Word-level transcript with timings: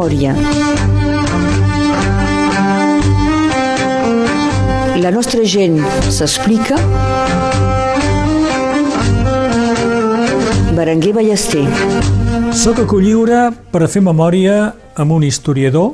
memòria. 0.00 0.32
La 5.00 5.10
nostra 5.10 5.44
gent 5.44 5.76
s'explica. 6.08 6.76
Berenguer 10.72 11.12
Ballester. 11.12 11.66
Soc 12.56 12.80
a 12.80 12.86
Colliure 12.88 13.50
per 13.72 13.84
a 13.84 13.88
fer 13.88 14.00
memòria 14.00 14.72
amb 14.96 15.12
un 15.12 15.24
historiador, 15.24 15.92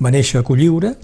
va 0.00 0.10
néixer 0.10 0.40
a 0.40 0.46
Colliure, 0.46 0.94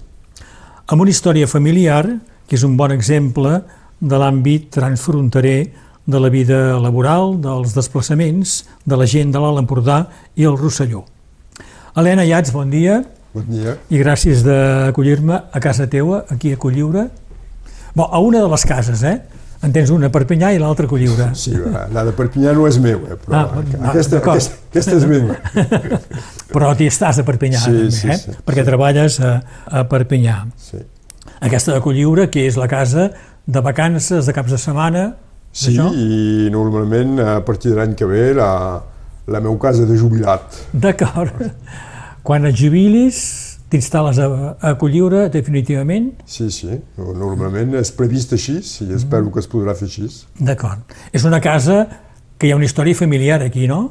amb 0.87 1.01
una 1.01 1.13
història 1.13 1.47
familiar, 1.47 2.03
que 2.47 2.57
és 2.57 2.65
un 2.65 2.75
bon 2.77 2.91
exemple 2.91 3.61
de 4.01 4.17
l'àmbit 4.17 4.71
transfronterer 4.73 5.71
de 6.05 6.19
la 6.19 6.33
vida 6.33 6.79
laboral, 6.81 7.37
dels 7.37 7.77
desplaçaments, 7.77 8.63
de 8.85 8.97
la 8.97 9.05
gent 9.05 9.31
de 9.31 9.39
l'Alt 9.39 9.61
Empordà 9.61 10.07
i 10.35 10.49
el 10.49 10.57
Rosselló. 10.57 11.05
Helena 11.95 12.23
Iats, 12.25 12.51
bon 12.53 12.69
dia. 12.71 13.01
Bon 13.33 13.43
dia. 13.47 13.75
I 13.91 13.99
gràcies 14.01 14.43
d'acollir-me 14.45 15.37
a 15.51 15.59
casa 15.63 15.87
teua, 15.91 16.23
aquí 16.31 16.53
a 16.53 16.59
Colliure. 16.59 17.07
Bon, 17.95 18.07
a 18.07 18.19
una 18.23 18.39
de 18.43 18.49
les 18.51 18.65
cases, 18.67 19.03
eh? 19.03 19.17
En 19.61 19.69
tens 19.75 19.91
una 19.93 20.07
a 20.09 20.13
Perpinyà 20.13 20.53
i 20.55 20.59
l'altra 20.59 20.87
a 20.87 20.89
Colliure. 20.89 21.27
Sí, 21.37 21.51
la 21.93 22.03
de 22.07 22.13
Perpinyà 22.17 22.53
no 22.57 22.63
és 22.67 22.79
meu, 22.81 23.03
eh? 23.11 23.17
però 23.21 23.35
Ah, 23.37 23.59
no, 23.61 23.89
aquesta, 23.91 24.17
aquesta, 24.17 24.55
aquesta 24.71 24.95
és 24.97 25.05
meva. 25.05 25.35
Però 26.51 26.71
t'hi 26.75 26.87
estàs 26.89 27.19
a 27.21 27.25
Perpinyà, 27.27 27.59
Sí, 27.61 27.75
també, 27.75 27.91
sí, 27.95 28.07
eh? 28.09 28.17
sí, 28.17 28.33
Perquè 28.47 28.65
treballes 28.67 29.19
a, 29.21 29.35
a 29.69 29.83
Perpinyà. 29.91 30.39
Sí. 30.59 30.81
Aquesta 31.45 31.75
de 31.75 31.83
Colliure, 31.83 32.25
que 32.33 32.47
és 32.49 32.57
la 32.57 32.67
casa 32.71 33.11
de 33.45 33.61
vacances, 33.61 34.25
de 34.25 34.33
caps 34.33 34.55
de 34.55 34.59
setmana, 34.59 35.05
sí, 35.53 35.75
i 35.77 36.49
normalment 36.51 37.19
a 37.21 37.37
partir 37.45 37.71
de 37.75 37.79
l'any 37.83 37.93
que 37.99 38.07
ve 38.09 38.31
la, 38.37 38.49
la 39.27 39.41
meu 39.41 39.57
casa 39.61 39.85
de 39.85 39.97
jubilat. 39.97 40.61
D'acord. 40.73 41.43
Quan 42.25 42.45
et 42.45 42.57
jubilis, 42.57 43.21
t'instal·les 43.71 44.19
a, 44.21 44.27
a 44.59 44.73
Colliure 44.77 45.27
definitivament? 45.33 46.11
Sí, 46.29 46.49
sí, 46.53 46.77
normalment 46.97 47.77
és 47.79 47.93
previst 47.95 48.35
així 48.37 48.59
i 48.59 48.91
espero 48.97 49.31
que 49.33 49.41
es 49.41 49.49
podrà 49.49 49.75
fer 49.77 49.87
així. 49.89 50.09
D'acord. 50.39 50.97
És 51.13 51.25
una 51.27 51.41
casa 51.43 51.85
que 52.37 52.49
hi 52.49 52.53
ha 52.53 52.59
una 52.59 52.67
història 52.67 52.97
familiar 52.97 53.41
aquí, 53.45 53.67
no? 53.69 53.81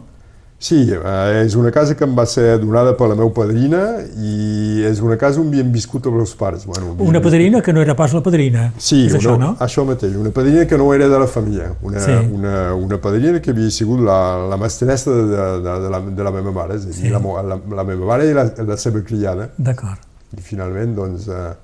Sí, 0.61 0.77
eh, 0.93 1.43
és 1.47 1.55
una 1.57 1.71
casa 1.73 1.95
que 1.97 2.05
em 2.05 2.13
va 2.13 2.27
ser 2.29 2.59
donada 2.61 2.93
per 2.93 3.07
la 3.09 3.15
meva 3.17 3.31
padrina 3.33 3.79
i 4.21 4.83
és 4.85 4.99
una 5.01 5.17
casa 5.17 5.41
on 5.41 5.47
havíem 5.49 5.71
viscut 5.73 6.05
els 6.11 6.13
meus 6.19 6.35
pares. 6.37 6.67
Bueno, 6.69 6.91
havíem 6.93 7.09
Una 7.09 7.23
padrina 7.25 7.63
que 7.65 7.73
no 7.73 7.81
era 7.81 7.95
pas 7.97 8.13
la 8.13 8.21
padrina. 8.21 8.67
Sí, 8.77 9.07
és 9.07 9.15
una, 9.15 9.21
això, 9.23 9.37
no? 9.41 9.49
això 9.65 9.87
mateix, 9.89 10.19
una 10.21 10.31
padrina 10.37 10.67
que 10.69 10.77
no 10.77 10.91
era 10.93 11.09
de 11.09 11.19
la 11.23 11.27
família, 11.27 11.71
una, 11.81 12.01
Sí. 12.05 12.13
una, 12.13 12.75
una 12.75 13.01
padrina 13.01 13.41
que 13.41 13.55
havia 13.57 13.71
sigut 13.71 14.05
la, 14.05 14.19
la 14.53 14.59
mestressa 14.61 15.11
de, 15.11 15.25
de, 15.33 15.49
de, 15.65 15.79
de, 15.87 15.91
la, 15.97 16.01
de 16.21 16.29
la 16.29 16.35
meva 16.37 16.53
mare, 16.53 16.77
és 16.77 16.85
a 16.85 16.93
dir, 16.93 16.99
Sí. 17.01 17.09
la, 17.09 17.23
la, 17.55 17.61
la 17.81 17.85
meva 17.95 18.05
mare 18.13 18.29
i 18.29 18.37
la, 18.37 18.45
la 18.69 18.77
seva 18.77 19.01
criada. 19.01 19.49
D'acord. 19.57 20.05
I 20.37 20.45
finalment, 20.45 20.93
doncs, 20.95 21.27
eh, 21.33 21.55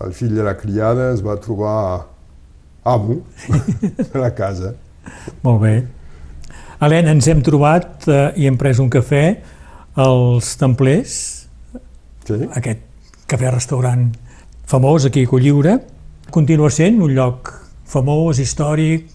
el 0.00 0.16
fill 0.16 0.32
de 0.34 0.42
la 0.48 0.56
criada 0.56 1.12
es 1.12 1.20
va 1.20 1.36
trobar 1.36 2.06
amo 2.88 3.20
de 4.00 4.18
la 4.18 4.32
casa. 4.34 4.72
Molt 5.44 5.60
bé. 5.60 5.74
Helena, 6.80 7.12
ens 7.12 7.26
hem 7.28 7.42
trobat 7.44 8.06
eh, 8.08 8.30
i 8.40 8.46
hem 8.48 8.56
pres 8.60 8.78
un 8.80 8.88
cafè 8.92 9.24
als 10.00 10.54
Templers, 10.60 11.18
Sí? 12.30 12.36
aquest 12.54 12.82
cafè-restaurant 13.26 14.04
famós 14.70 15.06
aquí 15.08 15.24
a 15.26 15.28
Colliure. 15.28 15.72
Continua 16.30 16.68
sent 16.70 17.00
un 17.02 17.10
lloc 17.16 17.48
famós, 17.90 18.38
històric, 18.38 19.08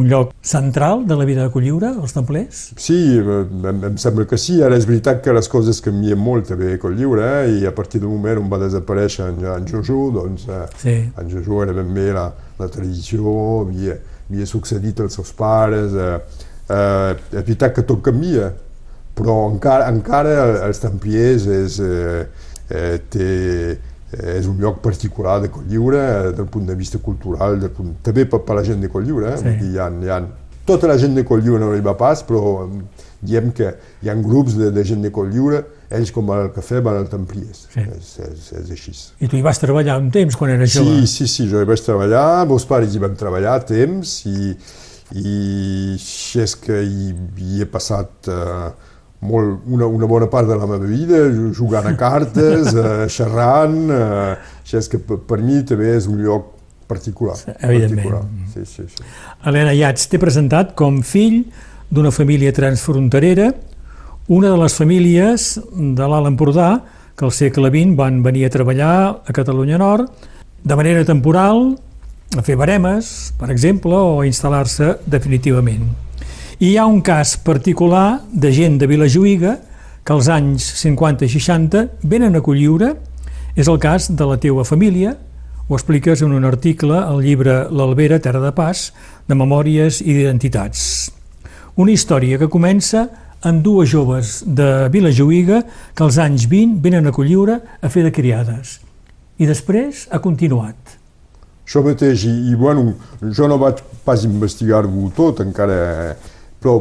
un 0.00 0.08
lloc 0.10 0.32
central 0.42 1.04
de 1.06 1.14
la 1.18 1.24
vida 1.28 1.44
de 1.44 1.52
Colliure, 1.54 1.92
els 2.00 2.12
Templers? 2.16 2.62
Sí, 2.80 2.98
em, 3.20 3.84
em 3.86 3.96
sembla 4.02 4.26
que 4.26 4.38
sí. 4.40 4.58
Ara 4.66 4.76
és 4.80 4.86
veritat 4.88 5.22
que 5.22 5.32
les 5.36 5.48
coses 5.52 5.80
canvien 5.84 6.18
molt 6.18 6.48
també 6.50 6.72
a 6.74 6.80
Cotlliure 6.82 7.30
eh, 7.44 7.56
i 7.60 7.66
a 7.70 7.72
partir 7.76 8.00
d'un 8.02 8.10
moment 8.16 8.42
on 8.42 8.50
va 8.50 8.58
desaparèixer 8.64 9.28
en, 9.30 9.40
en 9.54 9.66
Jojo, 9.70 10.10
doncs 10.18 10.48
eh, 10.50 10.66
Sí. 10.82 10.96
en 11.16 11.30
Jojo 11.32 11.62
era 11.64 11.76
ben 11.76 11.94
bé 11.94 12.10
la, 12.16 12.28
la 12.58 12.68
tradició, 12.72 13.30
havia, 13.62 13.96
havia 14.28 14.46
succedit 14.46 15.00
als 15.06 15.14
seus 15.20 15.30
pares, 15.38 15.94
eh, 15.94 16.18
eh, 16.70 17.14
és 17.32 17.44
veritat 17.44 17.74
que 17.76 17.82
tot 17.86 18.02
canvia, 18.06 18.52
però 19.18 19.36
encara, 19.50 19.88
encara 19.92 20.34
els 20.68 20.80
Templiers 20.80 21.46
és, 21.50 21.78
eh, 21.84 22.26
eh, 22.70 22.98
té, 23.10 23.30
eh, 24.14 24.36
és 24.38 24.46
un 24.48 24.56
lloc 24.62 24.80
particular 24.84 25.40
de 25.42 25.50
Cotlliure 25.52 25.98
eh, 26.00 26.30
del 26.38 26.46
punt 26.46 26.66
de 26.70 26.76
vista 26.78 26.98
cultural, 27.02 27.58
del 27.60 27.74
punt, 27.74 27.96
també 28.06 28.24
per, 28.26 28.40
per 28.46 28.56
la 28.60 28.64
gent 28.66 28.80
de 28.80 28.88
Cotlliure, 28.92 29.34
eh? 29.34 29.42
Sí. 29.42 29.56
Hi 29.72 29.78
ha, 29.78 29.90
hi 29.90 30.08
ha, 30.14 30.22
tota 30.66 30.88
la 30.88 30.96
gent 31.00 31.18
de 31.18 31.26
Cotlliure 31.26 31.60
no 31.64 31.74
hi 31.74 31.84
va 31.84 31.96
pas, 31.98 32.22
però 32.26 32.68
diem 33.20 33.50
que 33.52 33.74
hi 34.00 34.08
ha 34.08 34.14
grups 34.16 34.54
de, 34.56 34.70
de 34.72 34.84
gent 34.86 35.02
de 35.04 35.10
Cotlliure, 35.12 35.64
ells 35.90 36.12
com 36.14 36.28
al 36.32 36.52
cafè 36.54 36.78
van 36.80 37.00
al 37.02 37.08
Templiers, 37.10 37.66
Sí. 37.74 37.82
és, 37.82 38.12
és, 38.24 38.44
és 38.62 38.70
així. 38.76 38.94
I 39.20 39.28
tu 39.28 39.36
hi 39.36 39.42
vas 39.44 39.58
treballar 39.58 39.98
un 40.00 40.08
temps 40.14 40.36
quan 40.38 40.54
eres 40.54 40.72
jove? 40.76 41.00
Sí, 41.02 41.10
sí, 41.10 41.26
sí, 41.28 41.48
jo 41.50 41.60
hi 41.60 41.68
vaig 41.68 41.82
treballar, 41.84 42.46
meus 42.48 42.64
pares 42.64 42.94
hi 42.94 43.02
van 43.02 43.18
treballar 43.18 43.58
temps 43.68 44.14
i, 44.30 44.54
i 45.16 45.94
així 45.96 46.40
és 46.44 46.54
que 46.60 46.78
hi, 46.84 47.10
hi 47.38 47.62
he 47.62 47.66
passat 47.70 48.30
eh, 48.30 48.68
molt, 49.26 49.66
una, 49.66 49.88
una 49.90 50.08
bona 50.08 50.28
part 50.30 50.48
de 50.48 50.56
la 50.58 50.68
meva 50.70 50.86
vida 50.86 51.24
jugant 51.56 51.88
a 51.90 51.96
cartes, 52.04 52.72
eh, 52.74 53.08
xerrant, 53.10 53.82
eh, 53.90 54.36
així 54.62 54.78
és 54.80 54.90
que 54.92 55.00
per, 55.02 55.20
per 55.26 55.40
mi 55.42 55.60
també 55.66 55.90
és 55.96 56.08
un 56.10 56.20
lloc 56.22 56.54
particular. 56.90 57.36
Evidentment. 57.58 58.06
Particular. 58.06 58.22
Sí, 58.54 58.64
sí, 58.66 58.86
sí. 58.90 59.10
Helena 59.46 59.74
Iats 59.76 60.08
t'he 60.10 60.18
presentat 60.22 60.74
com 60.78 61.02
fill 61.06 61.44
d'una 61.90 62.10
família 62.14 62.54
transfronterera, 62.54 63.50
una 64.30 64.50
de 64.52 64.58
les 64.60 64.74
famílies 64.78 65.52
de 65.74 66.06
l'Alt 66.06 66.30
Empordà 66.30 66.70
que 67.18 67.26
al 67.26 67.32
segle 67.34 67.68
XX 67.68 67.96
van 67.98 68.22
venir 68.22 68.46
a 68.46 68.50
treballar 68.54 68.94
a 69.26 69.34
Catalunya 69.34 69.78
Nord 69.82 70.28
de 70.62 70.76
manera 70.76 71.02
temporal, 71.04 71.74
a 72.36 72.42
fer 72.46 72.54
baremes, 72.54 73.32
per 73.38 73.50
exemple, 73.50 73.96
o 73.96 74.20
a 74.20 74.26
instal·lar-se 74.28 75.00
definitivament. 75.06 75.88
I 76.60 76.72
hi 76.72 76.76
ha 76.78 76.84
un 76.86 77.00
cas 77.02 77.34
particular 77.40 78.20
de 78.30 78.52
gent 78.54 78.76
de 78.78 78.86
Vilajuïga 78.86 79.56
que 80.04 80.12
als 80.14 80.28
anys 80.30 80.66
50 80.82 81.26
i 81.26 81.30
60 81.32 81.86
venen 82.02 82.36
a 82.36 82.42
Colliure, 82.44 82.94
és 83.56 83.68
el 83.68 83.80
cas 83.82 84.10
de 84.14 84.28
la 84.28 84.38
teua 84.38 84.64
família, 84.64 85.16
ho 85.70 85.74
expliques 85.74 86.22
en 86.22 86.32
un 86.34 86.46
article 86.46 86.96
al 86.98 87.20
llibre 87.22 87.64
L'Albera, 87.70 88.18
Terra 88.18 88.40
de 88.42 88.52
Pas, 88.54 88.88
de 89.26 89.38
Memòries 89.38 90.00
i 90.02 90.14
d'Identitats. 90.14 91.10
Una 91.78 91.94
història 91.94 92.38
que 92.38 92.50
comença 92.50 93.06
amb 93.46 93.62
dues 93.64 93.88
joves 93.90 94.40
de 94.44 94.88
Vilajuïga 94.92 95.62
que 95.94 96.04
als 96.04 96.18
anys 96.18 96.48
20 96.50 96.80
venen 96.82 97.06
a 97.06 97.14
Colliure 97.14 97.60
a 97.80 97.88
fer 97.88 98.02
de 98.06 98.12
criades. 98.14 98.80
I 99.38 99.46
després 99.46 100.08
ha 100.10 100.18
continuat. 100.20 100.89
Això 101.70 101.84
mateix, 101.86 102.24
i, 102.26 102.32
i 102.50 102.54
bueno, 102.58 102.96
jo 103.30 103.46
no 103.46 103.56
vaig 103.62 103.78
pas 104.04 104.24
investigar-ho 104.26 105.04
tot 105.14 105.38
encara, 105.44 106.16
però 106.60 106.72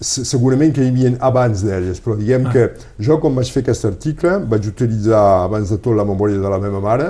se- 0.00 0.22
segurament 0.24 0.70
que 0.72 0.84
hi 0.84 0.92
havia 0.92 1.10
abans 1.26 1.64
d'elles, 1.66 1.98
però 2.00 2.14
diguem 2.16 2.46
Ah. 2.46 2.52
que 2.52 2.68
jo 3.02 3.18
quan 3.18 3.34
vaig 3.34 3.50
fer 3.50 3.64
aquest 3.64 3.84
article 3.90 4.36
vaig 4.46 4.68
utilitzar 4.70 5.24
abans 5.48 5.68
de 5.74 5.78
tot 5.82 5.96
la 5.98 6.04
memòria 6.06 6.38
de 6.38 6.48
la 6.48 6.60
meva 6.62 6.78
mare 6.80 7.08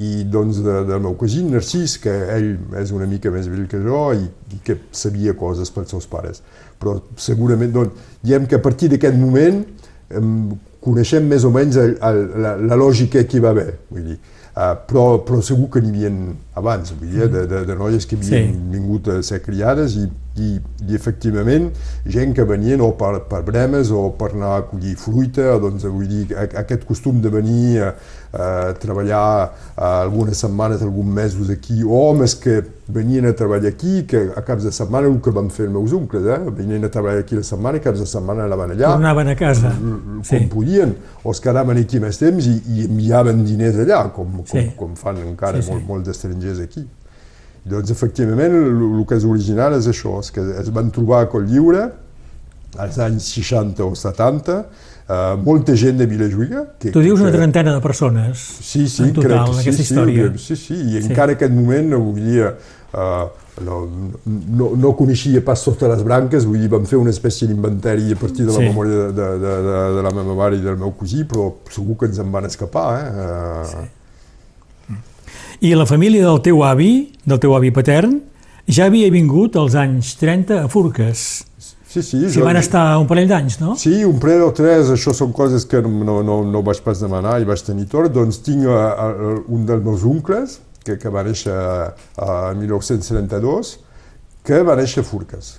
i 0.00 0.24
doncs 0.24 0.62
de, 0.64 0.78
del 0.88 1.00
meu 1.04 1.12
cosí 1.20 1.42
Narcís, 1.44 1.98
que 2.00 2.08
ell 2.38 2.56
és 2.80 2.90
una 2.96 3.04
mica 3.06 3.30
més 3.30 3.46
vell 3.52 3.66
que 3.68 3.76
jo 3.84 4.06
i, 4.16 4.24
i 4.56 4.60
que 4.64 4.78
sabia 4.96 5.34
coses 5.36 5.68
pels 5.70 5.90
seus 5.92 6.06
pares. 6.08 6.40
Però 6.80 6.96
segurament, 7.20 7.70
doncs, 7.70 7.92
diguem 8.24 8.46
que 8.48 8.56
a 8.56 8.62
partir 8.64 8.88
d'aquest 8.88 9.14
moment 9.20 9.60
em, 10.08 10.56
coneixem 10.80 11.28
més 11.28 11.44
o 11.44 11.50
menys 11.52 11.76
el, 11.76 11.98
el, 12.00 12.22
la, 12.42 12.56
la 12.56 12.76
lògica 12.80 13.22
que 13.28 13.36
hi 13.36 13.40
va 13.44 13.52
haver, 13.52 13.74
vull 13.92 14.08
dir. 14.14 14.18
Uh, 14.52 14.74
però, 14.84 15.04
però 15.24 15.38
segur 15.40 15.70
que 15.72 15.80
n'hi 15.80 16.02
havia 16.04 16.10
abans, 16.60 16.90
vull 16.92 17.08
dir, 17.08 17.22
eh, 17.24 17.28
de, 17.32 17.46
de, 17.48 17.60
de 17.70 17.74
noies 17.74 18.04
que 18.04 18.18
havien 18.18 18.50
Sí. 18.52 18.58
vingut 18.74 19.06
a 19.08 19.14
ser 19.24 19.38
criades 19.40 19.94
i, 19.96 20.02
i, 20.36 20.50
i 20.90 20.94
efectivament 20.98 21.70
gent 22.04 22.34
que 22.36 22.44
venien 22.44 22.82
o 22.84 22.90
per, 23.00 23.22
per 23.30 23.40
bremes 23.46 23.88
o 23.96 24.10
per 24.18 24.28
anar 24.34 24.50
a 24.58 24.66
collir 24.68 24.92
fruita, 25.00 25.54
doncs 25.62 25.86
vull 25.88 26.04
dir, 26.10 26.26
a- 26.36 26.50
aquest 26.66 26.84
costum 26.84 27.22
de 27.24 27.32
venir 27.32 27.80
a, 27.80 27.94
a 28.32 28.72
treballar 28.80 29.52
a 29.76 30.00
algunes 30.02 30.38
setmanes, 30.38 30.80
alguns 30.82 31.06
mesos 31.14 31.50
aquí, 31.50 31.82
o 31.84 31.90
homes 31.92 32.34
que 32.34 32.62
venien 32.88 33.26
a 33.26 33.32
treballar 33.36 33.68
aquí, 33.68 34.04
que 34.08 34.30
a 34.36 34.42
caps 34.42 34.64
de 34.64 34.72
setmana 34.72 35.06
el 35.08 35.20
que 35.20 35.30
van 35.30 35.50
fer 35.50 35.66
els 35.66 35.74
meus 35.74 35.92
oncles, 35.92 36.24
eh? 36.24 36.38
venien 36.50 36.84
a 36.84 36.88
treballar 36.88 37.20
aquí 37.20 37.36
la 37.36 37.42
setmana 37.44 37.76
i 37.76 37.80
caps 37.84 38.00
de 38.00 38.06
setmana 38.06 38.44
anaven 38.48 38.72
allà 38.72 38.94
Tornaven 38.94 39.28
a 39.28 39.36
casa. 39.36 39.74
com 39.78 40.22
Sí. 40.24 40.40
podien, 40.52 40.94
o 41.24 41.30
es 41.30 41.40
quedaven 41.40 41.78
aquí 41.78 42.00
més 42.00 42.18
temps 42.18 42.46
i, 42.46 42.56
i 42.76 42.86
enviaven 42.86 43.44
diners 43.44 43.76
allà, 43.84 44.10
com, 44.12 44.32
com, 44.42 44.46
Sí. 44.46 44.70
com 44.76 44.94
fan 44.96 45.16
encara 45.26 45.60
Sí, 45.60 45.68
sí. 45.68 45.72
molt, 45.72 45.86
molt 45.88 46.06
d'estrangers 46.06 46.60
aquí. 46.60 46.86
Doncs, 47.64 47.90
efectivament, 47.90 48.52
el, 48.54 48.98
el 48.98 49.04
que 49.06 49.14
és 49.20 49.24
original 49.24 49.74
és 49.76 49.86
això, 49.86 50.18
és 50.20 50.30
que 50.34 50.40
es 50.60 50.70
van 50.74 50.90
trobar 50.90 51.20
a 51.22 51.28
Cotlliure 51.30 51.90
als 52.78 52.98
anys 52.98 53.22
60 53.34 53.84
o 53.84 53.94
70, 53.94 54.66
eh, 55.08 55.36
molta 55.44 55.74
gent 55.76 55.98
de 55.98 56.06
Vilajuïga. 56.06 56.66
Que, 56.78 56.90
Tu 56.90 57.00
dius 57.00 57.20
una 57.20 57.30
que- 57.30 57.36
trentena 57.36 57.74
de 57.74 57.80
persones 57.80 58.38
Sí, 58.60 58.88
sí, 58.88 59.02
en 59.02 59.12
total, 59.12 59.30
crec 59.30 59.46
en 59.48 59.54
sí, 59.54 59.60
aquesta 59.60 59.82
sí, 59.82 59.92
història. 59.94 60.32
Sí, 60.38 60.56
sí, 60.56 60.74
i 60.74 61.02
Sí. 61.02 61.08
encara 61.10 61.32
aquest 61.32 61.52
moment, 61.52 61.94
vull 61.94 62.14
dir, 62.20 62.42
eh, 62.94 63.26
no, 63.64 63.88
no, 64.24 64.70
no 64.76 64.96
coneixia 64.96 65.44
pas 65.44 65.62
totes 65.62 65.88
les 65.88 66.02
branques, 66.02 66.46
vull 66.46 66.58
dir, 66.58 66.68
vam 66.68 66.86
fer 66.86 66.96
una 66.98 67.10
espècie 67.10 67.46
d'inventari 67.46 68.12
a 68.12 68.16
partir 68.16 68.46
de 68.46 68.52
la 68.52 68.58
Sí. 68.58 68.64
memòria 68.64 68.94
de, 68.94 69.12
de, 69.12 69.28
de, 69.38 69.56
de, 69.68 69.96
de 69.96 70.02
la 70.02 70.10
meva 70.10 70.34
mare 70.34 70.56
i 70.56 70.60
del 70.60 70.76
meu 70.78 70.92
cosí, 70.96 71.24
però 71.24 71.52
segur 71.70 71.96
que 71.98 72.06
ens 72.06 72.18
en 72.18 72.32
van 72.32 72.44
escapar, 72.46 72.88
eh? 73.04 73.82
eh 73.84 73.88
I 75.60 75.74
la 75.74 75.86
família 75.86 76.24
del 76.26 76.40
teu 76.42 76.64
avi, 76.64 77.12
del 77.24 77.38
teu 77.38 77.54
avi 77.54 77.70
patern, 77.70 78.20
ja 78.66 78.86
havia 78.86 79.10
vingut 79.10 79.54
als 79.56 79.76
anys 79.78 80.16
30 80.18 80.64
a 80.64 80.68
Furques. 80.68 81.44
Sí, 81.92 82.00
sí, 82.00 82.30
Si 82.32 82.40
van 82.40 82.56
estar 82.56 82.96
un 82.96 83.04
parell 83.10 83.28
d'anys, 83.28 83.58
no? 83.60 83.74
Sí, 83.76 83.98
un 84.08 84.16
parell 84.22 84.46
o 84.46 84.52
tres, 84.56 84.88
això 84.94 85.12
són 85.12 85.32
coses 85.36 85.66
que 85.68 85.82
no, 85.84 86.22
no, 86.24 86.38
no 86.48 86.62
vaig 86.64 86.78
pas 86.80 87.02
demanar 87.04 87.34
i 87.42 87.44
vaig 87.44 87.60
tenir 87.66 87.84
tort. 87.92 88.08
Doncs 88.14 88.38
tinc 88.46 88.64
uh, 88.64 88.72
uh, 88.72 89.34
un 89.52 89.66
dels 89.68 89.84
meus 89.84 90.06
oncles, 90.08 90.54
que, 90.86 90.96
que 90.96 91.12
va 91.12 91.20
néixer 91.26 91.52
a 91.52 92.54
1932, 92.56 93.74
que 94.48 94.62
va 94.64 94.78
néixer 94.80 95.04
a 95.04 95.06
Furques. 95.10 95.58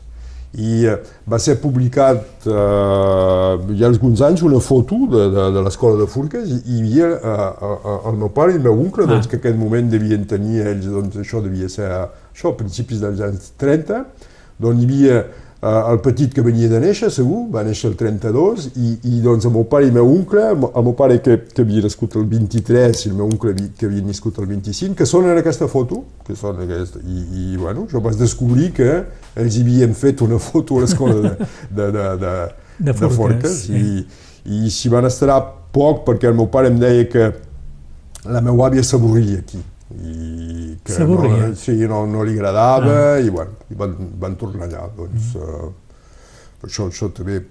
I 0.57 0.87
uh, 0.89 0.97
va 1.29 1.37
ser 1.41 1.59
publicat 1.61 2.47
hi 2.49 3.85
ha 3.85 3.87
alguns 3.87 4.25
anys 4.25 4.41
una 4.45 4.59
foto 4.61 5.03
de, 5.13 5.29
de, 5.33 5.45
de 5.55 5.63
l'escola 5.65 6.01
de 6.01 6.09
Furques 6.09 6.49
i 6.49 6.59
hi 6.65 6.81
havia 6.81 7.07
uh, 7.13 7.69
uh, 7.69 7.95
el 8.09 8.19
meu 8.25 8.33
pare 8.33 8.53
i 8.53 8.59
el 8.59 8.65
meu 8.65 8.81
oncle, 8.87 9.05
Ah. 9.05 9.13
doncs, 9.13 9.29
que 9.29 9.37
en 9.37 9.45
aquell 9.45 9.61
moment 9.61 9.93
devien 9.93 10.25
tenir 10.25 10.65
ells, 10.73 10.89
doncs 10.97 11.21
això 11.21 11.45
devia 11.45 11.69
ser 11.69 11.93
això, 11.93 12.51
a 12.51 12.57
principis 12.57 13.05
dels 13.05 13.21
anys 13.21 13.53
30, 13.61 14.03
doncs 14.61 14.81
hi 14.81 14.89
havia 14.89 15.23
el 15.63 15.99
petit 16.03 16.33
que 16.35 16.43
venia 16.43 16.67
de 16.67 16.79
néixer, 16.83 17.07
segur, 17.13 17.45
va 17.53 17.61
néixer 17.63 17.87
el 17.91 17.95
32, 17.95 18.65
i, 18.75 18.89
i 19.07 19.21
doncs 19.23 19.45
el 19.47 19.53
meu 19.55 19.63
pare 19.71 19.87
i 19.87 19.91
el 19.91 19.95
meu 19.95 20.09
oncle, 20.11 20.43
el 20.51 20.83
meu 20.83 20.95
pare 20.99 21.21
que, 21.23 21.37
que 21.55 21.63
havia 21.63 21.85
nascut 21.85 22.17
el 22.19 22.25
23 22.27 23.05
i 23.05 23.11
el 23.11 23.15
meu 23.15 23.29
oncle 23.29 23.53
que 23.79 23.87
havia 23.87 24.03
nascut 24.03 24.41
el 24.43 24.49
25, 24.49 24.97
que 24.99 25.07
són 25.07 25.29
en 25.31 25.39
aquesta 25.39 25.69
foto, 25.71 26.01
que 26.27 26.35
són 26.35 26.59
aquesta, 26.65 26.99
i, 27.07 27.23
i 27.23 27.61
bueno, 27.61 27.87
jo 27.91 28.03
vaig 28.03 28.19
descobrir 28.19 28.73
que 28.75 28.89
ells 29.39 29.61
havien 29.61 29.95
fet 29.95 30.25
una 30.25 30.41
foto 30.41 30.81
a 30.81 30.83
l'escola 30.83 31.15
de, 31.23 31.33
de, 31.71 31.89
de, 31.95 32.07
de, 32.25 32.35
De 32.83 32.97
Forques, 32.99 33.15
Forques 33.15 33.59
sí. 33.69 33.79
i, 34.43 34.63
i 34.67 34.73
s'hi 34.73 34.91
van 34.91 35.07
estar 35.07 35.39
poc 35.73 36.03
perquè 36.09 36.27
el 36.27 36.35
meu 36.35 36.51
pare 36.51 36.73
em 36.73 36.81
deia 36.81 37.07
que 37.07 37.31
la 38.27 38.43
meva 38.43 38.67
àvia 38.67 38.83
s'avorria 38.83 39.39
aquí 39.39 39.63
i 39.93 40.77
que 40.83 41.05
no, 41.05 41.53
sí, 41.55 41.75
no, 41.87 42.05
no 42.09 42.23
li 42.25 42.33
agradava 42.33 43.19
i, 43.21 43.29
bueno, 43.29 43.59
i 43.69 43.77
van, 43.77 43.93
van 44.19 44.35
tornar 44.39 44.65
allà 44.65 44.87
doncs, 44.97 45.35
eh, 45.37 45.69
per 46.59 46.69
això, 46.71 46.87
això 46.89 47.11
també 47.13 47.41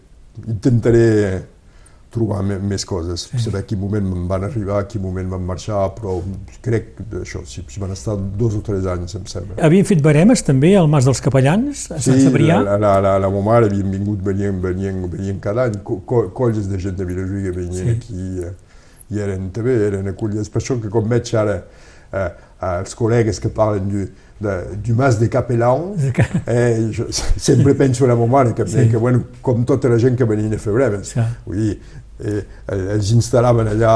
intentaré 0.48 1.08
trobar 2.12 2.42
més 2.44 2.84
coses, 2.84 3.22
sí. 3.30 3.38
saber 3.40 3.62
a 3.62 3.64
quin 3.64 3.78
moment 3.80 4.04
me'n 4.04 4.26
van 4.28 4.42
arribar, 4.44 4.82
a 4.82 4.88
quin 4.88 5.00
moment 5.00 5.30
van 5.32 5.44
marxar, 5.48 5.78
però 5.96 6.18
crec 6.64 6.90
que 6.98 7.22
això, 7.22 7.40
si, 7.48 7.62
si 7.72 7.80
van 7.80 7.94
estar 7.94 8.18
dos 8.36 8.58
o 8.58 8.60
tres 8.64 8.84
anys, 8.92 9.14
em 9.16 9.24
sembla. 9.30 9.56
Havien 9.64 9.88
fet 9.88 10.02
baremes 10.04 10.44
també 10.44 10.74
al 10.76 10.90
Mas 10.92 11.08
dels 11.08 11.22
Capellans, 11.24 11.86
a 11.88 12.02
Sant 12.04 12.20
Cebrià? 12.20 12.58
la, 12.66 12.76
la, 12.76 12.92
la, 13.00 13.14
la 13.22 13.30
meva 13.32 13.46
mare 13.46 13.70
havien 13.70 13.88
vingut, 13.94 14.20
venien, 14.26 14.60
venien, 14.60 14.98
venien 15.08 15.40
cada 15.40 15.70
any, 15.70 15.80
co, 15.86 16.02
co, 16.08 16.26
colles 16.36 16.68
de 16.68 16.82
gent 16.84 17.00
de 17.00 17.08
Vilajuïga 17.08 17.54
venien 17.56 17.72
Sí. 17.72 17.86
sí. 17.86 17.96
aquí 17.96 18.44
eh, 18.44 18.52
i 19.12 19.24
eren 19.24 19.48
també, 19.56 19.78
eren 19.88 20.12
acollides. 20.12 20.52
Per 20.52 20.60
això 20.60 20.76
que 20.82 20.92
com 20.92 21.08
veig 21.08 21.32
ara 21.36 21.62
eh, 21.62 21.90
els 22.12 22.94
col·legues 22.94 23.40
que 23.40 23.48
parlen 23.48 23.88
du, 23.88 24.04
de, 24.42 24.52
du 24.84 24.94
mas 24.98 25.18
de 25.20 25.28
Capellan, 25.30 25.92
eh, 26.46 26.90
jo 26.94 27.06
sempre 27.12 27.74
penso 27.74 28.04
en 28.04 28.10
la 28.10 28.16
meva 28.16 28.26
mare, 28.28 28.54
que, 28.54 28.66
Sí. 28.66 28.88
que 28.90 28.96
bueno, 28.96 29.24
com 29.40 29.64
tota 29.64 29.88
la 29.88 29.98
gent 29.98 30.16
que 30.18 30.24
venien 30.24 30.54
a 30.54 30.58
fer 30.58 30.72
breves. 30.74 31.08
Sí. 31.14 31.20
Vull 31.46 31.56
dir, 31.56 31.78
eh, 32.22 32.42
els 32.94 33.12
instal·laven 33.14 33.68
allà, 33.72 33.94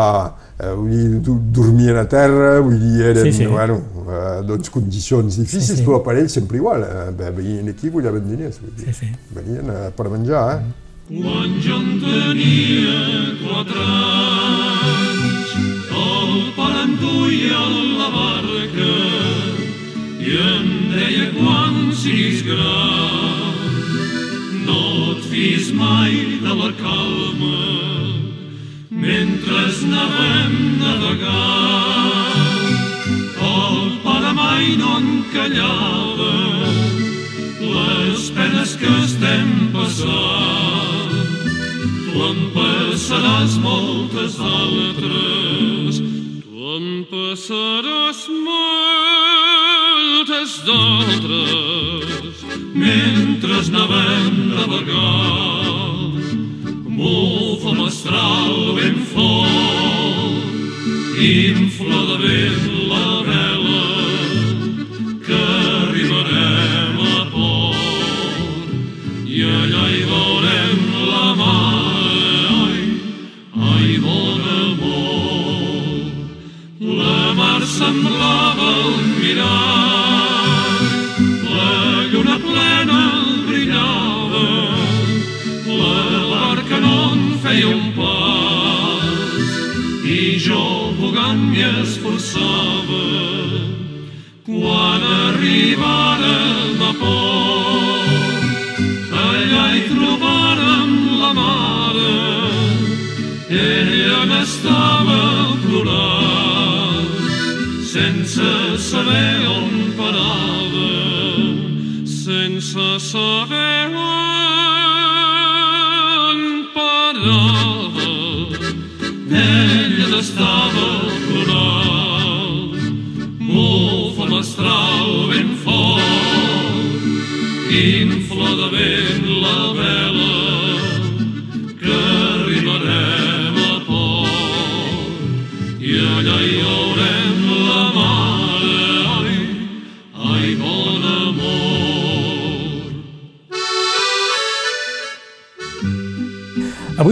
eh, 0.58 0.72
vull 0.74 0.90
dir, 0.90 1.20
dormien 1.52 1.96
a 1.98 2.06
terra, 2.08 2.60
vull 2.60 2.78
dir, 2.78 3.04
eren, 3.12 3.24
Sí, 3.32 3.32
sí. 3.42 3.46
bueno, 3.46 3.80
eh, 4.06 4.40
doncs 4.46 4.70
condicions 4.70 5.36
difícils, 5.36 5.66
Sí, 5.66 5.76
sí. 5.82 5.84
però 5.86 6.02
per 6.02 6.16
ells 6.16 6.32
sempre 6.32 6.56
igual, 6.58 6.82
eh, 6.82 7.30
venien 7.36 7.68
aquí 7.68 7.86
i 7.86 7.90
guanyaven 7.90 8.26
diners, 8.30 8.58
vull 8.62 8.74
dir, 8.76 8.94
Sí, 8.94 9.06
sí. 9.06 9.12
venien 9.34 9.68
eh, 9.70 9.90
per 9.96 10.08
menjar, 10.10 10.58
eh? 10.58 10.62
Quan 11.06 11.52
jo 11.62 11.76
en 11.78 12.00
tenia 12.02 12.96
quatre 13.46 13.78
anys, 13.78 14.75
a 17.02 17.68
la 17.98 18.08
barca 18.10 18.94
i 20.20 20.36
em 20.36 20.66
deia 20.92 21.26
quan 21.34 21.92
siguis 21.92 22.42
gran, 22.42 23.54
no 24.66 25.12
et 25.12 25.22
fis 25.30 25.72
mai 25.72 26.40
de 26.42 26.54
la 26.60 26.70
calma 26.80 27.60
mentre 28.90 29.56
anàvem 29.66 30.52
navegant. 30.80 32.36
El 33.50 33.78
pare 34.04 34.32
mai 34.40 34.76
no 34.80 34.98
encallava 34.98 36.34
les 37.60 38.30
penes 38.30 38.76
que 38.80 38.92
estem 39.04 39.48
passant. 39.72 41.16
Tu 42.06 42.22
en 42.30 42.38
passaràs 42.56 43.58
moltes 43.60 44.40
altres, 44.40 45.35
passaràs 47.10 48.20
moltes 48.46 49.70
d'altres, 50.66 52.36
mentre 52.74 53.54
anàvem 53.62 54.34
navegant. 54.50 56.16
Bufa 56.96 57.72
mestral 57.82 58.54
ben 58.78 58.98
fort, 59.12 60.46
infla 61.30 62.00
de 62.10 62.16
vent 62.24 62.65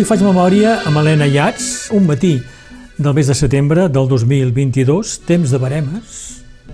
Avui 0.05 0.19
faig 0.19 0.25
memòria 0.27 0.73
amb 0.85 0.99
Helena 1.01 1.25
Iats, 1.25 1.67
un 1.97 2.05
matí 2.05 2.35
del 3.01 3.15
mes 3.17 3.25
de 3.31 3.33
setembre 3.33 3.87
del 3.89 4.05
2022, 4.11 5.13
temps 5.25 5.49
de 5.49 5.57
baremes. 5.57 6.17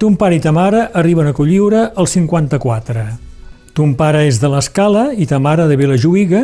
Ton 0.02 0.16
pare 0.18 0.34
i 0.34 0.40
ta 0.42 0.50
mare 0.50 0.80
arriben 0.98 1.28
a 1.30 1.32
Colliure 1.32 1.84
al 1.94 2.08
54. 2.10 3.04
Ton 3.70 3.92
pare 3.94 4.24
és 4.26 4.40
de 4.42 4.50
l'Escala 4.50 5.04
i 5.14 5.28
ta 5.30 5.38
mare 5.38 5.68
de 5.70 5.76
Vilajuïga. 5.78 6.40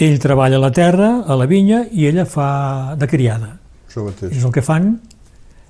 Ell 0.00 0.16
treballa 0.22 0.56
a 0.56 0.62
la 0.62 0.70
terra, 0.72 1.10
a 1.28 1.36
la 1.36 1.44
vinya, 1.44 1.82
i 1.92 2.06
ella 2.08 2.24
fa 2.24 2.94
de 2.96 3.08
criada. 3.10 3.50
Això 3.84 4.06
mateix. 4.06 4.32
És 4.32 4.46
el 4.48 4.54
que 4.54 4.64
fan. 4.64 4.94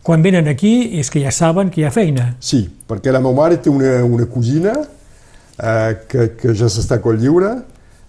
Quan 0.07 0.23
venen 0.23 0.47
aquí 0.47 1.01
és 1.01 1.11
que 1.11 1.25
ja 1.25 1.33
saben 1.35 1.73
que 1.75 1.83
hi 1.83 1.89
ha 1.89 1.91
feina. 1.91 2.29
Sí, 2.39 2.61
perquè 2.87 3.11
la 3.11 3.19
meva 3.19 3.35
mare 3.41 3.59
té 3.59 3.75
una, 3.75 4.05
una 4.07 4.31
cosina 4.31 4.77
eh, 4.87 5.99
que, 6.07 6.29
que 6.39 6.55
ja 6.55 6.71
s'està 6.71 7.01
a 7.01 7.03
Coll 7.03 7.19
Lliure, 7.25 7.57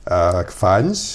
eh, 0.05 0.45
fa 0.53 0.75
anys, 0.77 1.07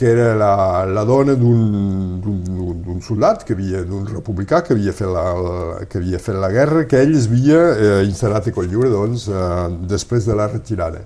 que 0.00 0.08
era 0.08 0.30
la, 0.34 0.52
la 0.88 1.02
dona 1.04 1.34
d'un- 1.36 3.00
soldat, 3.04 3.42
que 3.44 3.52
havia 3.54 3.82
d'un 3.84 4.04
republicà 4.08 4.62
que 4.64 4.72
havia, 4.74 4.92
fet 4.96 5.08
la, 5.08 5.24
la- 5.36 5.84
que 5.88 5.98
havia 6.00 6.18
fet 6.18 6.36
la 6.40 6.48
guerra, 6.52 6.84
que 6.88 6.96
ell 7.00 7.14
es 7.16 7.26
havia 7.28 7.58
eh, 7.74 8.06
instal·lat 8.08 8.48
a 8.48 8.52
Cotlliure 8.56 8.88
doncs, 8.92 9.26
eh, 9.28 9.68
després 9.90 10.24
de 10.28 10.36
la 10.36 10.46
retirada. 10.48 11.02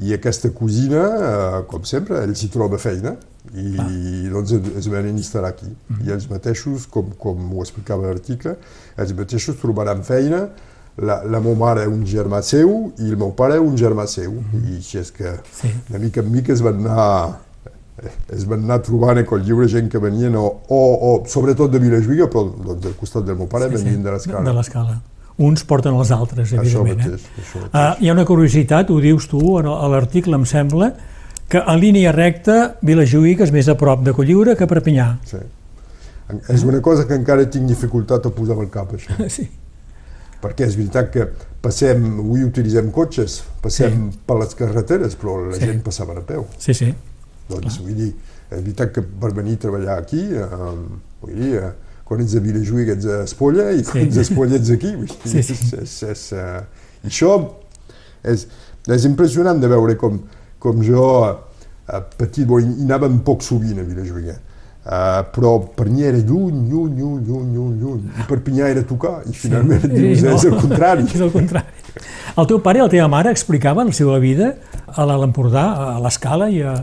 I 0.00 0.14
aquesta 0.16 0.50
cosina, 0.56 1.02
eh, 1.18 1.60
com 1.70 1.84
sempre, 1.84 2.22
ell 2.24 2.34
s'hi 2.36 2.48
troba 2.52 2.78
feina 2.80 3.16
i 3.56 4.28
doncs 4.32 4.52
es, 4.76 4.88
venen 4.92 5.16
instal·lar 5.20 5.52
aquí. 5.54 5.68
I 6.04 6.12
ells 6.14 6.28
mateixos, 6.30 6.86
com, 6.92 7.12
com 7.18 7.44
ho 7.56 7.62
explicava 7.64 8.06
l'article, 8.08 8.56
ells 8.96 9.14
mateixos 9.16 9.56
trobaran 9.60 10.02
feina 10.06 10.46
la, 11.00 11.20
la 11.24 11.40
meva 11.40 11.56
mare 11.56 11.86
un 11.88 12.02
germà 12.08 12.42
seu 12.44 12.90
i 13.00 13.08
el 13.10 13.16
meu 13.20 13.32
pare 13.36 13.58
un 13.60 13.76
germà 13.80 14.06
seu. 14.10 14.34
I 14.64 14.76
així 14.80 14.98
és 15.00 15.10
que 15.12 15.36
Sí. 15.60 15.72
de 15.88 15.98
mica 15.98 16.20
en 16.20 16.30
mica 16.32 16.52
es 16.52 16.60
van 16.64 16.80
anar 16.84 17.40
es 18.32 18.44
van 18.48 18.64
anar 18.64 18.80
trobant 18.82 19.18
a 19.20 19.24
Cotlliure 19.28 19.68
gent 19.68 19.88
que 19.92 19.98
venien 20.00 20.34
o, 20.36 20.44
o, 20.68 20.80
o 21.10 21.10
sobretot 21.28 21.70
de 21.72 21.78
Vilajuïga, 21.82 22.28
però 22.32 22.46
doncs, 22.50 22.86
al 22.86 22.94
costat 23.00 23.26
del 23.28 23.36
meu 23.36 23.46
pare 23.50 23.68
sí, 23.68 23.76
venien 23.76 24.02
de 24.02 24.10
l'escala. 24.14 24.42
De 24.46 24.54
l'escala. 24.56 24.98
Uns 25.40 25.62
porten 25.64 25.94
els 25.96 26.10
altres, 26.12 26.50
Això 26.52 26.60
evidentment. 26.82 26.98
mateix, 26.98 27.22
eh? 27.24 27.40
això 27.44 27.62
mateix. 27.62 27.70
Ah, 27.72 27.96
hi 28.00 28.08
ha 28.10 28.12
una 28.16 28.24
curiositat, 28.28 28.90
ho 28.92 28.98
dius 29.00 29.28
tu 29.28 29.40
a 29.58 29.88
l'article, 29.88 30.36
em 30.36 30.44
sembla, 30.44 30.90
que 31.50 31.58
en 31.66 31.80
línia 31.80 32.12
recta 32.12 32.76
Vilajuïga 32.86 33.44
és 33.48 33.52
més 33.52 33.68
a 33.68 33.74
prop 33.80 34.04
de 34.06 34.12
Colliure 34.14 34.56
que 34.56 34.68
Perpinyà. 34.70 35.08
Sí. 35.26 35.40
És 36.52 36.62
una 36.62 36.78
cosa 36.80 37.06
que 37.08 37.16
encara 37.18 37.48
tinc 37.50 37.66
dificultat 37.66 38.26
a 38.28 38.30
posar 38.30 38.58
al 38.60 38.68
cap, 38.70 38.92
això. 38.94 39.16
Sí. 39.38 39.48
Perquè 40.40 40.64
és 40.64 40.76
veritat 40.78 41.10
que 41.12 41.26
passem, 41.60 42.04
avui 42.22 42.44
utilitzem 42.46 42.86
cotxes, 42.94 43.42
passem 43.60 43.96
sí. 44.12 44.20
per 44.24 44.38
les 44.40 44.54
carreteres, 44.56 45.16
però 45.20 45.34
la 45.42 45.52
Sí. 45.58 45.60
sí. 45.60 45.66
gent 45.68 45.82
passava 45.84 46.14
a 46.16 46.22
peu. 46.24 46.46
Sí, 46.56 46.72
sí. 46.72 46.94
Doncs, 47.50 47.78
vull 47.82 47.94
dir, 47.98 48.10
és 48.50 48.58
veritat 48.62 48.92
que 48.94 49.02
per 49.02 49.32
venir 49.36 49.56
a 49.58 49.62
treballar 49.66 49.98
aquí, 50.00 50.22
eh, 50.34 50.48
vull 51.22 51.34
dir, 51.36 51.54
eh, 51.60 51.70
quan 52.04 52.22
ets 52.24 52.34
a 52.34 52.42
Vilajuïga 52.42 52.96
ets 52.96 53.06
a 53.06 53.20
Espolla 53.26 53.68
i 53.70 53.84
quan 53.86 54.00
Sí. 54.02 54.08
ets 54.08 54.18
a 54.18 54.24
Espolla 54.26 54.56
ets 54.56 54.70
aquí. 54.74 54.94
Vull 54.96 55.06
dir, 55.06 55.18
Sí, 55.24 55.42
sí. 55.42 55.52
És, 55.54 55.72
és, 55.82 56.02
és, 56.10 56.32
eh, 56.32 56.60
I 57.04 57.08
això 57.08 57.32
és, 58.24 58.46
és 58.88 59.04
impressionant 59.08 59.60
de 59.60 59.68
veure 59.68 59.96
com, 59.96 60.20
com 60.58 60.82
jo, 60.84 61.04
eh, 61.88 62.00
petit, 62.18 62.46
bo, 62.46 62.58
hi 62.60 62.66
anàvem 62.86 63.20
poc 63.24 63.42
sovint 63.42 63.78
a 63.78 63.86
Vilajuïga, 63.86 64.38
Uh, 64.80 65.20
però 65.28 65.50
Perpinyà 65.76 66.06
era 66.08 66.16
lluny, 66.24 66.62
lluny, 66.70 66.94
lluny, 66.96 67.18
lluny, 67.26 67.48
lluny, 67.52 67.74
lluny. 67.82 68.04
I 68.16 68.24
Perpinyà 68.26 68.70
era 68.72 68.80
tocar. 68.88 69.18
I 69.28 69.34
finalment 69.36 69.82
et 69.84 69.92
dius, 69.92 70.22
és 70.24 70.44
el 70.48 70.54
contrari. 70.56 71.04
És 71.14 71.20
el 71.20 71.28
contrari. 71.30 71.66
El 72.40 72.46
teu 72.48 72.62
pare 72.64 72.80
i 72.80 72.82
la 72.82 72.88
teva 72.88 73.06
mare 73.12 73.28
explicaven 73.30 73.90
la 73.90 73.92
seva 73.92 74.16
vida 74.18 74.54
a 74.88 75.04
l'Alt 75.04 75.26
Empordà, 75.28 75.66
a 75.92 75.98
l'Escala 76.00 76.48
i 76.48 76.62
a, 76.64 76.78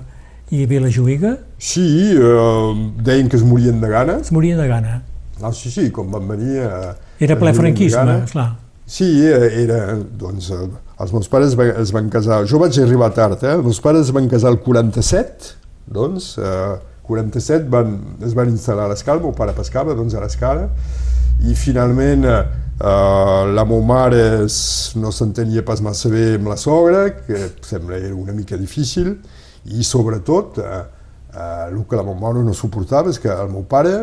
i 0.52 0.66
Vilajuïga? 0.70 1.36
Sí, 1.60 2.14
uh, 2.16 2.72
deien 3.04 3.28
que 3.30 3.36
es 3.38 3.44
morien 3.44 3.82
de 3.82 3.90
gana. 3.92 4.20
Es 4.22 4.32
morien 4.32 4.58
de 4.58 4.68
gana. 4.68 5.02
Ah, 5.42 5.52
sí, 5.54 5.70
sí, 5.70 5.90
quan 5.92 6.10
van 6.12 6.28
venir... 6.28 6.64
Uh, 6.66 6.94
Era 7.20 7.36
ple 7.38 7.52
franquisme, 7.54 8.20
esclar. 8.24 8.52
Sí, 8.88 9.08
eh, 9.28 9.64
era, 9.66 9.96
doncs, 9.98 10.48
eh, 10.56 10.68
els 11.04 11.12
meus 11.12 11.28
pares 11.28 11.58
va- 11.60 11.74
es 11.82 11.92
van 11.92 12.08
casar, 12.10 12.38
jo 12.48 12.60
vaig 12.62 12.78
arribar 12.80 13.10
tard, 13.14 13.42
eh? 13.44 13.56
els 13.58 13.66
meus 13.66 13.82
pares 13.84 14.06
es 14.08 14.14
van 14.16 14.30
casar 14.32 14.54
el 14.54 14.60
47, 14.64 15.50
doncs, 15.92 16.38
eh, 16.40 16.78
47 17.10 17.68
van, 17.74 17.98
es 18.24 18.34
van 18.38 18.48
instal·lar 18.54 18.86
a 18.88 18.94
l'escala, 18.94 19.20
el 19.20 19.26
meu 19.28 19.34
pare 19.36 19.52
pescava, 19.58 19.94
doncs, 19.98 20.16
a 20.16 20.22
l'escala, 20.24 20.70
i 21.44 21.54
finalment 21.60 22.24
eh, 22.32 22.40
eh, 22.80 23.54
la 23.54 23.66
meva 23.66 23.82
mare 23.86 24.22
es, 24.46 24.94
no 24.96 25.12
s'entenia 25.12 25.64
pas 25.66 25.82
massa 25.82 26.10
bé 26.14 26.36
amb 26.36 26.52
la 26.52 26.58
sogra, 26.58 27.08
que 27.26 27.50
sembla 27.66 27.98
era 27.98 28.14
una 28.16 28.34
mica 28.34 28.58
difícil, 28.58 29.18
i 29.68 29.84
sobretot 29.84 30.60
eh, 30.64 30.84
eh, 31.34 31.68
el 31.72 31.82
que 31.90 31.98
la 32.00 32.04
meva 32.08 32.20
mare 32.22 32.44
no 32.46 32.54
suportava 32.56 33.10
és 33.12 33.20
que 33.20 33.30
el 33.34 33.50
meu 33.52 33.66
pare 33.68 33.96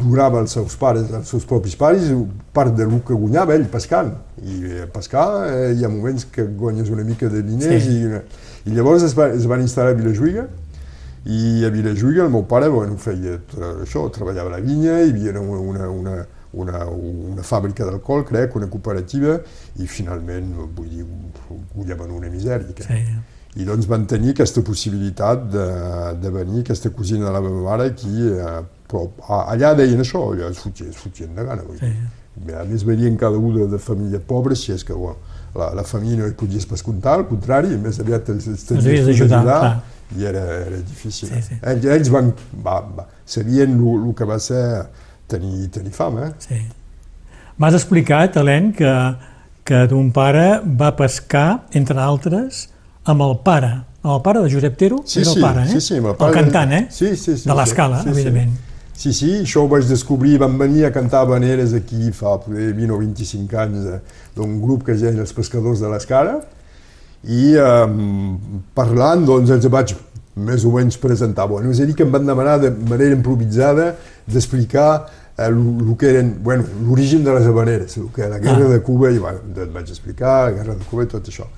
donava 0.00 0.40
als 0.42 0.52
seus 0.58 0.76
pares, 0.76 1.08
als 1.14 1.30
seus 1.32 1.46
propis 1.48 1.76
pares, 1.76 2.10
part 2.52 2.74
de 2.76 2.84
lo 2.84 3.00
que 3.06 3.14
guanyava 3.16 3.54
ell 3.56 3.64
pescant. 3.72 4.12
I 4.42 4.58
eh, 4.82 4.86
pescar 4.92 5.28
eh, 5.48 5.72
hi 5.78 5.84
ha 5.86 5.88
moments 5.88 6.26
que 6.32 6.44
guanyes 6.44 6.90
una 6.92 7.04
mica 7.04 7.30
de 7.32 7.42
diners 7.42 7.84
Sí. 7.86 8.02
i, 8.04 8.70
i 8.70 8.74
llavors 8.76 9.02
es, 9.06 9.14
va, 9.16 9.30
es 9.32 9.46
van 9.48 9.62
instal·lar 9.64 9.94
a 9.94 9.98
Vilajuïga 9.98 10.48
i 11.26 11.64
a 11.66 11.70
Vilajuïga 11.74 12.22
el 12.26 12.30
meu 12.30 12.44
pare 12.46 12.68
bueno, 12.70 12.94
feia 13.02 13.38
tra- 13.50 13.72
això, 13.82 14.04
treballava 14.14 14.52
a 14.52 14.58
la 14.58 14.62
vinya, 14.62 15.00
hi 15.00 15.10
havia 15.10 15.32
una, 15.40 15.58
una, 15.58 15.88
una, 15.90 16.14
una, 16.54 16.84
una 16.90 17.42
fàbrica 17.42 17.84
d'alcohol, 17.84 18.24
crec, 18.24 18.54
una 18.56 18.66
cooperativa, 18.68 19.40
i 19.82 19.86
finalment, 19.86 20.52
vull 20.76 20.88
dir, 20.88 21.04
guanyaven 21.74 22.10
una 22.10 22.28
misèria. 22.32 22.72
Sí. 22.86 23.02
I 23.56 23.64
doncs 23.64 23.86
van 23.88 24.04
tenir 24.06 24.34
aquesta 24.34 24.60
possibilitat 24.62 25.46
de, 25.52 25.66
de 26.20 26.30
venir, 26.30 26.60
aquesta 26.60 26.90
cosina 26.90 27.26
de 27.26 27.32
la 27.32 27.40
meva 27.40 27.62
mare 27.70 27.86
aquí, 27.92 28.28
eh, 28.28 28.62
però 28.88 29.06
a- 29.28 29.46
allà 29.54 29.74
deien 29.74 30.00
això, 30.00 30.26
allà 30.34 30.50
es 30.52 30.58
fotien 30.96 31.34
de 31.34 31.44
gana. 31.44 31.62
Vull 31.64 31.78
dir. 31.80 31.94
A 32.54 32.64
més 32.68 32.84
venien 32.84 33.16
cada 33.16 33.38
un 33.38 33.54
de, 33.56 33.66
de 33.66 33.78
família 33.80 34.20
pobra, 34.20 34.54
si 34.54 34.72
és 34.72 34.84
que 34.84 34.92
bueno, 34.92 35.16
la, 35.56 35.70
la 35.74 35.82
família 35.88 36.18
no 36.20 36.26
hi 36.28 36.34
podies 36.36 36.66
pas 36.68 36.82
comptar, 36.84 37.14
al 37.16 37.24
contrari, 37.30 37.78
més 37.80 37.96
aviat 38.02 38.28
els, 38.28 38.46
els 38.46 38.66
havies 38.76 39.06
d'ajudar, 39.08 39.82
i 40.18 40.24
era, 40.28 40.42
era 40.66 40.76
difícil. 40.76 41.30
Sí, 41.32 41.40
sí. 41.42 41.56
Ells, 41.64 41.84
ells 41.96 42.10
van, 42.12 42.28
va, 42.62 42.76
va, 42.98 43.06
sabien 43.24 43.72
el 43.80 44.12
que 44.14 44.24
va 44.28 44.36
ser 44.38 44.60
tenir, 45.28 45.68
tenir 45.74 45.92
fam, 45.92 46.18
eh? 46.24 46.30
Sí. 46.38 46.60
M'has 47.58 47.74
explicat, 47.78 48.36
Helene, 48.36 48.72
que, 48.76 48.92
que 49.64 49.86
ton 49.90 50.10
pare 50.12 50.60
va 50.80 50.90
pescar, 50.96 51.64
entre 51.72 51.98
altres, 52.02 52.66
amb 53.08 53.22
el 53.24 53.38
pare. 53.46 53.72
Amb 54.06 54.12
el 54.18 54.22
pare 54.22 54.42
de 54.44 54.50
Josep 54.52 54.76
Tero, 54.78 55.00
Sí, 55.08 55.20
era 55.22 55.30
sí, 55.30 55.38
el 55.38 55.42
pare, 55.46 55.62
eh? 55.64 55.68
sí, 55.72 55.80
sí, 55.80 55.96
amb 55.98 56.06
el 56.06 56.12
el 56.12 56.16
pare 56.20 56.32
de- 56.34 56.40
cantant, 56.42 56.72
eh? 56.72 56.86
Sí, 56.90 57.08
sí, 57.16 57.36
sí, 57.36 57.48
De 57.48 57.52
sí, 57.52 57.56
l'escala, 57.58 58.02
sí, 58.02 58.10
sí. 58.12 58.14
evidentment. 58.20 58.56
Sí, 58.96 59.12
sí, 59.12 59.30
això 59.42 59.60
ho 59.64 59.68
vaig 59.68 59.84
descobrir, 59.88 60.38
van 60.40 60.54
venir 60.56 60.86
a 60.86 60.90
cantar 60.92 61.20
habaneres 61.26 61.74
aquí 61.76 62.10
fa 62.16 62.38
poder 62.40 62.70
20 62.72 62.94
o 62.94 63.00
25 63.02 63.58
anys 63.60 63.88
eh, 63.92 63.98
d'un 64.36 64.54
grup 64.62 64.86
que 64.86 64.92
es 64.94 65.02
deien 65.04 65.18
els 65.20 65.34
pescadors 65.36 65.82
de 65.84 65.90
l'escala 65.92 66.38
i 67.28 67.50
eh, 67.60 68.38
parlant 68.78 69.26
doncs 69.28 69.50
els 69.52 69.66
vaig 69.68 69.92
més 70.36 70.64
o 70.64 70.72
menys 70.74 70.98
presentar. 71.00 71.46
Bueno, 71.48 71.70
és 71.72 71.80
a 71.80 71.86
dir, 71.88 71.94
que 71.96 72.04
em 72.04 72.12
van 72.12 72.26
demanar 72.28 72.58
de 72.60 72.70
manera 72.70 73.14
improvisada 73.16 73.94
d'explicar 74.26 74.90
eh, 75.38 75.46
el 75.46 75.94
que 75.98 76.10
eren, 76.10 76.34
bueno, 76.44 76.64
l'origen 76.86 77.24
de 77.24 77.32
les 77.38 77.46
habaneres, 77.46 77.96
el 77.96 78.10
que 78.14 78.22
era 78.22 78.36
la 78.36 78.38
guerra 78.38 78.66
Ah. 78.66 78.74
de 78.74 78.82
Cuba, 78.82 79.10
i 79.10 79.18
bueno, 79.18 79.40
et 79.54 79.72
vaig 79.72 79.88
explicar 79.88 80.50
la 80.50 80.52
guerra 80.58 80.74
de 80.74 80.84
Cuba 80.90 81.04
i 81.04 81.06
tot 81.06 81.28
això. 81.28 81.48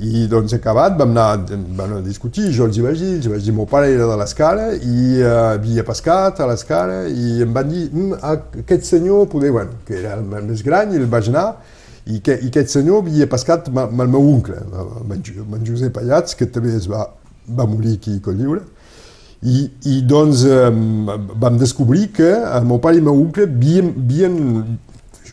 I 0.00 0.26
doncs 0.26 0.54
acabat 0.56 0.96
vam 0.96 1.10
anar, 1.10 1.44
vam 1.50 1.80
anar 1.84 1.98
a 1.98 2.04
discutir, 2.06 2.46
jo 2.56 2.64
els 2.64 2.78
hi 2.78 2.80
vaig 2.80 2.96
dir, 2.96 3.10
els 3.18 3.26
hi 3.26 3.32
vaig 3.34 3.42
dir, 3.44 3.52
meu 3.52 3.66
pare 3.68 3.90
era 3.92 4.06
de 4.08 4.16
l'escara 4.16 4.70
i 4.72 5.20
uh, 5.20 5.52
havia 5.52 5.84
pescat 5.84 6.40
a 6.40 6.46
l'escara 6.48 7.02
i 7.08 7.42
em 7.44 7.52
van 7.52 7.68
dir, 7.68 7.90
mm, 7.92 8.16
aquest 8.62 8.88
senyor, 8.88 9.26
poder, 9.28 9.50
bueno, 9.52 9.76
que 9.84 9.98
era 10.00 10.14
el 10.16 10.24
més 10.48 10.64
gran 10.64 10.94
i 10.94 10.96
el 10.96 11.04
vaig 11.12 11.28
anar, 11.28 11.58
i, 12.06 12.20
que, 12.24 12.38
i 12.40 12.48
aquest 12.48 12.72
senyor 12.72 13.04
havia 13.04 13.28
pescat 13.28 13.68
amb, 13.68 14.00
el 14.00 14.08
meu 14.08 14.24
oncle, 14.32 14.56
amb 14.72 15.12
en, 15.12 15.66
Josep 15.68 16.00
Allats, 16.00 16.34
que 16.40 16.48
també 16.48 16.72
es 16.74 16.88
va, 16.88 17.04
va 17.48 17.66
morir 17.66 17.94
aquí 17.98 18.16
a 18.18 18.22
Colliure, 18.24 18.62
i, 19.42 19.64
i 19.90 20.00
doncs 20.06 20.44
eh, 20.46 20.70
vam 21.42 21.56
descobrir 21.58 22.12
que 22.14 22.30
el 22.30 22.64
meu 22.68 22.78
pare 22.78 22.94
i 22.96 22.98
el 23.02 23.04
meu 23.08 23.18
oncle 23.24 23.48
havien, 23.48 23.88
havien 24.04 24.36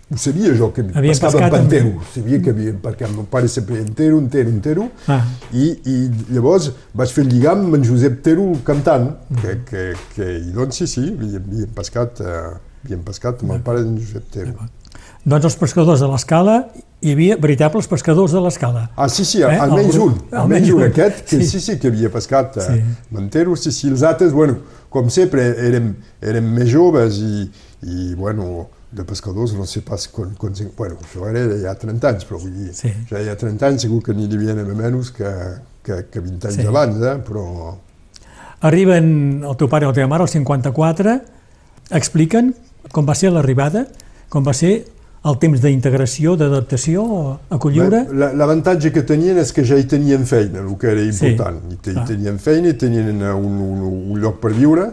ho 0.09 0.17
sabia 0.17 0.55
jo, 0.57 0.71
que 0.73 0.81
Havien 0.81 1.13
pescava 1.13 1.35
pescat 1.35 1.53
amb 1.53 1.59
amb- 1.59 1.65
entero, 1.67 1.91
sabia 2.15 2.39
que 2.41 2.49
havia, 2.49 2.71
perquè 2.81 3.05
el 3.05 3.11
meu 3.13 3.27
pare 3.29 3.47
sempre 3.47 3.77
entero, 3.83 4.17
entero, 4.17 4.49
entero, 4.49 4.87
Ah. 5.07 5.19
i, 5.53 5.67
i 5.85 5.97
llavors 6.33 6.71
vaig 6.97 7.13
fer 7.13 7.23
el 7.27 7.29
lligam 7.35 7.67
amb 7.67 7.77
en 7.77 7.85
Josep 7.85 8.23
Tero 8.25 8.47
cantant, 8.65 9.11
que, 9.43 9.59
que, 9.69 9.83
que, 10.15 10.31
i 10.47 10.51
doncs 10.55 10.81
sí, 10.81 10.87
sí, 10.89 11.03
havíem, 11.13 11.45
havíem 11.45 11.69
pescat, 11.77 12.21
eh, 12.25 12.57
havíem 12.87 13.03
pescat 13.05 13.43
amb 13.45 13.53
el 13.59 13.61
pare 13.61 13.83
d'en 13.85 13.99
Josep 14.01 14.25
Tero. 14.33 14.57
Doncs 15.29 15.45
els 15.51 15.59
pescadors 15.61 16.01
de 16.01 16.09
l'escala, 16.09 16.57
hi 17.01 17.11
havia 17.13 17.35
veritables 17.39 17.87
pescadors 17.87 18.31
de 18.35 18.41
l'escala. 18.43 18.89
Ah, 18.95 19.07
sí, 19.09 19.23
sí, 19.25 19.41
Eh, 19.41 19.59
almenys 19.59 19.95
un, 19.95 20.17
almenys 20.31 20.69
un, 20.73 20.83
aquest, 20.83 21.21
que 21.29 21.37
Sí. 21.39 21.45
sí, 21.47 21.59
sí, 21.61 21.77
que 21.79 21.87
havia 21.87 22.09
pescat 22.11 22.57
eh, 22.57 22.61
Sí. 22.67 22.81
Montero, 23.11 23.55
sí, 23.55 23.71
sí, 23.71 23.87
els 23.87 24.03
altres, 24.03 24.33
bueno, 24.33 24.57
com 24.89 25.09
sempre, 25.09 25.41
érem, 25.67 25.95
érem 26.21 26.43
més 26.53 26.69
joves 26.69 27.19
i, 27.23 27.49
i 27.83 28.13
bueno, 28.15 28.67
de 28.91 29.03
pescadors 29.05 29.53
no 29.53 29.65
sé 29.69 29.81
pas 29.85 30.07
quan, 30.09 30.31
quan, 30.35 30.51
bueno, 30.75 30.97
això 31.05 31.27
era 31.29 31.45
ja 31.61 31.75
30 31.75 32.09
anys, 32.09 32.25
però 32.25 32.39
vull 32.41 32.51
dir, 32.51 32.73
Sí. 32.73 32.91
ja 33.09 33.21
hi 33.21 33.29
ha 33.29 33.35
30 33.37 33.67
anys 33.67 33.81
segur 33.85 34.01
que 34.03 34.13
n'hi 34.13 34.27
devien 34.27 34.57
haver 34.59 34.75
menys 34.75 35.11
que, 35.11 35.29
que, 35.83 36.05
que 36.11 36.19
20 36.19 36.47
anys 36.47 36.55
Sí. 36.63 36.65
abans, 36.67 36.97
eh? 37.01 37.15
però 37.25 37.75
Arriben 38.61 39.41
el 39.47 39.55
teu 39.55 39.69
pare 39.71 39.85
i 39.85 39.87
la 39.87 39.93
teva 39.95 40.09
mare, 40.11 40.23
el 40.25 40.27
54, 40.27 41.21
expliquen 41.95 42.53
com 42.91 43.05
va 43.07 43.15
ser 43.15 43.31
l'arribada, 43.31 43.85
com 44.27 44.43
va 44.43 44.51
ser 44.53 44.85
el 45.25 45.35
temps 45.39 45.59
d'integració, 45.59 46.35
d'adaptació 46.39 47.01
a 47.51 47.57
Colliure. 47.59 48.05
La- 48.15 48.31
L'avantatge 48.33 48.91
que 48.95 49.03
tenien 49.03 49.37
és 49.41 49.51
que 49.51 49.65
ja 49.67 49.75
hi 49.75 49.83
tenien 49.89 50.25
feina, 50.25 50.61
el 50.63 50.77
que 50.79 50.87
era 50.93 51.03
important. 51.03 51.59
I, 51.71 51.75
te, 51.75 51.91
clar. 51.91 52.05
hi 52.05 52.07
tenien 52.13 52.39
feina, 52.39 52.71
i 52.71 52.77
tenien 52.79 53.09
un, 53.33 53.59
un, 53.59 53.81
un 54.13 54.19
lloc 54.21 54.39
per 54.39 54.53
viure, 54.55 54.87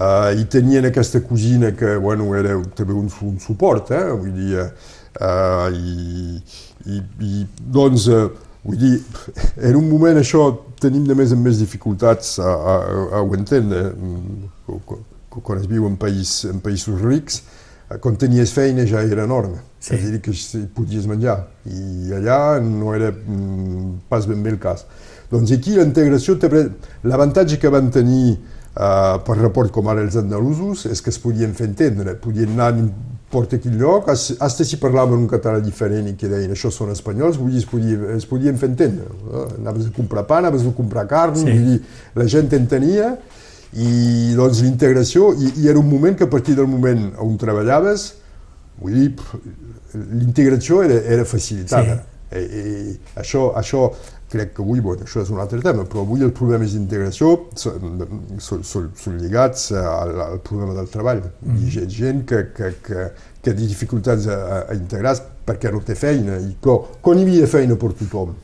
uh, 0.00 0.32
i 0.32 0.46
tenien 0.52 0.88
aquesta 0.88 1.20
cosina 1.20 1.72
que 1.76 1.96
bueno, 2.00 2.30
era 2.38 2.56
també 2.74 2.96
un, 2.96 3.10
un 3.28 3.36
suport, 3.40 3.92
eh? 3.92 4.06
vull 4.14 4.32
dir, 4.32 4.64
uh, 5.20 5.68
i, 5.68 6.40
i, 6.86 7.02
i 7.20 7.46
doncs 7.60 8.08
uh, 8.08 8.30
vull 8.64 8.80
dir, 8.80 8.94
en 9.68 9.76
un 9.76 9.90
moment 9.90 10.16
això 10.22 10.48
tenim 10.80 11.04
de 11.08 11.14
més 11.14 11.32
en 11.36 11.44
més 11.44 11.60
dificultats 11.60 12.38
a, 12.40 12.48
a, 12.56 12.78
a 13.20 13.22
ho 13.22 13.36
entendre. 13.36 13.90
Mm, 13.92 14.48
quan 15.36 15.58
es 15.60 15.66
viu 15.68 15.84
en, 15.84 15.96
país, 16.00 16.46
en 16.48 16.62
països 16.64 16.96
rics, 17.04 17.42
quan 18.02 18.16
tenies 18.18 18.50
feina 18.54 18.84
ja 18.86 19.02
era 19.06 19.24
enorme, 19.24 19.60
sí. 19.78 19.94
és 19.94 20.06
a 20.08 20.10
dir, 20.10 20.20
que 20.24 20.34
podies 20.74 21.06
menjar, 21.06 21.38
i 21.70 22.12
allà 22.16 22.58
no 22.62 22.94
era 22.96 23.12
mm, 23.12 24.08
pas 24.10 24.26
ben 24.26 24.42
bé 24.42 24.54
el 24.56 24.60
cas. 24.62 24.86
Doncs 25.30 25.52
aquí 25.54 25.76
la 25.76 25.86
integració, 25.86 26.36
l'avantatge 27.06 27.60
que 27.62 27.70
van 27.70 27.90
tenir 27.94 28.34
uh, 28.34 29.18
per 29.26 29.38
rapport 29.38 29.70
com 29.74 29.86
ara 29.90 30.02
els 30.02 30.18
andalusos 30.18 30.86
és 30.90 31.02
que 31.02 31.14
es 31.14 31.20
podien 31.22 31.54
fer 31.54 31.70
entendre, 31.70 32.16
podien 32.22 32.54
anar 32.54 32.72
a 32.72 32.76
n'importe 32.76 33.60
quin 33.62 33.78
lloc, 33.78 34.10
hasta 34.10 34.66
si 34.66 34.78
parlaven 34.82 35.22
un 35.22 35.30
català 35.30 35.62
diferent 35.62 36.10
i 36.10 36.16
que 36.18 36.30
deien 36.30 36.54
això 36.54 36.70
són 36.74 36.90
espanyols, 36.94 37.38
vull 37.38 37.54
dir, 37.54 37.62
es, 37.62 37.70
podia, 37.70 38.02
es 38.18 38.26
podien 38.26 38.58
fer 38.58 38.72
entendre. 38.72 39.06
Uh, 39.30 39.46
anaves 39.60 39.90
a 39.90 39.94
comprar 39.94 40.26
pa, 40.26 40.42
anaves 40.42 40.66
a 40.66 40.74
comprar 40.74 41.06
carn, 41.10 41.38
sí. 41.38 41.46
vull 41.46 41.70
dir, 41.70 41.80
la 42.18 42.26
gent 42.34 42.50
entenia 42.58 43.14
i 43.74 44.34
doncs 44.38 44.62
l'integració, 44.64 45.32
i, 45.34 45.52
i 45.62 45.70
era 45.72 45.80
un 45.80 45.88
moment 45.90 46.16
que 46.16 46.24
a 46.24 46.30
partir 46.30 46.54
del 46.56 46.68
moment 46.70 47.08
on 47.22 47.36
treballaves, 47.40 48.12
vull 48.80 48.98
dir, 49.00 49.08
l'integració 49.94 50.82
era, 50.84 51.00
era 51.16 51.24
facilitada. 51.28 51.98
Sí. 52.02 52.12
I, 52.36 52.42
i 52.42 52.94
això, 53.22 53.52
això 53.58 53.84
crec 54.30 54.56
que 54.56 54.62
avui, 54.64 54.80
bueno, 54.82 55.06
això 55.06 55.22
és 55.22 55.30
un 55.30 55.38
altre 55.42 55.60
tema, 55.62 55.84
però 55.86 56.02
avui 56.02 56.24
els 56.26 56.34
problemes 56.34 56.74
d'integració 56.74 57.32
són, 57.54 58.02
són, 58.42 58.64
són 58.66 59.20
lligats 59.20 59.68
al, 59.78 60.12
al 60.24 60.40
problema 60.46 60.74
del 60.74 60.90
treball. 60.90 61.22
Mm. 61.44 61.60
Hi 61.62 61.80
ha 61.82 61.86
gent 61.96 62.24
que, 62.28 62.42
que, 62.56 62.72
que, 62.82 63.06
que 63.38 63.52
té 63.52 63.54
dificultats 63.60 64.26
a, 64.32 64.40
a 64.64 64.74
integrar 64.74 65.14
perquè 65.46 65.70
no 65.70 65.82
té 65.86 65.94
feina, 65.98 66.40
i, 66.42 66.56
però 66.62 66.80
quan 67.02 67.20
hi 67.20 67.28
havia 67.28 67.46
feina 67.50 67.78
per 67.78 67.92
tothom, 68.00 68.34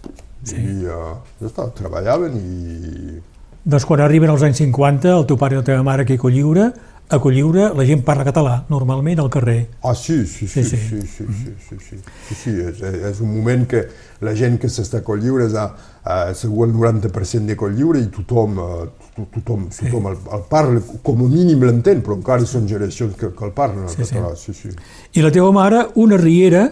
sí. 0.46 0.60
i, 0.60 0.78
uh, 0.86 1.18
ja 1.42 1.50
està, 1.50 1.66
treballaven 1.82 2.38
i... 2.38 3.20
Doncs 3.62 3.84
quan 3.86 4.00
arriben 4.02 4.30
els 4.32 4.42
anys 4.42 4.58
50, 4.58 5.12
el 5.14 5.28
teu 5.28 5.38
pare 5.38 5.54
i 5.54 5.60
la 5.60 5.66
teva 5.66 5.84
mare 5.86 6.02
aquí 6.02 6.16
a 6.18 6.18
Colliure, 6.18 6.64
a 7.12 7.18
Colliure 7.22 7.68
la 7.76 7.84
gent 7.86 8.00
parla 8.02 8.24
català, 8.26 8.56
normalment 8.72 9.20
al 9.22 9.28
carrer. 9.30 9.68
Ah, 9.86 9.94
sí, 9.94 10.24
sí, 10.26 10.48
sí, 10.48 10.64
sí, 10.64 10.76
sí, 10.76 11.02
sí, 11.06 11.26
sí, 11.28 11.58
sí, 11.68 11.76
sí, 11.78 11.98
sí, 12.26 12.34
sí 12.40 12.54
és, 12.58 12.80
és 12.82 13.20
un 13.22 13.30
moment 13.36 13.62
que 13.68 13.84
la 14.26 14.32
gent 14.34 14.56
que 14.58 14.70
s'està 14.72 14.98
a 14.98 15.06
Colliure 15.06 15.46
és 15.46 15.54
a, 15.54 15.68
a, 16.02 16.16
segur 16.34 16.66
el 16.66 16.74
90% 16.74 17.52
de 17.52 17.56
Colliure 17.60 18.00
i 18.02 18.08
tothom, 18.10 18.58
uh, 18.58 19.20
tothom, 19.36 19.68
tothom 19.76 20.08
el, 20.10 20.18
el 20.38 20.42
parla, 20.50 20.82
com 21.06 21.22
a 21.22 21.28
mínim 21.30 21.62
l'entén, 21.62 22.00
però 22.02 22.16
encara 22.18 22.48
són 22.48 22.66
generacions 22.66 23.14
que, 23.20 23.30
que 23.30 23.46
el 23.46 23.54
parlen 23.54 23.86
el 23.86 23.94
sí, 23.94 24.02
català, 24.02 24.32
sí. 24.34 24.56
sí, 24.56 24.72
sí. 24.72 24.90
I 25.20 25.22
la 25.22 25.30
teva 25.30 25.52
mare, 25.54 25.84
una 26.02 26.18
riera, 26.18 26.64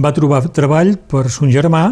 va 0.00 0.14
trobar 0.16 0.40
treball 0.56 0.94
per 1.10 1.26
son 1.34 1.52
germà, 1.52 1.90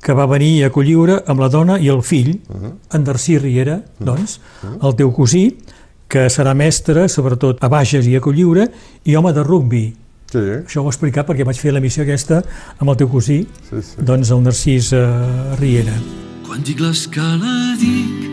que 0.00 0.14
va 0.14 0.26
venir 0.30 0.64
a 0.64 0.70
Colliure 0.70 1.22
amb 1.26 1.40
la 1.42 1.48
dona 1.48 1.78
i 1.78 1.88
el 1.88 2.02
fill, 2.02 2.40
uh 2.48 2.56
-huh. 2.56 2.72
en 2.94 3.04
Darcí 3.04 3.38
Riera, 3.38 3.82
doncs, 3.98 4.40
uh 4.62 4.68
-huh. 4.68 4.86
el 4.86 4.94
teu 4.94 5.12
cosí, 5.12 5.56
que 6.08 6.28
serà 6.28 6.54
mestre, 6.54 7.08
sobretot 7.08 7.62
a 7.62 7.68
Bages 7.68 8.06
i 8.06 8.16
a 8.16 8.20
Colliure, 8.20 8.70
i 9.04 9.16
home 9.16 9.32
de 9.32 9.42
rugbi. 9.42 9.94
Sí. 10.30 10.38
Això 10.38 10.80
ho 10.80 10.84
he 10.84 10.88
explicat 10.88 11.26
perquè 11.28 11.44
vaig 11.44 11.56
fer 11.56 11.72
l'emissió 11.72 12.02
aquesta 12.02 12.42
amb 12.78 12.90
el 12.90 12.96
teu 12.96 13.08
cosí, 13.08 13.46
sí, 13.70 13.76
sí. 13.82 14.02
doncs 14.02 14.30
el 14.30 14.42
Narcís 14.42 14.92
uh, 14.92 15.56
Riera. 15.58 15.94
Quan 16.46 16.62
dic 16.62 16.80
l'escala, 16.80 17.76
dic 17.80 18.28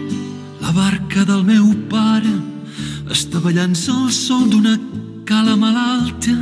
la 0.62 0.72
barca 0.72 1.24
del 1.24 1.44
meu 1.44 1.66
pare 1.90 2.34
està 3.12 3.40
ballant-se 3.40 3.92
al 3.92 4.12
sol 4.12 4.50
d'una 4.50 4.76
cala 5.26 5.56
malalta 5.56 6.36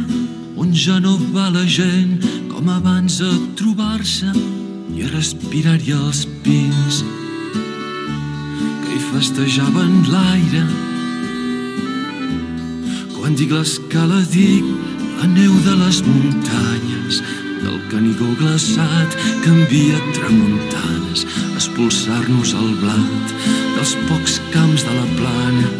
on 0.55 0.73
ja 0.73 0.99
no 0.99 1.17
va 1.33 1.49
la 1.49 1.65
gent 1.67 2.23
com 2.49 2.69
abans 2.69 3.21
a 3.21 3.31
trobar-se 3.59 4.62
i 4.93 5.03
a 5.03 5.11
respirar-hi 5.11 5.93
els 5.97 6.23
pins 6.45 7.03
que 8.83 8.95
hi 8.95 9.01
festejaven 9.11 10.01
l'aire 10.13 10.65
quan 13.17 13.37
dic 13.39 13.53
l'escala 13.55 14.19
dic 14.33 14.65
la 15.21 15.27
neu 15.31 15.53
de 15.63 15.73
les 15.79 16.01
muntanyes, 16.03 17.21
del 17.63 17.77
Canigó 17.87 18.27
glaçat 18.41 19.15
que 19.43 19.53
envia 19.53 20.01
tramuntanes 20.17 21.23
expulsar-nos 21.55 22.51
el 22.59 22.73
blat 22.81 23.33
dels 23.77 23.95
pocs 24.09 24.35
camps 24.51 24.83
de 24.83 24.97
la 24.97 25.07
plana 25.15 25.71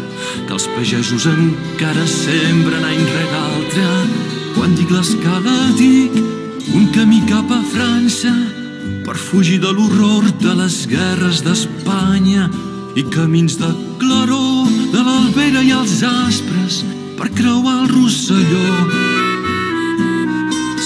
que 0.46 0.56
els 0.56 0.66
pagesos 0.78 1.28
encara 1.28 2.06
sembren 2.08 2.88
any 2.88 3.04
rere 3.12 3.40
altre. 3.42 3.86
Quan 4.56 4.74
dic 4.78 4.90
l'escala 4.94 5.56
dic 5.76 6.16
un 6.72 6.88
camí 6.96 7.20
cap 7.28 7.52
a 7.52 7.60
França 7.74 8.32
per 9.04 9.16
fugir 9.16 9.58
de 9.60 9.70
l'horror 9.72 10.24
de 10.40 10.54
les 10.60 10.76
guerres 10.88 11.42
d'Espanya 11.44 12.48
i 12.96 13.04
camins 13.12 13.58
de 13.60 13.70
claror 14.00 14.70
de 14.94 15.02
l'Albera 15.04 15.62
i 15.62 15.72
els 15.76 16.00
aspres 16.08 16.80
per 17.18 17.28
creuar 17.36 17.76
el 17.82 17.88
Rosselló 17.92 18.74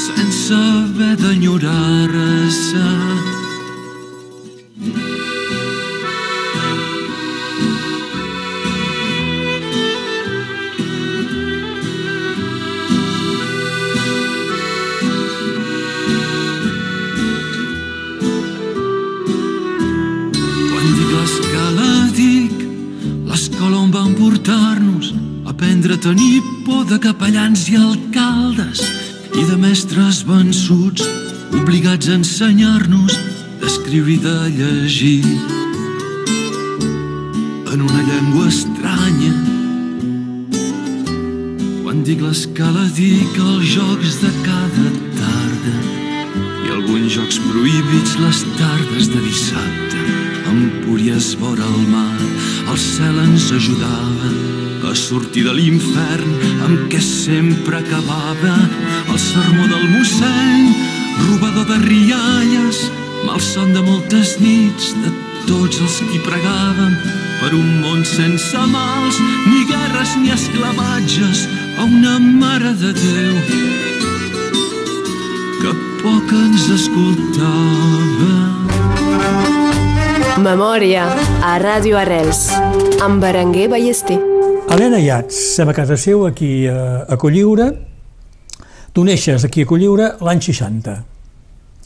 sense 0.05 0.55
haver 0.55 1.17
d'enyorar-se. 1.23 2.87
Quan 2.89 3.28
tenir 26.01 26.43
por 26.65 26.85
de 26.87 26.99
capellans 26.99 27.67
i 27.71 27.77
alcaldes 27.77 28.81
i 29.35 29.43
de 29.49 29.57
mestres 29.59 30.21
vençuts 30.27 31.03
obligats 31.59 32.09
a 32.09 32.19
ensenyar-nos 32.19 33.17
d'escriure 33.61 34.13
i 34.15 34.19
de 34.23 34.35
llegir 34.59 35.25
en 37.73 37.83
una 37.83 38.03
llengua 38.11 38.47
estranya. 38.51 39.33
Quan 41.83 42.05
dic 42.07 42.23
l'escala 42.23 42.87
dic 42.99 43.41
els 43.43 43.67
jocs 43.75 44.21
de 44.23 44.31
cada 44.45 44.93
tarda 45.19 45.77
i 46.67 46.77
alguns 46.77 47.17
jocs 47.17 47.41
prohibits 47.49 48.15
les 48.23 48.45
tardes 48.61 49.11
de 49.15 49.25
dissabte. 49.27 50.07
Empúries 50.53 51.35
vora 51.41 51.67
el 51.67 51.91
mar, 51.91 52.23
el 52.71 52.79
cel 52.79 53.19
ens 53.27 53.51
ajudava 53.59 54.58
a 54.89 54.95
sortir 54.97 55.43
de 55.45 55.53
l'infern 55.53 56.31
amb 56.65 56.87
què 56.89 57.01
sempre 57.05 57.77
acabava 57.83 58.55
el 59.13 59.19
sermó 59.21 59.67
del 59.69 59.85
mossèn, 59.93 60.71
robador 61.27 61.67
de 61.69 61.77
rialles, 61.83 62.87
malson 63.27 63.75
de 63.77 63.83
moltes 63.85 64.39
nits 64.41 64.95
de 65.03 65.13
tots 65.49 65.83
els 65.85 65.99
qui 66.09 66.21
pregàvem 66.25 66.95
per 67.41 67.51
un 67.59 67.69
món 67.83 68.01
sense 68.09 68.63
mals, 68.73 69.19
ni 69.51 69.67
guerres 69.69 70.15
ni 70.23 70.33
esclavatges, 70.33 71.45
a 71.79 71.85
una 71.85 72.17
mare 72.23 72.73
de 72.81 72.95
Déu 72.97 73.37
que 75.59 75.75
poc 76.01 76.33
ens 76.39 76.65
escoltava. 76.79 78.33
Memòria 80.49 81.05
a 81.45 81.55
Ràdio 81.61 82.01
Arrels 82.01 82.49
amb 83.05 83.21
Berenguer 83.23 83.69
Ballester. 83.69 84.38
Helena 84.71 84.99
Iats, 85.01 85.37
som 85.57 85.69
a 85.69 85.75
casa 85.75 85.97
seu 85.97 86.27
aquí 86.27 86.67
a, 86.69 87.05
a 87.09 87.17
Colliure. 87.17 87.69
Tu 88.93 89.05
neixes 89.05 89.45
aquí 89.45 89.63
a 89.65 89.69
Colliure 89.69 90.11
l'any 90.25 90.41
60. 90.45 90.97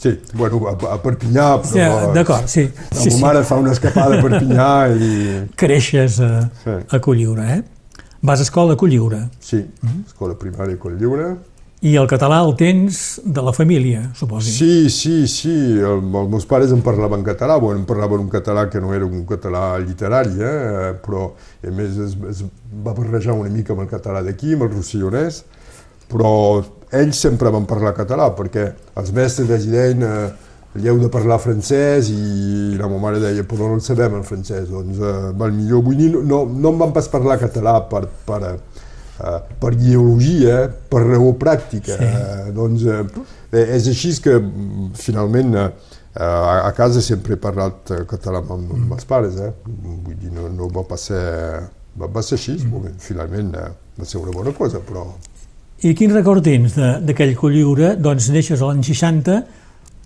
Sí, 0.02 0.16
bueno, 0.34 0.58
a, 0.66 0.72
a 0.94 0.96
Perpinyà, 0.98 1.46
però... 1.62 1.70
Sí, 1.70 2.14
D'acord, 2.16 2.48
sí. 2.50 2.64
La 2.66 2.96
sí, 2.98 3.04
meva 3.06 3.16
sí. 3.16 3.20
mare 3.22 3.42
fa 3.46 3.58
una 3.62 3.70
escapada 3.76 4.18
a 4.18 4.22
Perpinyà 4.24 4.70
i... 4.96 5.12
Creixes 5.62 6.18
a, 6.20 6.32
Sí. 6.64 6.74
a 6.90 6.98
Colliure, 6.98 7.46
eh? 7.54 7.62
Vas 8.22 8.40
a 8.42 8.46
escola 8.46 8.74
a 8.74 8.76
Colliure. 8.80 9.20
Sí, 9.42 9.60
escola 10.06 10.34
primària 10.38 10.74
a 10.74 10.78
Colliure. 10.82 11.28
I 11.82 11.96
el 11.98 12.06
català 12.06 12.36
el 12.44 12.52
tens 12.54 12.98
de 13.26 13.42
la 13.42 13.50
família, 13.50 14.04
suposi. 14.14 14.52
Sí, 14.54 14.90
sí, 14.94 15.26
sí, 15.26 15.54
el, 15.82 16.04
els 16.04 16.28
meus 16.30 16.44
pares 16.46 16.70
em 16.70 16.82
parlaven 16.84 17.24
català, 17.26 17.56
bueno, 17.58 17.80
em 17.80 17.88
parlaven 17.88 18.22
un 18.22 18.28
català 18.30 18.68
que 18.70 18.78
no 18.80 18.92
era 18.94 19.08
un 19.08 19.24
català 19.26 19.64
literari, 19.82 20.36
eh? 20.38 20.92
però 21.02 21.24
a 21.32 21.72
més 21.74 21.98
es, 22.04 22.14
es 22.30 22.44
va 22.86 22.94
barrejar 22.94 23.34
una 23.34 23.50
mica 23.50 23.74
amb 23.74 23.82
el 23.82 23.90
català 23.90 24.22
d'aquí, 24.22 24.54
amb 24.54 24.68
el 24.68 24.70
rossillonès, 24.76 25.42
però 26.12 26.30
ells 27.02 27.24
sempre 27.26 27.50
van 27.50 27.66
parlar 27.66 27.96
català, 27.96 28.30
perquè 28.38 28.68
els 29.02 29.10
mestres 29.16 29.50
els 29.50 29.66
deien 29.72 30.06
eh, 30.06 30.30
heu 30.86 31.02
de 31.02 31.10
parlar 31.12 31.40
francès 31.42 32.12
i 32.14 32.76
la 32.78 32.86
meva 32.86 33.02
mare 33.08 33.18
deia 33.20 33.42
però 33.48 33.72
no 33.72 33.80
el 33.80 33.82
sabem 33.82 34.20
el 34.20 34.24
francès, 34.28 34.70
doncs 34.70 35.02
eh, 35.02 35.32
val 35.34 35.50
millor, 35.56 35.82
vull 35.82 35.98
dir, 35.98 36.12
no, 36.14 36.44
no 36.46 36.72
em 36.76 36.78
van 36.86 36.94
pas 36.94 37.10
parlar 37.10 37.40
català 37.42 37.80
per, 37.90 38.06
per, 38.28 38.54
per 39.62 39.72
ideologia, 39.76 40.66
per 40.68 41.02
raó 41.06 41.32
pràctica. 41.38 41.96
Sí. 41.98 42.08
Eh, 42.08 42.52
doncs 42.56 42.86
eh, 42.90 43.02
és 43.62 43.88
així 43.92 44.14
que 44.24 44.38
mm, 44.38 44.92
finalment 44.98 45.54
eh, 45.60 45.68
a, 46.14 46.72
casa 46.76 47.00
sempre 47.04 47.36
he 47.36 47.40
parlat 47.40 47.92
eh, 47.94 48.02
català 48.08 48.42
amb, 48.42 48.72
amb 48.76 48.96
els 48.96 49.06
pares, 49.08 49.38
eh? 49.40 49.52
vull 49.66 50.16
dir, 50.16 50.32
no, 50.34 50.48
no 50.52 50.68
va 50.72 50.84
passar, 50.88 51.22
va, 51.98 52.08
va 52.08 52.24
ser 52.26 52.38
així, 52.40 52.58
mm. 52.66 52.98
finalment 53.02 53.54
eh, 53.54 53.68
va 53.98 54.08
ser 54.08 54.20
una 54.20 54.34
bona 54.34 54.54
cosa, 54.56 54.82
però 54.84 55.06
I 55.82 55.96
quin 55.98 56.12
record 56.14 56.44
tens 56.46 56.76
de- 56.78 56.98
d'aquell 57.02 57.32
Colliure? 57.34 57.96
Doncs 57.98 58.28
neixes 58.30 58.60
a 58.62 58.68
l'any 58.68 58.84
60, 58.86 59.40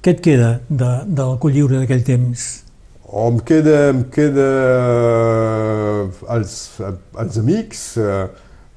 què 0.00 0.14
et 0.14 0.22
queda 0.24 0.54
de, 0.68 0.92
del 1.18 1.36
Colliure 1.42 1.82
d'aquell 1.82 2.04
temps? 2.06 2.46
O 3.06 3.28
em 3.28 3.36
queda, 3.46 3.90
em 3.92 4.00
queda 4.10 4.46
eh, 4.80 6.24
els, 6.36 6.56
els 7.22 7.38
amics, 7.42 7.82
eh, 8.00 8.24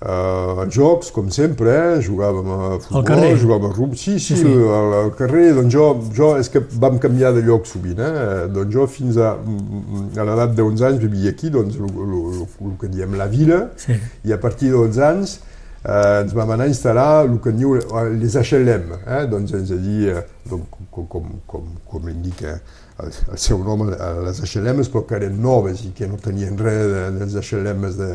eh, 0.01 0.65
jocs, 0.71 1.12
com 1.12 1.29
sempre, 1.31 1.69
eh? 1.69 1.99
jugàvem 2.05 2.47
a 2.55 2.79
futbol, 2.79 3.03
jugàvem 3.41 3.67
a 3.69 3.73
rugby, 3.73 3.97
sí, 3.97 4.19
sí, 4.19 4.35
Sí, 4.38 4.43
sí. 4.43 4.53
Al, 4.77 4.93
al 5.03 5.12
carrer, 5.17 5.53
doncs 5.57 5.73
jo, 5.73 5.89
jo, 6.15 6.31
és 6.39 6.49
que 6.49 6.62
vam 6.79 6.97
canviar 7.03 7.33
de 7.35 7.43
lloc 7.43 7.67
sovint, 7.67 7.99
eh? 7.99 8.47
doncs 8.53 8.73
jo 8.73 8.88
fins 8.88 9.17
a, 9.19 9.33
a 9.35 10.25
l'edat 10.29 10.55
de 10.55 10.63
11 10.63 10.88
anys 10.91 11.03
vivia 11.03 11.33
aquí, 11.35 11.49
doncs 11.53 11.75
el 11.79 12.75
que 12.79 12.88
diem 12.91 13.15
la 13.19 13.27
vila, 13.27 13.69
Sí. 13.79 13.95
i 14.25 14.33
a 14.33 14.39
partir 14.39 14.71
de 14.71 14.77
11 14.79 15.03
anys 15.05 15.39
eh, 15.83 16.21
ens 16.23 16.33
vam 16.35 16.51
anar 16.51 16.65
a 16.67 16.71
instal·lar 16.71 17.23
el 17.25 17.38
que 17.43 17.51
diu 17.55 17.75
eh, 17.77 18.09
les 18.19 18.35
HLM, 18.35 18.93
eh? 19.05 19.25
doncs 19.31 19.53
és 19.59 19.71
a 19.71 19.79
dir, 19.79 20.13
eh, 20.15 20.23
com, 20.49 20.63
com, 20.91 21.25
com, 21.47 21.65
com 21.88 22.09
indica 22.12 22.57
el, 22.99 23.12
el 23.31 23.38
seu 23.39 23.62
nom, 23.63 23.85
eh, 23.91 24.09
les 24.25 24.41
HLM, 24.43 24.81
però 24.91 25.05
que 25.07 25.15
eren 25.19 25.39
noves 25.43 25.85
i 25.88 25.91
que 25.95 26.07
no 26.07 26.19
tenien 26.19 26.57
res 26.59 26.83
de, 26.91 27.03
dels 27.19 27.35
HLM 27.39 27.88
de, 27.99 28.12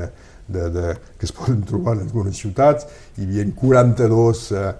de, 0.48 0.68
de, 0.70 0.94
que 1.18 1.26
es 1.28 1.32
poden 1.32 1.62
trobar 1.66 1.96
en 1.98 2.04
algunes 2.06 2.38
ciutats. 2.40 2.86
Hi 3.18 3.26
havia 3.28 3.46
42 3.60 4.44
eh, 4.52 4.72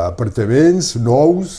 apartaments 0.00 0.94
nous, 1.02 1.56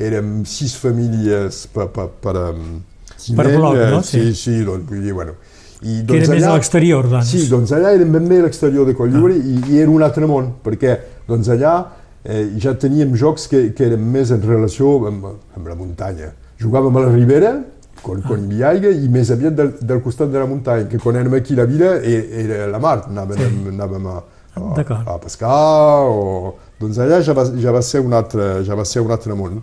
érem 0.00 0.40
sis 0.48 0.74
famílies 0.80 1.64
per, 1.74 1.88
per, 1.94 2.08
per, 2.22 2.36
um, 2.50 2.78
Per 3.24 3.46
bloc, 3.56 3.76
no? 3.92 4.02
Sí, 4.02 4.20
Sí. 4.32 4.34
sí, 4.34 4.54
doncs 4.66 4.88
vull 4.90 5.02
dir, 5.04 5.12
bueno, 5.14 5.36
i, 5.84 6.00
Que 6.06 6.18
era 6.18 6.30
més 6.32 6.44
a 6.44 6.54
l'exterior, 6.54 7.06
doncs. 7.08 7.30
Sí, 7.30 7.44
doncs 7.50 7.72
allà 7.76 7.92
érem 7.94 8.12
ben 8.12 8.26
bé 8.28 8.40
a 8.40 8.46
l'exterior 8.46 8.86
de 8.88 8.94
Colliure 8.96 9.36
ah. 9.36 9.44
i, 9.52 9.74
i 9.74 9.82
era 9.82 9.92
un 9.92 10.02
altre 10.02 10.26
món, 10.28 10.54
perquè 10.64 10.96
doncs 11.28 11.50
allà 11.52 11.74
eh, 12.24 12.48
ja 12.60 12.74
teníem 12.80 13.14
jocs 13.20 13.46
que, 13.52 13.66
que 13.76 13.86
eren 13.90 14.02
més 14.12 14.32
en 14.34 14.42
relació 14.44 14.96
amb, 15.10 15.28
amb 15.56 15.68
la 15.68 15.76
muntanya. 15.78 16.32
Jugàvem 16.60 16.96
a 16.96 17.04
la 17.04 17.12
ribera, 17.12 17.54
hi 18.04 18.34
havia 18.34 18.68
aigua, 18.70 18.92
i 18.92 19.08
més 19.08 19.30
aviat 19.32 19.56
del, 19.56 19.72
del 19.80 20.02
costat 20.04 20.32
de 20.32 20.40
la 20.42 20.48
muntanya, 20.50 20.88
que 20.90 21.00
quan 21.02 21.16
érem 21.20 21.36
aquí 21.38 21.56
a 21.56 21.62
la 21.62 21.68
vila 21.70 21.94
era, 22.00 22.42
era 22.42 22.66
la 22.72 22.80
mar, 22.82 22.98
anàvem, 23.08 23.40
sí. 23.40 23.70
anàvem 23.72 24.10
a, 24.12 24.18
a, 24.60 24.98
a 25.14 25.16
pescar, 25.22 26.08
o... 26.10 26.54
doncs 26.80 27.00
allà 27.00 27.22
ja 27.24 27.36
va, 27.36 27.46
ja 27.60 27.72
va, 27.74 27.82
ser, 27.82 28.04
un 28.04 28.12
altre, 28.12 28.50
ja 28.66 28.76
va 28.76 28.84
ser 28.84 29.04
un 29.04 29.14
altre 29.14 29.36
món. 29.38 29.62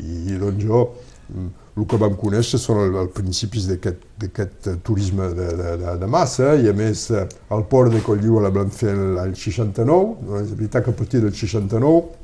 I 0.00 0.36
doncs 0.40 0.64
jo, 0.66 0.84
mm, 1.30 1.48
el 1.80 1.86
que 1.88 1.98
vam 2.02 2.16
conèixer 2.20 2.58
són 2.60 2.82
els 2.84 2.96
el 3.00 3.10
principis 3.14 3.68
d'aquest 3.70 4.70
turisme 4.84 5.30
de, 5.36 5.50
de, 5.56 5.74
de, 5.80 5.98
de 6.02 6.08
massa 6.10 6.54
i 6.60 6.68
a 6.68 6.74
més 6.76 7.06
eh, 7.14 7.26
el 7.54 7.62
port 7.70 7.94
de 7.94 8.02
Colliu 8.04 8.40
el 8.40 8.50
vam 8.52 8.72
fer 8.74 8.92
l'any 8.98 9.36
69, 9.38 10.16
doncs 10.26 10.48
és 10.48 10.56
veritat 10.58 10.84
que 10.84 10.92
a 10.92 10.98
partir 10.98 11.22
del 11.24 11.32
69 11.32 12.18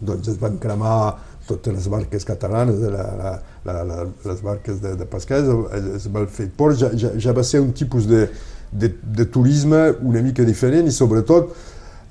doncs 0.00 0.28
es 0.28 0.38
van 0.40 0.58
cremar 0.60 1.16
totes 1.48 1.74
les 1.74 1.88
barques 1.92 2.26
catalanes, 2.28 2.82
la, 2.92 3.06
la, 3.20 3.32
la, 3.64 3.78
la, 3.86 4.04
les 4.26 4.42
barques 4.44 4.80
de, 4.82 4.94
de 4.98 5.08
pescar, 5.08 5.40
es, 5.40 5.90
es 6.02 6.08
va 6.12 6.26
fer 6.26 6.48
port, 6.56 6.78
ja, 6.80 6.92
ja, 6.98 7.14
ja 7.18 7.34
va 7.36 7.44
ser 7.46 7.62
un 7.64 7.72
tipus 7.76 8.08
de, 8.10 8.26
de, 8.70 8.92
de 9.02 9.26
turisme 9.32 9.88
una 10.02 10.22
mica 10.22 10.46
diferent 10.46 10.88
i 10.90 10.94
sobretot 10.94 11.52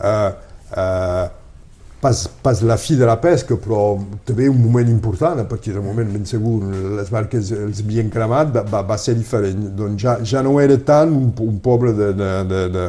eh, 0.02 0.30
eh, 0.76 1.26
pas, 2.06 2.28
pas 2.42 2.62
la 2.62 2.78
fi 2.78 2.96
de 3.00 3.06
la 3.08 3.16
pesca, 3.22 3.58
però 3.58 3.96
també 4.28 4.50
un 4.52 4.60
moment 4.62 4.90
important, 4.92 5.40
a 5.42 5.48
partir 5.50 5.74
del 5.74 5.84
moment 5.86 6.12
ben 6.14 6.26
segur 6.30 6.60
les 7.00 7.10
barques 7.12 7.52
els 7.56 7.82
havien 7.82 8.12
cremat, 8.14 8.52
va, 8.54 8.66
va, 8.70 8.82
va 8.92 8.98
ser 9.02 9.16
diferent. 9.18 9.72
Doncs 9.78 10.04
ja, 10.04 10.18
ja 10.22 10.44
no 10.46 10.60
era 10.62 10.78
tant 10.86 11.14
un, 11.16 11.32
un 11.48 11.58
poble 11.64 11.96
de, 11.98 12.12
de, 12.18 12.32
de, 12.52 12.62
de, 12.76 12.86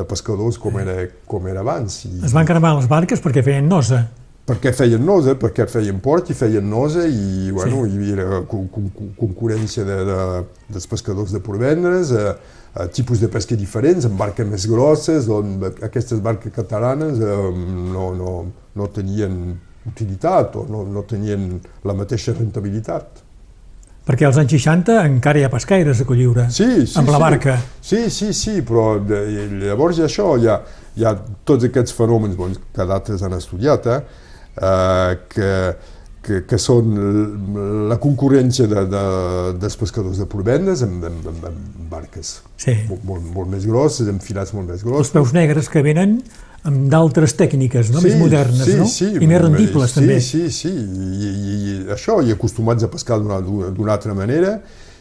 de 0.00 0.06
pescadors 0.08 0.60
com 0.60 0.78
era, 0.80 0.96
com 1.28 1.48
era 1.50 1.64
abans. 1.64 2.04
I, 2.08 2.14
Es 2.24 2.36
van 2.36 2.48
cremar 2.48 2.76
les 2.78 2.88
barques 2.88 3.20
perquè 3.24 3.44
feien 3.44 3.68
nosa. 3.68 4.06
Perquè 4.48 4.72
feien 4.72 5.02
nosa, 5.04 5.34
perquè 5.36 5.66
feien 5.68 5.98
port 6.00 6.30
i 6.32 6.36
feien 6.36 6.64
nosa 6.70 7.04
i 7.06 7.50
bueno, 7.52 7.84
Sí. 7.84 7.92
hi 7.92 7.98
havia 7.98 8.40
con, 8.48 8.68
con, 8.72 8.88
con, 8.96 9.10
concurrència 9.18 9.84
de, 9.84 9.98
de, 10.08 10.18
dels 10.72 10.86
pescadors 10.88 11.34
de 11.36 11.40
porvendres, 11.44 12.12
eh, 12.16 12.32
eh, 12.74 12.88
tipus 12.96 13.20
de 13.20 13.28
pesca 13.28 13.56
diferents, 13.60 14.08
amb 14.08 14.16
barques 14.18 14.48
més 14.48 14.64
grosses, 14.70 15.28
on 15.28 15.58
aquestes 15.84 16.22
barques 16.24 16.52
catalanes 16.54 17.20
eh, 17.20 17.38
no, 17.92 18.10
no, 18.16 18.34
no 18.74 18.88
tenien 18.94 19.58
utilitat 19.88 20.56
o 20.56 20.66
no, 20.68 20.84
no 20.84 21.04
tenien 21.08 21.58
la 21.84 21.96
mateixa 21.96 22.32
rentabilitat. 22.36 23.24
Perquè 24.08 24.24
als 24.24 24.38
anys 24.40 24.54
60 24.56 24.94
encara 25.04 25.40
hi 25.40 25.44
ha 25.44 25.50
pescaires 25.52 25.98
a 26.00 26.06
Colliure. 26.08 26.46
Sí, 26.48 26.86
sí, 26.86 26.96
Amb 26.96 27.10
la 27.12 27.18
barca. 27.20 27.58
Sí, 27.84 28.06
sí, 28.08 28.30
sí, 28.32 28.62
però 28.64 28.94
i 28.96 29.44
llavors 29.66 29.98
hi 29.98 30.06
ha 30.06 30.08
això, 30.08 30.30
hi 30.40 30.48
ha, 30.48 30.56
hi 30.96 31.04
ha 31.04 31.12
tots 31.44 31.68
aquests 31.68 31.92
fenòmens 31.92 32.38
bons, 32.38 32.56
que 32.72 32.86
d'altres 32.88 33.20
han 33.26 33.36
estudiat, 33.36 33.90
eh, 33.92 34.00
eh, 34.60 35.18
que, 35.32 35.52
que, 36.22 36.42
que 36.48 36.58
són 36.58 36.90
la 37.88 37.98
concurrència 38.02 38.68
de, 38.70 38.84
de, 38.90 39.04
dels 39.62 39.78
pescadors 39.80 40.20
de 40.20 40.26
porvendes 40.30 40.82
amb, 40.86 41.06
amb, 41.08 41.30
amb, 41.32 41.48
amb 41.52 41.88
barques 41.92 42.38
Sí. 42.58 42.74
molt, 42.88 43.04
molt, 43.06 43.30
molt 43.34 43.52
més 43.54 43.64
grosses, 43.68 44.08
amb 44.10 44.22
filats 44.22 44.52
molt 44.56 44.66
més 44.66 44.80
Els 44.80 44.86
grossos. 44.86 45.14
peus 45.14 45.32
negres 45.36 45.70
que 45.70 45.82
venen 45.86 46.18
amb 46.66 46.88
d'altres 46.90 47.36
tècniques, 47.38 47.92
no? 47.94 48.02
més 48.02 48.16
modernes, 48.18 48.66
sí, 48.66 48.74
no? 48.76 48.86
Sí, 48.90 49.12
I 49.14 49.28
més 49.30 49.40
rendibles, 49.40 49.92
sí, 49.92 50.00
també. 50.00 50.18
Sí, 50.24 50.48
sí, 50.50 50.72
I, 50.74 51.30
i, 51.30 51.54
i 51.54 51.76
això, 51.94 52.18
i 52.26 52.34
acostumats 52.34 52.84
a 52.84 52.90
pescar 52.92 53.20
d'una 53.22 53.94
altra 53.94 54.16
manera, 54.18 54.58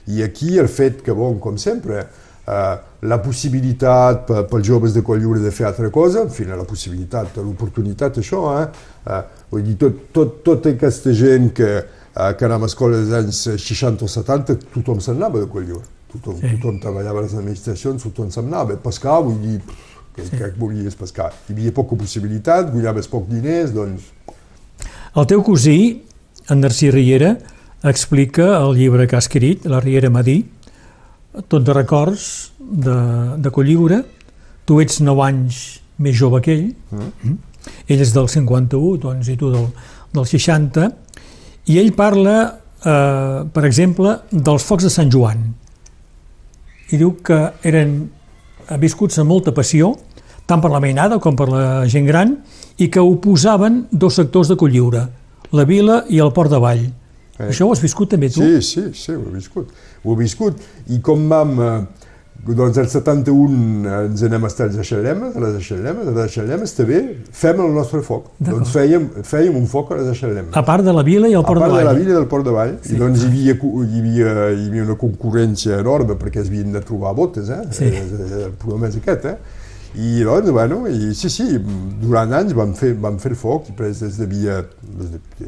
i 0.08 0.22
aquí 0.24 0.56
el 0.62 0.70
fet 0.72 1.02
que, 1.04 1.16
bon, 1.18 1.40
com 1.44 1.58
sempre, 1.60 2.06
eh, 2.46 2.76
la 3.10 3.18
possibilitat 3.24 4.30
pels 4.52 4.68
joves 4.70 4.94
de 4.96 5.04
Colliure 5.04 5.42
de 5.44 5.52
fer 5.52 5.68
altra 5.68 5.90
cosa, 5.94 6.24
en 6.28 6.32
fi, 6.32 6.46
la 6.48 6.64
possibilitat, 6.68 7.42
l'oportunitat, 7.42 8.22
això, 8.24 8.46
eh? 8.62 8.70
eh 9.10 9.37
vull 9.52 9.64
dir, 9.64 9.76
tot, 9.82 10.00
tot, 10.14 10.40
tota 10.46 10.74
aquesta 10.76 11.14
gent 11.16 11.52
que, 11.58 11.70
eh, 11.84 12.32
que 12.38 12.46
anava 12.48 12.68
a 12.68 12.72
escola 12.72 13.00
dels 13.00 13.14
anys 13.14 13.44
60 13.64 14.06
o 14.06 14.12
70, 14.12 14.58
tothom 14.74 15.00
se'n 15.04 15.16
anava 15.20 15.44
de 15.44 15.50
Colliure. 15.52 15.86
Tothom, 16.12 16.40
Sí. 16.40 16.56
tothom 16.56 16.80
treballava 16.80 17.20
a 17.20 17.28
les 17.28 17.36
administracions, 17.36 18.04
tothom 18.04 18.32
se'n 18.32 18.48
anava. 18.48 18.78
Pescar, 18.78 19.22
vull 19.24 19.40
dir, 19.42 19.60
pff, 19.60 19.88
que, 20.18 20.26
sí. 20.26 20.38
que 20.38 20.52
volies 20.58 20.96
pescar. 20.98 21.32
Hi 21.48 21.54
havia 21.54 21.74
poca 21.76 21.96
possibilitat, 22.00 22.72
guanyaves 22.74 23.08
poc 23.12 23.28
diners, 23.30 23.74
doncs... 23.76 24.10
El 25.18 25.26
teu 25.30 25.44
cosí, 25.46 26.04
en 26.50 26.62
Narcís 26.62 26.94
Riera, 26.94 27.36
explica 27.88 28.58
el 28.58 28.76
llibre 28.78 29.08
que 29.08 29.18
ha 29.18 29.22
escrit, 29.24 29.66
La 29.70 29.80
Riera 29.84 30.10
Madí, 30.14 30.42
tot 31.48 31.66
de 31.66 31.74
records 31.74 32.52
de, 32.60 32.98
de 33.38 33.52
Colliure. 33.54 34.04
Tu 34.68 34.82
ets 34.84 35.00
9 35.00 35.24
anys 35.24 35.60
més 36.04 36.18
jove 36.18 36.42
que 36.46 36.54
ell, 36.54 36.66
mm. 36.92 37.38
Ell 37.88 38.02
és 38.04 38.14
del 38.16 38.30
51, 38.32 38.98
doncs, 39.04 39.30
i 39.32 39.38
tu 39.40 39.52
del, 39.54 39.70
del 40.14 40.28
60, 40.28 40.90
i 41.68 41.80
ell 41.82 41.94
parla, 41.98 42.38
eh, 42.80 43.40
per 43.54 43.66
exemple, 43.68 44.18
dels 44.32 44.66
focs 44.68 44.88
de 44.88 44.94
Sant 44.94 45.12
Joan. 45.14 45.48
I 46.92 47.00
diu 47.00 47.18
que 47.24 47.40
eren 47.68 47.98
viscuts 48.80 49.20
amb 49.20 49.32
molta 49.32 49.54
passió, 49.56 49.94
tant 50.48 50.64
per 50.64 50.72
la 50.72 50.80
mainada 50.84 51.20
com 51.24 51.36
per 51.36 51.50
la 51.52 51.66
gent 51.92 52.08
gran, 52.08 52.38
i 52.80 52.88
que 52.94 53.04
oposaven 53.04 53.86
dos 53.92 54.16
sectors 54.20 54.52
de 54.52 54.58
Colliure, 54.60 55.04
la 55.52 55.66
vila 55.68 56.04
i 56.12 56.22
el 56.24 56.32
port 56.36 56.52
de 56.52 56.60
Vall. 56.62 56.88
Eh. 57.38 57.50
Això 57.50 57.68
ho 57.68 57.74
has 57.74 57.84
viscut 57.84 58.12
també 58.14 58.30
tu? 58.34 58.42
Sí, 58.42 58.62
sí, 58.64 58.84
sí, 58.98 59.16
ho 59.16 59.28
he 59.28 59.36
viscut. 59.38 59.72
Ho 60.04 60.16
he 60.16 60.20
viscut. 60.24 60.68
I 60.94 61.02
com 61.04 61.28
vam... 61.32 61.56
Eh, 61.62 61.97
doncs 62.46 62.78
el 62.78 62.88
71 62.88 63.88
ens 64.06 64.22
anem 64.24 64.44
a 64.46 64.48
estar 64.52 64.68
als 64.68 64.78
Eixalemes, 64.80 65.36
a 65.36 65.42
les 65.44 65.56
Eixalemes, 65.60 66.08
a 66.08 66.12
les 66.16 66.30
Eixalemes 66.30 66.74
també 66.78 67.00
fem 67.36 67.60
el 67.64 67.74
nostre 67.76 68.02
foc. 68.06 68.30
Doncs 68.40 68.72
fèiem, 68.76 69.08
fèiem 69.28 69.58
un 69.60 69.66
foc 69.68 69.92
a 69.92 69.98
les 70.00 70.12
Eixalemes. 70.14 70.54
A 70.56 70.64
part 70.68 70.86
de 70.86 70.94
la 70.96 71.04
vila 71.04 71.28
i 71.28 71.36
el 71.36 71.44
A 71.44 71.48
port 71.48 71.60
part 71.60 71.74
de 71.74 71.78
de 71.80 71.84
la 71.84 71.92
Vall. 71.92 72.00
vila 72.04 72.12
i 72.14 72.18
del 72.20 72.28
Port 72.32 72.46
de 72.46 72.56
Vall, 72.56 72.74
sí. 72.82 72.96
i 72.96 73.00
doncs 73.02 73.24
hi 73.24 73.28
havia, 73.28 73.58
hi, 73.58 74.00
havia, 74.00 74.34
hi 74.54 74.68
havia 74.70 74.84
una 74.88 74.96
concurrència 75.02 75.80
enorme 75.82 76.16
perquè 76.20 76.44
es 76.44 76.48
havien 76.52 76.72
de 76.72 76.82
trobar 76.88 77.14
botes, 77.18 77.50
eh? 77.50 77.62
Sí. 77.72 77.86
Eh, 77.92 78.04
eh, 78.04 78.44
El 78.48 78.56
problema 78.62 78.88
és 78.88 78.96
aquest, 79.02 79.26
eh? 79.26 79.38
I 79.98 80.22
doncs, 80.22 80.52
bueno, 80.54 80.84
i 80.88 81.14
sí, 81.18 81.30
sí, 81.34 81.46
durant 82.02 82.34
anys 82.38 82.54
vam 82.54 82.76
fer, 82.78 82.92
vam 83.02 83.16
fer 83.18 83.32
foc, 83.34 83.66
i 83.72 83.74
després 83.74 84.04
es 84.06 84.20
devia, 84.22 84.60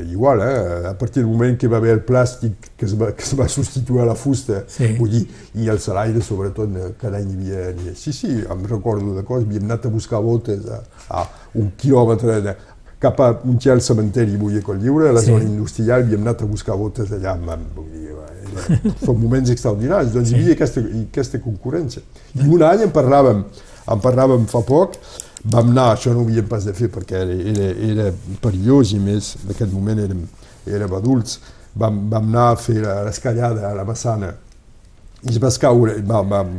igual, 0.10 0.42
eh? 0.42 0.88
A 0.90 0.94
partir 0.98 1.22
del 1.22 1.30
moment 1.30 1.58
que 1.62 1.70
va 1.70 1.78
haver 1.78 1.92
el 2.00 2.02
plàstic 2.08 2.72
que 2.78 2.88
es 2.88 2.96
va, 2.98 3.12
que 3.14 3.22
es 3.28 3.36
va 3.38 3.46
substituir 3.48 4.02
a 4.02 4.08
la 4.10 4.16
fusta, 4.18 4.64
Sí. 4.68 4.96
vull 4.98 5.12
dir, 5.14 5.28
i 5.54 5.70
el 5.70 5.78
salaire, 5.80 6.22
sobretot, 6.26 6.70
eh, 6.78 6.90
cada 7.00 7.18
any 7.22 7.30
hi 7.30 7.54
havia... 7.54 7.94
Sí, 7.96 8.12
sí, 8.12 8.32
em 8.50 8.66
recordo 8.66 9.14
de 9.16 9.24
coses, 9.24 9.46
havíem 9.46 9.70
anat 9.70 9.86
a 9.86 9.94
buscar 9.94 10.24
botes 10.26 10.66
a, 10.66 10.82
a 11.10 11.28
un 11.54 11.70
quilòmetre 11.78 12.42
de, 12.42 12.56
cap 13.00 13.20
a 13.22 13.30
un 13.46 13.60
al 13.72 13.82
cementeri, 13.82 14.36
vull 14.36 14.54
dir, 14.58 14.64
Coll 14.64 14.82
Lliure, 14.82 15.10
a 15.10 15.14
la 15.14 15.22
Sí. 15.22 15.28
zona 15.32 15.44
industrial, 15.46 16.04
havíem 16.04 16.22
anat 16.26 16.42
a 16.42 16.46
buscar 16.46 16.76
botes 16.76 17.12
allà, 17.12 17.38
amb, 17.38 17.70
vull 17.76 17.86
dir, 17.94 18.10
era, 18.50 18.94
són 19.06 19.22
moments 19.22 19.50
extraordinaris, 19.54 20.12
doncs 20.12 20.32
hi 20.32 20.36
havia 20.42 20.54
aquesta, 20.58 20.82
aquesta 20.82 21.40
concurrència. 21.40 22.02
I 22.36 22.48
un 22.50 22.64
any 22.66 22.82
en 22.88 22.92
parlàvem, 22.92 23.44
en 23.94 24.02
parlàvem 24.04 24.46
fa 24.52 24.62
poc, 24.68 24.98
vam 25.50 25.70
anar, 25.72 25.94
això 25.96 26.12
no 26.14 26.22
ho 26.24 26.28
havíem 26.28 26.48
pas 26.52 26.66
de 26.68 26.74
fer 26.76 26.90
perquè 26.94 27.22
era, 27.24 27.38
era, 27.54 27.70
era 27.92 28.10
perillós 28.44 28.92
i 28.94 29.00
més, 29.00 29.34
en 29.44 29.54
aquest 29.56 29.72
moment 29.74 30.02
érem, 30.04 30.26
érem 30.68 30.94
adults, 30.98 31.40
vam, 31.80 32.02
vam 32.12 32.28
anar 32.32 32.50
a 32.54 32.60
fer 32.60 32.82
la- 32.84 33.00
l'escallada 33.08 33.70
a 33.70 33.74
la 33.78 33.86
Massana 33.88 34.34
i 35.24 35.32
es 35.34 35.40
va 35.42 35.50
escaure 35.52 35.98
vam, 36.08 36.30
vam, 36.32 36.54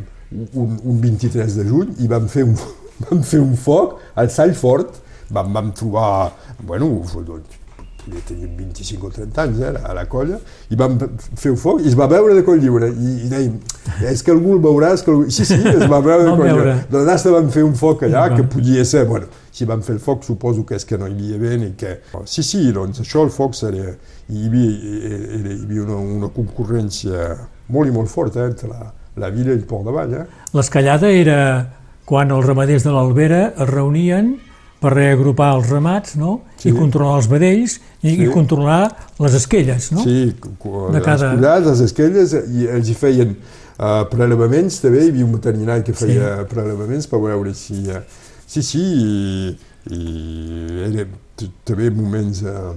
un, 0.54 0.76
un 0.84 1.00
23 1.02 1.56
de 1.60 1.64
juny 1.68 1.94
i 2.04 2.08
vam 2.10 2.26
fer 2.28 2.44
un, 2.48 2.56
vam 3.06 3.22
fer 3.26 3.40
un 3.44 3.54
foc 3.56 3.98
al 4.20 4.30
Sall 4.32 4.54
Fort, 4.54 5.00
vam, 5.30 5.52
vam 5.54 5.72
trobar, 5.76 6.32
bueno, 6.66 6.90
doncs, 7.14 7.59
podia 8.04 8.22
tenir 8.28 8.48
25 8.58 9.06
o 9.06 9.10
30 9.14 9.42
anys 9.42 9.60
eh, 9.64 9.72
a 9.84 9.94
la 9.96 10.06
colla, 10.10 10.38
i 10.70 10.78
vam 10.78 10.96
fer 11.38 11.52
un 11.52 11.58
foc 11.60 11.82
i 11.84 11.90
es 11.90 11.96
va 11.98 12.08
veure 12.10 12.34
de 12.36 12.44
coll 12.46 12.60
lliure, 12.62 12.90
i, 12.90 13.14
i 13.26 13.30
dèiem, 13.30 13.58
és 14.10 14.24
que 14.26 14.34
algú 14.34 14.56
el 14.56 14.62
veurà, 14.64 14.94
és 14.96 15.04
que 15.06 15.12
algú... 15.14 15.28
Sí, 15.30 15.46
sí, 15.48 15.58
es 15.60 15.86
va 15.90 16.00
veure 16.04 16.24
de 16.26 16.34
coll 16.38 16.50
lliure. 16.50 16.76
hasta 17.12 17.34
vam 17.34 17.50
fer 17.54 17.64
un 17.66 17.76
foc 17.78 18.06
allà, 18.08 18.28
que 18.36 18.46
podia 18.50 18.84
ser, 18.88 19.06
bueno, 19.08 19.30
si 19.52 19.66
vam 19.68 19.82
fer 19.82 19.96
el 19.96 20.02
foc 20.02 20.24
suposo 20.24 20.64
que 20.66 20.78
és 20.78 20.86
que 20.86 20.98
no 20.98 21.08
hi 21.10 21.34
havia 21.34 21.40
vent 21.42 21.66
i 21.66 21.72
que... 21.78 21.96
Sí, 22.24 22.44
sí, 22.46 22.64
doncs 22.72 23.02
això, 23.04 23.24
el 23.26 23.34
foc 23.34 23.56
seria... 23.58 23.94
Hi 24.30 24.46
havia, 24.46 24.70
hi 24.70 24.98
hi 25.50 25.54
havia 25.64 25.82
una, 25.82 25.96
una 25.98 26.28
concurrència 26.30 27.32
molt 27.74 27.90
i 27.90 27.94
molt 27.94 28.10
forta 28.10 28.44
eh, 28.44 28.52
entre 28.52 28.68
la, 28.70 28.92
la 29.18 29.30
vila 29.34 29.50
i 29.50 29.58
el 29.58 29.64
Port 29.66 29.88
de 29.88 29.94
Vall, 29.94 30.14
eh? 30.20 30.26
L'escallada 30.54 31.10
era 31.10 31.40
quan 32.06 32.30
els 32.34 32.46
ramaders 32.46 32.86
de 32.86 32.94
l'Albera 32.94 33.42
es 33.50 33.68
reunien 33.70 34.36
per 34.80 34.92
reagrupar 34.96 35.50
els 35.58 35.68
ramats 35.70 36.14
no? 36.16 36.40
Sí. 36.56 36.70
i 36.70 36.72
controlar 36.72 37.16
els 37.20 37.28
vedells 37.28 37.78
i, 38.02 38.08
i 38.14 38.16
Sí. 38.26 38.30
controlar 38.32 38.90
les 39.20 39.34
esquelles. 39.34 39.90
No? 39.92 40.02
Sí, 40.04 40.32
De 40.32 40.92
les 40.96 41.04
cada- 41.04 41.34
collades, 41.34 41.66
les 41.68 41.80
esquelles, 41.90 42.32
i 42.56 42.66
els 42.66 42.88
hi 42.88 42.94
feien 42.94 43.34
uh, 43.36 44.04
prelevaments 44.10 44.80
també, 44.80 45.04
hi 45.04 45.10
havia 45.12 45.24
un 45.26 45.32
veterinari 45.36 45.82
que 45.84 45.92
feia 45.92 46.38
sí. 46.42 46.48
prelevaments 46.54 47.06
per 47.06 47.20
veure 47.20 47.52
si... 47.54 47.82
Uh, 47.88 48.00
sí, 48.46 48.62
sí, 48.62 48.80
i, 48.82 49.58
i 49.94 50.84
era 50.90 51.04
t- 51.36 51.50
també 51.64 51.90
moments... 51.90 52.42
Uh, 52.42 52.72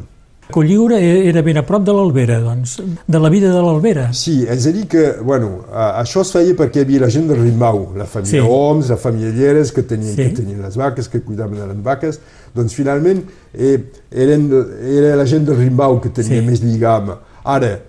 Colliure 0.52 1.00
e- 1.00 1.28
era 1.30 1.42
ben 1.42 1.58
a 1.58 1.64
prop 1.66 1.84
de 1.84 1.94
l'Albera, 1.94 2.40
doncs, 2.42 2.82
de 3.08 3.20
la 3.20 3.30
vida 3.30 3.50
de 3.54 3.62
l'Albera. 3.62 4.12
Sí, 4.14 4.44
és 4.50 4.66
a 4.68 4.72
dir 4.72 4.86
que, 4.88 5.14
bueno, 5.24 5.64
això 5.74 6.22
es 6.22 6.32
feia 6.32 6.54
perquè 6.56 6.82
hi 6.82 6.86
havia 6.88 7.00
la 7.06 7.10
gent 7.10 7.28
del 7.28 7.40
Rimau, 7.42 7.94
la 7.98 8.06
família 8.06 8.42
Sí. 8.42 8.48
Oms, 8.50 8.90
la 8.90 8.98
família 8.98 9.32
Lleres, 9.32 9.72
que 9.72 9.84
tenien, 9.84 10.16
Sí. 10.16 10.24
que 10.24 10.30
tenien 10.42 10.62
les 10.62 10.76
vaques, 10.76 11.08
que 11.10 11.22
cuidaven 11.22 11.60
de 11.60 11.68
les 11.68 11.82
vaques, 11.84 12.20
doncs 12.54 12.74
finalment 12.76 13.24
eh, 13.54 13.80
eren, 14.12 14.50
era 14.84 15.16
la 15.16 15.26
gent 15.26 15.46
del 15.48 15.58
Rimau 15.58 16.00
que 16.02 16.10
tenia 16.10 16.40
Sí. 16.42 16.46
més 16.46 16.62
lligam. 16.62 17.16
Ara, 17.44 17.80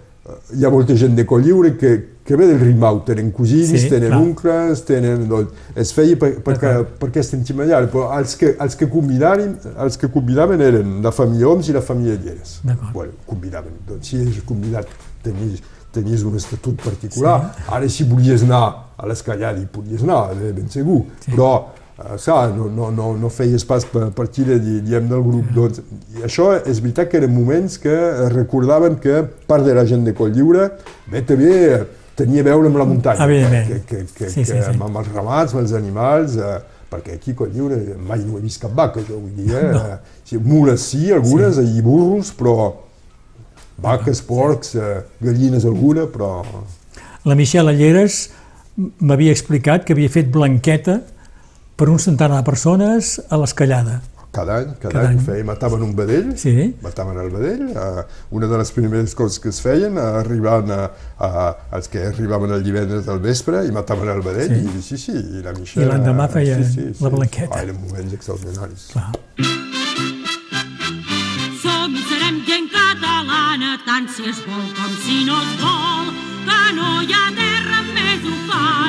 hi 0.56 0.64
ha 0.64 0.70
molta 0.72 0.94
gent 0.96 1.14
de 1.18 1.24
Colliure 1.28 1.74
que, 1.76 1.90
que 2.24 2.36
ve 2.40 2.46
del 2.48 2.60
Rimau, 2.62 3.02
tenen 3.04 3.30
cosins, 3.36 3.68
Sí, 3.76 3.90
tenen 3.92 4.08
clar. 4.08 4.20
oncles, 4.22 4.84
tenen... 4.88 5.26
Doncs, 5.28 5.50
es 5.76 5.92
feia 5.92 6.16
per, 6.16 6.30
perquè, 6.46 6.70
D'acord. 6.72 6.94
perquè 7.02 7.20
estem 7.20 7.60
allà, 7.60 7.82
però 7.92 8.06
els 8.16 8.32
que, 8.40 8.54
els 8.64 8.76
que 8.80 8.88
convidaven, 8.88 9.58
els 9.84 9.98
que 10.00 10.08
convidaven 10.08 10.64
eren 10.64 10.96
la 11.04 11.12
família 11.12 11.50
Oms 11.52 11.68
i 11.68 11.76
la 11.76 11.82
família 11.84 12.16
Lleres. 12.16 12.60
Bueno, 12.94 13.12
convidaven. 13.28 13.76
Doncs 13.88 14.08
si 14.08 14.22
eres 14.22 14.40
convidat 14.48 14.88
tenies, 15.22 15.60
tenies 15.92 16.24
un 16.24 16.36
estatut 16.40 16.80
particular. 16.82 17.52
Sí. 17.58 17.68
Ara 17.76 17.88
si 17.92 18.04
volies 18.08 18.42
anar 18.48 18.64
a 18.96 19.06
l'escallada 19.10 19.60
hi 19.60 19.66
podies 19.70 20.02
anar, 20.08 20.32
ben 20.56 20.70
segur. 20.72 21.02
Sí. 21.20 21.34
Però, 21.34 21.50
clar, 21.96 22.50
no, 22.56 22.66
no, 22.70 22.90
no, 22.90 23.12
no 23.16 23.28
feies 23.30 23.64
pas 23.64 23.84
per 23.86 24.08
partida, 24.16 24.58
di- 24.58 24.80
diem, 24.82 25.06
del 25.08 25.22
grup. 25.22 25.50
Doncs, 25.54 25.80
I 26.18 26.24
això 26.26 26.50
és 26.66 26.80
veritat 26.82 27.10
que 27.10 27.20
eren 27.22 27.34
moments 27.34 27.78
que 27.78 27.94
recordaven 28.34 28.96
que 29.02 29.22
part 29.46 29.64
de 29.66 29.74
la 29.74 29.84
gent 29.86 30.04
de 30.04 30.14
Coll 30.14 30.32
Lliure, 30.34 30.70
bé, 31.10 31.22
també 31.22 31.52
tenia 32.18 32.42
a 32.42 32.48
veure 32.50 32.70
amb 32.70 32.78
la 32.78 32.84
muntanya. 32.86 33.26
Que, 33.68 33.80
que, 33.86 34.04
que, 34.14 34.28
Sí, 34.30 34.42
que, 34.42 34.46
sí, 34.46 34.60
sí. 34.62 34.74
amb 34.80 34.96
els 34.96 35.12
ramats, 35.14 35.54
amb 35.54 35.62
els 35.62 35.72
animals, 35.78 36.36
eh, 36.36 36.58
perquè 36.90 37.14
aquí 37.18 37.34
Coll 37.34 37.50
Lliure 37.54 37.78
mai 37.98 38.20
no 38.26 38.38
he 38.38 38.42
vist 38.42 38.60
cap 38.62 38.74
vaca, 38.74 39.02
jo 39.06 39.18
vull 39.22 39.34
dir, 39.38 39.54
eh? 39.54 39.70
No. 39.74 39.84
Sí, 40.24 40.38
mules 40.38 40.80
sí, 40.90 41.12
algunes, 41.12 41.56
sí. 41.58 41.66
i 41.78 41.82
burros, 41.82 42.30
però 42.38 42.72
vaques, 43.82 44.20
porcs, 44.22 44.74
eh, 44.78 45.02
gallines 45.22 45.64
alguna, 45.66 46.06
però... 46.10 46.42
La 47.24 47.34
Michelle 47.34 47.70
Alleres 47.72 48.28
m'havia 49.00 49.32
explicat 49.32 49.84
que 49.86 49.94
havia 49.94 50.10
fet 50.12 50.28
blanqueta 50.32 51.00
per 51.76 51.88
un 51.90 51.98
centenar 51.98 52.38
de 52.40 52.44
persones 52.46 53.20
a 53.30 53.36
l'escallada. 53.40 54.00
Cada 54.34 54.56
any, 54.58 54.70
cada, 54.82 54.90
Cada 54.90 55.08
any, 55.12 55.16
any. 55.18 55.24
feia, 55.24 55.44
mataven 55.46 55.82
un 55.86 55.92
vedell, 55.94 56.32
Sí. 56.36 56.74
mataven 56.82 57.18
el 57.22 57.28
vedell, 57.30 57.68
eh, 57.70 58.02
una 58.30 58.48
de 58.50 58.58
les 58.58 58.72
primeres 58.72 59.14
coses 59.14 59.38
que 59.38 59.48
es 59.50 59.60
feien, 59.62 59.96
eh, 59.96 60.00
arribant 60.00 60.72
a, 60.74 60.90
a, 61.18 61.56
els 61.78 61.86
que 61.88 62.02
arribaven 62.08 62.50
el 62.50 62.64
divendres 62.64 63.06
del 63.06 63.20
vespre 63.20 63.64
i 63.64 63.70
mataven 63.70 64.08
el 64.10 64.22
vedell, 64.26 64.56
Sí. 64.56 64.78
i 64.78 64.82
sí, 64.82 64.98
sí, 64.98 65.12
i 65.12 65.42
la 65.42 65.52
Michelle... 65.52 65.86
I 65.86 65.88
l'endemà 65.92 66.26
feia 66.28 66.56
sí, 66.58 66.64
sí, 66.72 66.88
sí. 66.98 67.04
la 67.04 67.10
blanqueta. 67.14 67.54
Ah, 67.54 67.62
eren 67.62 67.78
moments 67.80 68.12
extraordinaris. 68.18 68.88
Clar. 68.90 69.12
Som 71.62 71.94
i 71.94 72.02
serem 72.10 72.42
gent 72.48 72.68
catalana, 72.74 73.78
tant 73.86 74.08
si 74.10 74.26
es 74.34 74.42
vol 74.48 74.66
com 74.74 74.92
si 75.06 75.22
no 75.30 75.38
es 75.46 75.54
vol, 75.62 76.10
que 76.48 76.60
no 76.74 76.90
hi 77.06 77.14
ha 77.14 77.24
terra 77.38 77.80
més 77.94 78.26
ufana 78.34 78.83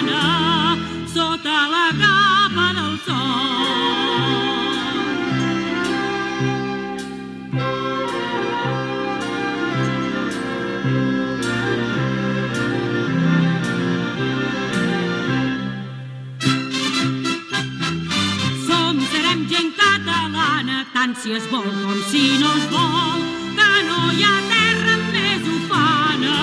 si 21.25 21.31
es 21.31 21.45
vol 21.49 21.63
com 21.63 22.01
si 22.09 22.37
no 22.37 22.51
es 22.57 22.65
vol, 22.69 23.23
que 23.57 23.71
no 23.87 24.11
hi 24.13 24.27
ha 24.27 24.35
terra 24.51 24.99
més 25.15 25.49
ufana 25.55 26.35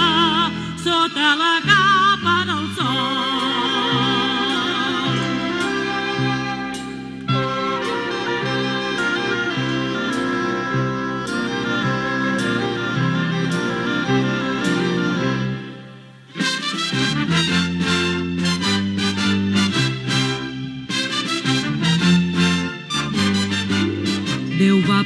sota 0.83 1.37
la 1.45 1.55
capa 1.69 1.82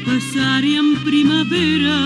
Déu 0.07 0.15
va 0.15 0.21
passar-hi 0.21 0.77
en 0.79 0.89
primavera 1.03 1.99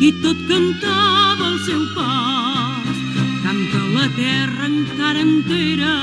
i 0.00 0.12
tot 0.22 0.36
cantava 0.48 1.48
el 1.48 1.58
seu 1.66 1.82
pas. 1.94 2.96
Canta 3.42 3.80
la 3.94 4.06
terra 4.16 4.66
encara 4.66 5.20
entera 5.20 5.94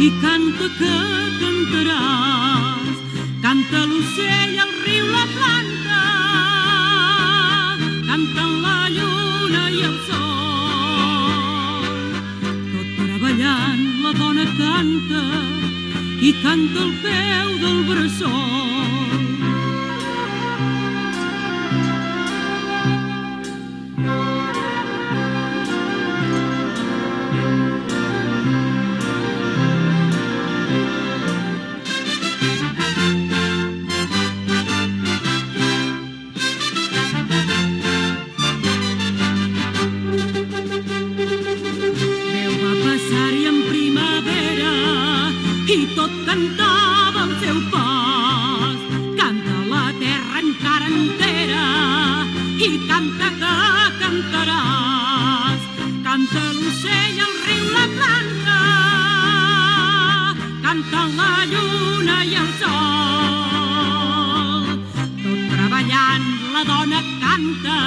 i 0.00 0.10
canta 0.22 0.68
que 0.78 0.94
cantaràs. 1.40 2.96
Canta 3.42 3.84
l'ocell, 3.84 4.54
el 4.64 4.72
riu, 4.84 5.04
la 5.12 5.26
planta, 5.34 6.02
canten 8.08 8.52
la 8.64 8.78
lluna 8.96 9.64
i 9.70 9.82
el 9.90 9.96
sol. 10.08 11.82
Tot 12.72 12.88
treballant 13.02 13.84
la 14.04 14.12
dona 14.22 14.46
canta 14.56 15.24
i 16.20 16.32
canta 16.42 16.80
al 16.86 16.94
peu 17.04 17.48
del 17.64 17.78
bressol. 17.90 18.97
Canta 60.90 61.06
la 61.16 61.44
lluna 61.44 62.24
i 62.24 62.34
el 62.34 62.48
sol. 62.60 63.82
Tot 65.22 65.40
treballant 65.52 66.26
la 66.54 66.62
dona 66.68 67.00
canta 67.20 67.78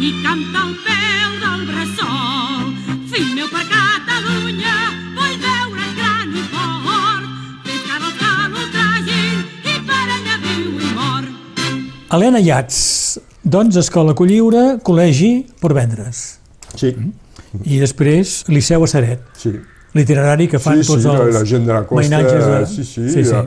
i 0.00 0.10
canta 0.22 0.58
al 0.62 0.74
peu 0.86 1.28
del 1.42 1.62
bressol. 1.70 2.62
Fill 3.10 3.30
meu 3.34 3.48
per 3.50 3.64
Catalunya 3.70 4.76
vull 5.16 5.36
veure 5.46 5.84
gran 5.98 6.28
i 6.30 6.44
fort, 6.52 7.26
fins 7.66 7.82
que 7.88 7.96
els 7.98 8.16
calos 8.20 8.68
tragin 8.76 9.36
i 9.64 9.76
per 9.88 10.04
allà 10.18 10.36
viu 10.46 10.68
i 10.78 10.94
mor. 10.94 11.22
Helena 12.12 12.40
Yats, 12.42 12.78
Doncs 13.42 13.76
Escola 13.82 14.14
Colliure, 14.14 14.78
col·legi 14.86 15.32
per 15.60 15.74
vendre's. 15.74 16.38
Sí, 16.78 16.94
I 17.68 17.78
després 17.82 18.44
Liceu 18.48 18.84
a 18.86 18.88
Saret, 18.88 19.20
sí. 19.36 19.50
Literari 19.94 20.48
que 20.48 20.58
fan 20.58 20.80
sí, 20.82 20.88
tots 20.92 21.02
sí, 21.04 21.08
els 21.08 21.34
la 21.34 21.44
gent 21.44 21.66
de 21.66 21.72
la 21.74 21.82
costa, 21.84 22.00
mainatges 22.00 22.46
de... 22.46 22.66
sí, 22.66 22.84
sí, 22.84 23.08
sí, 23.10 23.24
sí. 23.24 23.34
A, 23.34 23.42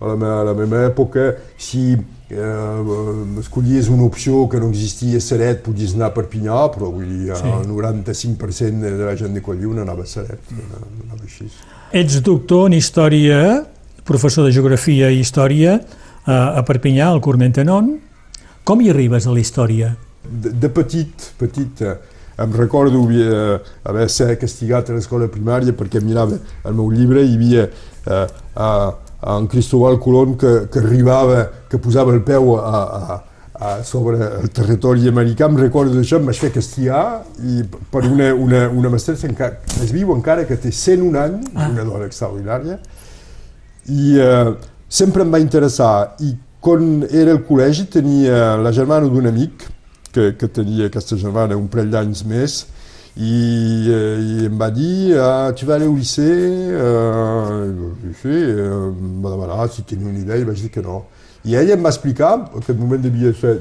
a, 0.00 0.08
la, 0.08 0.16
me- 0.16 0.32
a 0.32 0.42
la 0.48 0.54
meva 0.56 0.84
època, 0.88 1.26
si 1.60 1.92
eh, 1.94 3.38
escollies 3.40 3.88
una 3.92 4.04
opció 4.04 4.46
que 4.48 4.60
no 4.60 4.70
existia 4.70 5.18
a 5.18 5.20
Seret, 5.24 5.62
podies 5.66 5.94
anar 5.96 6.08
a 6.10 6.14
Perpinyà, 6.14 6.60
però 6.74 6.90
vull 6.92 7.08
dir, 7.08 7.34
Sí. 7.36 7.48
el 7.50 7.66
95% 7.68 8.80
de 8.80 9.04
la 9.04 9.16
gent 9.16 9.34
de 9.36 9.42
Colliure 9.42 9.82
anava 9.82 10.02
a 10.04 10.06
Seret, 10.06 10.40
anava, 10.54 10.86
anava 11.04 11.24
així. 11.26 11.48
Ets 11.92 12.20
doctor 12.22 12.68
en 12.70 12.76
Història, 12.78 13.40
professor 14.06 14.46
de 14.46 14.52
Geografia 14.54 15.10
i 15.10 15.20
Història 15.20 15.80
a, 16.24 16.36
a 16.60 16.62
Perpinyà, 16.64 17.08
al 17.10 17.20
Cormentenon. 17.20 17.98
Com 18.64 18.80
hi 18.84 18.90
arribes 18.92 19.26
a 19.26 19.32
la 19.34 19.40
història? 19.40 19.94
De, 20.24 20.50
de 20.52 20.68
petit, 20.70 21.30
petit, 21.40 21.80
eh, 21.82 21.96
em 22.44 22.52
recordo 22.56 23.04
eh, 23.12 23.60
haver 23.84 24.08
ser 24.10 24.36
castigat 24.40 24.90
a 24.90 24.96
l'escola 24.96 25.28
primària 25.28 25.74
perquè 25.76 26.00
mirava 26.02 26.38
el 26.64 26.74
meu 26.74 26.90
llibre 26.92 27.22
i 27.24 27.32
hi 27.32 27.36
havia 27.36 27.66
eh, 27.66 28.26
a, 28.54 28.68
a 29.20 29.36
en 29.36 29.48
Cristóbal 29.52 29.98
Colón 30.00 30.36
que, 30.40 30.68
que 30.72 30.78
arribava, 30.80 31.44
que 31.68 31.78
posava 31.78 32.14
el 32.14 32.22
peu 32.24 32.54
a, 32.56 32.80
a, 32.80 33.18
a, 33.60 33.82
sobre 33.84 34.16
el 34.40 34.48
territori 34.48 35.08
americà, 35.08 35.50
em 35.50 35.58
recordo 35.60 35.92
d'això, 35.98 36.16
em 36.18 36.30
vaig 36.30 36.40
fer 36.40 36.52
castigar 36.54 37.04
i 37.44 37.60
per 37.92 38.06
una, 38.08 38.30
una, 38.32 38.62
una 38.72 38.92
mestressa 38.92 39.28
encara, 39.28 39.60
es 39.84 39.92
viu 39.92 40.14
encara 40.16 40.46
que 40.48 40.56
té 40.56 40.72
101 40.72 41.18
anys, 41.20 41.50
Ah. 41.54 41.68
una 41.68 41.84
dona 41.84 42.08
extraordinària, 42.08 42.78
i 43.92 44.16
eh, 44.20 44.54
sempre 44.88 45.26
em 45.26 45.32
va 45.32 45.42
interessar 45.42 46.14
i 46.24 46.32
quan 46.60 47.04
era 47.10 47.32
al 47.36 47.44
col·legi 47.48 47.86
tenia 47.92 48.56
la 48.60 48.72
germana 48.72 49.08
d'un 49.08 49.28
amic 49.28 49.68
que, 50.12 50.32
que 50.38 50.48
tenia 50.48 50.90
aquesta 50.90 51.16
germana 51.16 51.58
un 51.58 51.68
parell 51.72 51.90
d'anys 51.92 52.24
més 52.28 52.60
i, 53.16 53.90
eh, 53.90 54.18
i 54.20 54.46
em 54.48 54.58
va 54.58 54.70
dir 54.74 55.16
ah, 55.18 55.50
tu 55.56 55.66
vas 55.66 55.76
aller 55.76 55.88
au 55.90 55.96
lycée 55.96 56.74
uh, 56.76 58.12
sí, 58.22 58.28
eh, 58.30 58.68
em 58.68 59.18
va 59.24 59.34
demanar 59.34 59.66
si 59.70 59.82
tenia 59.82 60.08
una 60.10 60.22
idea 60.22 60.38
i 60.38 60.46
vaig 60.46 60.62
dir 60.62 60.70
que 60.70 60.84
no 60.86 61.02
i 61.44 61.54
ella 61.56 61.72
em 61.72 61.82
va 61.82 61.88
explicar, 61.88 62.34
en 62.52 62.60
aquest 62.60 62.78
moment 62.78 63.00
devia 63.00 63.32
ser 63.34 63.60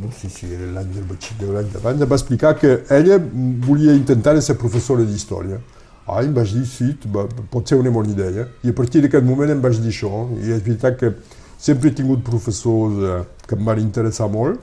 no 0.00 0.10
sé 0.16 0.30
si 0.32 0.48
era 0.48 0.70
l'any 0.78 0.92
del 0.94 1.04
batxiller 1.10 1.50
o 1.50 1.56
l'any 1.58 1.72
d'abans, 1.74 2.02
em 2.02 2.08
va 2.08 2.18
explicar 2.18 2.54
que 2.58 2.78
ella 2.90 3.18
volia 3.66 3.94
intentar 3.94 4.34
ser 4.42 4.56
professora 4.58 5.04
d'història 5.04 5.60
Ah, 6.06 6.22
em 6.22 6.30
vaig 6.30 6.52
dir, 6.54 6.62
sí, 6.70 6.92
va, 7.10 7.24
pot 7.50 7.66
ser 7.66 7.80
una 7.80 7.90
bona 7.90 8.12
idea. 8.12 8.44
I 8.62 8.70
a 8.70 8.74
partir 8.78 9.00
d'aquest 9.02 9.26
moment 9.26 9.50
em 9.50 9.62
vaig 9.62 9.80
dir 9.82 9.90
això. 9.90 10.22
I 10.38 10.52
és 10.54 10.62
veritat 10.62 11.00
que 11.00 11.10
sempre 11.58 11.90
he 11.90 11.94
tingut 11.98 12.22
professors 12.22 13.00
eh, 13.02 13.16
que 13.48 13.58
em 13.58 13.66
van 13.66 13.80
interessar 13.82 14.28
molt. 14.30 14.60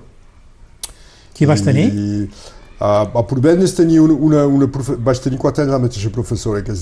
Qui 1.34 1.46
vas 1.50 1.62
tenir? 1.66 1.88
I, 1.94 2.28
a, 2.80 3.24
tenir 3.78 5.40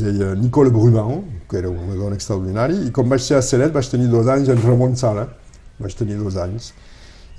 deia 0.01 0.33
Nicole 0.35 0.71
Bruman, 0.73 1.21
que 1.49 1.59
era 1.59 1.69
una 1.69 1.95
dona 1.95 2.17
extraordinària, 2.17 2.81
i 2.87 2.91
quan 2.95 3.09
vaig 3.11 3.23
ser 3.23 3.37
a 3.37 3.43
Seret 3.45 3.73
vaig 3.75 3.89
tenir 3.91 4.09
dos 4.11 4.27
anys 4.31 4.49
en 4.49 4.61
Ramon 4.63 4.95
Sala, 4.99 5.27
vaig 5.79 5.95
tenir 5.99 6.17
dos 6.19 6.39
anys. 6.41 6.71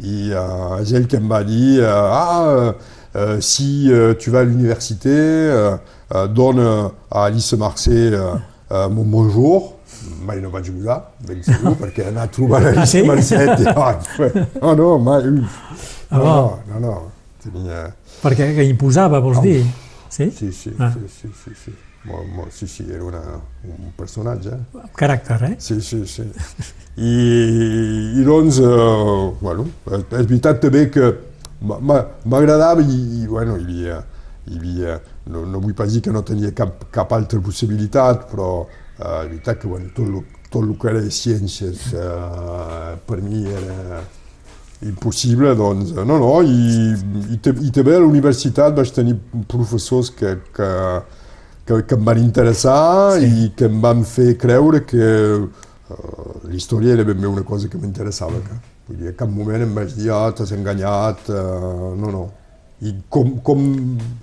I 0.03 0.33
uh, 0.33 0.81
va 1.29 1.43
uh, 1.83 1.91
ah, 1.91 2.73
uh, 3.13 3.41
si 3.45 3.91
uh, 3.93 4.15
tu 4.15 4.31
vas 4.33 4.41
a 4.41 4.49
l'université, 4.49 5.19
uh, 5.53 5.77
uh, 6.15 6.27
donne 6.29 6.93
Alice 7.11 7.53
uh, 8.15 8.39
uh, 8.71 8.89
mon 8.89 9.05
bonjour. 9.05 9.82
Mai 10.27 10.41
no 10.41 10.51
vaig 10.51 10.69
usar, 10.71 10.99
ben 11.27 11.41
segur, 11.43 11.75
perquè 11.81 12.09
anar 12.09 12.29
a 12.29 12.31
trobar 12.31 12.61
Ah, 12.77 12.87
sí? 12.87 13.03
Marcet... 13.07 13.63
Ah, 13.75 13.97
no, 14.63 14.75
no, 14.79 14.91
mai... 14.99 15.25
No, 15.33 15.47
Ah, 16.13 16.19
no, 16.21 16.61
no, 16.69 16.81
no. 16.81 16.93
Tenia... 17.43 17.87
Perquè 18.23 18.51
que 18.55 18.67
imposava, 18.69 19.19
vols 19.25 19.39
Au. 19.41 19.43
dir? 19.47 19.65
Sí? 20.13 20.29
Sí, 20.37 20.53
sí, 20.53 20.75
Ah. 20.79 20.93
sí, 20.95 21.09
sí, 21.09 21.31
sí, 21.45 21.55
sí. 21.65 21.73
Molt, 22.05 22.29
molt, 22.35 22.51
sí, 22.55 22.67
sí, 22.67 22.85
era 22.91 23.03
una, 23.07 23.21
un 23.65 23.93
personatge. 23.97 24.57
Caràcter, 24.99 25.39
eh? 25.49 25.55
Sí, 25.63 25.81
sí, 25.81 26.01
sí. 26.11 26.25
I, 26.99 27.13
i 28.21 28.25
doncs, 28.27 28.59
eh, 28.59 29.37
bueno, 29.41 29.67
és 29.91 30.27
veritat 30.27 30.61
també 30.65 30.89
que 30.93 31.13
m'a- 31.63 31.79
m'a- 31.81 32.05
m'agradava 32.27 32.83
i, 32.83 32.99
i, 33.23 33.27
bueno, 33.31 33.55
hi 33.57 33.65
havia, 33.65 34.01
hi 34.51 34.59
havia 34.59 34.97
no, 35.31 35.45
no 35.47 35.61
vull 35.63 35.75
pas 35.79 35.93
dir 35.95 36.03
que 36.03 36.11
no 36.13 36.23
tenia 36.27 36.51
cap, 36.53 36.85
cap 36.91 37.13
altra 37.15 37.39
possibilitat, 37.41 38.27
però 38.33 38.67
eh, 38.99 39.29
veritat 39.29 39.61
que 39.61 39.69
bueno, 39.69 39.93
tot, 39.95 40.09
lo, 40.09 40.25
tot 40.51 40.63
el 40.63 40.75
que 40.79 40.91
era 40.91 41.05
ciències 41.11 41.93
eh, 41.95 42.97
per 43.07 43.21
mi 43.23 43.45
era 43.47 44.03
impossible, 44.83 45.55
doncs, 45.55 45.93
no, 45.95 46.19
no, 46.19 46.31
i, 46.43 46.93
i, 47.35 47.39
i 47.39 47.71
també 47.71 47.95
a 47.95 48.03
la 48.03 48.09
universitat 48.09 48.75
vaig 48.75 48.91
tenir 48.95 49.15
professors 49.51 50.11
que, 50.11 50.35
que, 50.57 50.71
que, 51.69 51.79
que 51.87 51.99
em 51.99 52.05
van 52.09 52.19
interessar 52.19 53.21
Sí. 53.21 53.29
i 53.29 53.49
que 53.57 53.69
em 53.71 53.79
van 53.83 54.03
fer 54.09 54.33
creure 54.41 54.83
que 54.89 55.07
uh, 55.39 56.35
la 56.49 56.55
història 56.59 56.97
era 56.97 57.07
ben 57.07 57.21
bé 57.21 57.31
una 57.31 57.45
cosa 57.47 57.69
que 57.69 57.79
m'interessava. 57.79 58.43
Que, 58.43 58.59
vull 58.89 58.99
dir, 59.05 59.13
a 59.13 59.17
cap 59.23 59.31
moment 59.31 59.63
em 59.63 59.75
vaig 59.77 59.95
dir, 59.95 60.11
ah, 60.11 60.33
t'has 60.35 60.51
enganyat, 60.57 61.29
uh, 61.31 61.93
no, 61.99 62.11
no. 62.11 62.25
I 62.83 62.93
com, 63.09 63.37
com, 63.47 63.61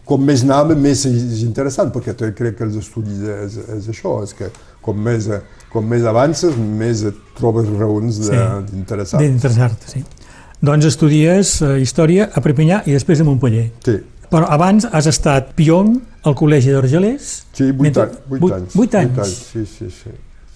com 0.06 0.22
més 0.26 0.41
anava, 0.43 0.76
més 0.76 1.06
és 1.08 1.43
interessant, 1.45 1.93
perquè 1.95 2.12
crec 2.36 2.58
que 2.58 2.65
els 2.65 2.76
estudis 2.76 3.22
és, 3.24 3.56
és 3.78 3.88
això, 3.93 4.17
és 4.26 4.34
que 4.36 4.50
com 4.84 4.98
més, 5.00 5.30
com 5.72 5.86
més 5.88 6.04
avances, 6.04 6.58
més 6.58 7.04
et 7.08 7.15
trobes 7.38 7.69
raons 7.80 8.19
de- 8.19 8.26
Sí. 8.34 8.72
d'interessar. 8.74 9.22
D'interessar-te, 9.22 9.88
sí. 9.93 10.04
Doncs 10.62 10.86
estudies 10.86 11.62
eh, 11.62 11.80
Història 11.80 12.30
a 12.36 12.41
Perpinyà 12.43 12.82
i 12.86 12.91
després 12.91 13.22
a 13.22 13.24
Montpellier. 13.24 13.69
Sí, 13.86 14.00
Però 14.30 14.45
abans 14.54 14.86
has 14.91 15.08
estat 15.08 15.54
pion 15.56 16.02
al 16.24 16.36
Col·legi 16.36 16.69
d'Argelers. 16.76 17.30
sí, 17.54 17.72
vuit, 17.72 17.80
Mentre- 17.88 18.04
anys, 18.04 18.17
vuit, 18.28 18.41
vuit- 18.41 18.54
anys. 18.54 18.74
vuit 18.76 18.95
anys. 18.95 19.28
Sí, 19.54 19.65
sí, 19.65 19.88
sí. 19.89 20.12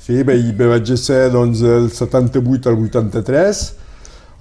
Sí, 0.05 0.21
bé, 0.23 0.35
vaig 0.67 0.85
ser 0.97 1.31
doncs, 1.31 1.61
del 1.61 1.89
78 1.89 2.69
al 2.69 2.75
83. 2.83 3.75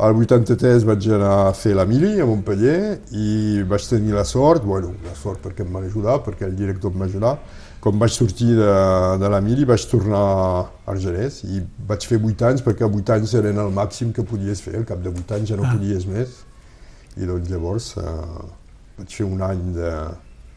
Al 0.03 0.17
83 0.19 0.83
vaig 0.89 1.05
anar 1.15 1.33
a 1.47 1.51
fer 1.55 1.77
la 1.79 1.85
mili 1.87 2.17
a 2.19 2.25
Montpellier 2.27 2.97
i 3.15 3.63
vaig 3.71 3.85
tenir 3.87 4.17
la 4.17 4.25
sort, 4.27 4.65
bueno, 4.67 4.95
la 5.07 5.13
sort 5.15 5.39
perquè 5.45 5.63
em 5.63 5.71
van 5.77 5.85
ajudar, 5.87 6.17
perquè 6.27 6.49
el 6.49 6.57
director 6.59 6.91
em 6.91 7.05
va 7.05 7.07
ajudar. 7.07 7.37
Quan 7.83 8.01
vaig 8.01 8.11
sortir 8.15 8.49
de, 8.59 8.73
de 9.23 9.31
la 9.31 9.41
mili 9.43 9.67
vaig 9.69 9.85
tornar 9.91 10.23
a 10.23 10.65
Argelers 10.91 11.43
i 11.47 11.63
vaig 11.87 12.07
fer 12.11 12.19
8 12.19 12.49
anys 12.51 12.65
perquè 12.67 12.89
8 12.89 13.15
anys 13.17 13.37
eren 13.39 13.63
el 13.63 13.71
màxim 13.75 14.11
que 14.17 14.27
podies 14.27 14.63
fer, 14.65 14.75
al 14.81 14.89
cap 14.91 14.99
de 15.05 15.13
8 15.13 15.39
anys 15.39 15.53
ja 15.55 15.61
no 15.61 15.69
Ah. 15.69 15.77
podies 15.77 16.07
més. 16.11 16.35
I 17.19 17.29
doncs 17.29 17.51
llavors 17.53 17.93
eh, 18.03 18.45
vaig 18.99 19.15
fer 19.21 19.27
un 19.29 19.43
any 19.47 19.63
de, 19.77 19.93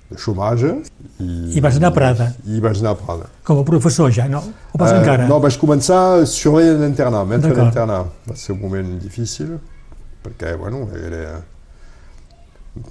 de 0.10 0.18
xomatge. 0.22 0.72
I, 1.20 1.58
I 1.58 1.62
vas 1.64 1.78
anar 1.80 1.90
a 1.90 1.96
Prada. 1.96 2.28
I 2.46 2.60
vaig 2.62 2.78
anar 2.84 2.92
a 2.94 3.00
Prada. 3.00 3.30
Com 3.48 3.60
a 3.62 3.64
professor 3.66 4.12
ja, 4.14 4.28
no? 4.30 4.44
O 4.74 4.78
pas 4.78 4.92
Eh, 4.92 5.00
encara? 5.00 5.26
No, 5.28 5.40
vaig 5.42 5.58
començar 5.58 6.02
a 6.22 6.26
xerrar 6.30 6.76
d'internat, 6.82 7.26
mentre 7.28 7.50
D'acord. 7.50 7.66
d'internat. 7.72 8.12
Va 8.30 8.36
ser 8.36 8.54
un 8.54 8.62
moment 8.62 8.98
difícil, 9.02 9.58
perquè, 10.24 10.56
bueno, 10.60 10.88
era... 10.96 11.42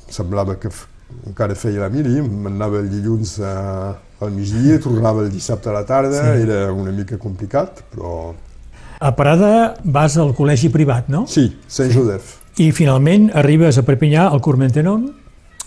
Semblava 0.09 0.57
que 0.57 0.71
encara 1.29 1.55
feia 1.55 1.83
la 1.85 1.91
mili, 1.93 2.23
m'anava 2.25 2.81
el 2.81 2.89
dilluns 2.91 3.37
eh, 3.39 4.25
al 4.25 4.31
migdia, 4.33 4.79
tornava 4.81 5.23
el 5.27 5.31
dissabte 5.31 5.69
a 5.69 5.75
la 5.77 5.85
tarda, 5.85 6.23
Sí. 6.23 6.43
era 6.47 6.73
una 6.73 6.91
mica 6.91 7.19
complicat, 7.19 7.83
però... 7.93 8.33
A 9.05 9.11
Prada 9.15 9.75
vas 9.85 10.17
al 10.17 10.33
col·legi 10.35 10.71
privat, 10.73 11.09
no? 11.13 11.27
Sí, 11.29 11.51
Sant 11.69 11.91
Josep. 11.93 12.23
I 12.63 12.71
finalment 12.73 13.29
arribes 13.37 13.77
a 13.77 13.83
Perpinyà, 13.85 14.29
al 14.31 14.41
Cormentenon. 14.41 15.11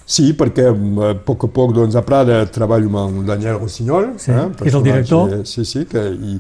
Sí, 0.08 0.30
perquè 0.40 0.70
eh, 0.72 1.10
a 1.10 1.14
poc 1.28 1.44
a 1.44 1.52
poc 1.52 1.74
doncs, 1.76 1.96
a 2.00 2.02
Prada 2.08 2.40
treballo 2.56 2.88
amb 3.02 3.26
Daniel 3.28 3.58
Rossinyol, 3.60 4.14
Sí, 4.24 4.32
que 4.56 4.70
és 4.70 4.76
el 4.80 4.84
director. 4.86 5.34
Sí, 5.52 5.66
sí, 5.68 5.82
que, 5.92 6.04
i, 6.16 6.38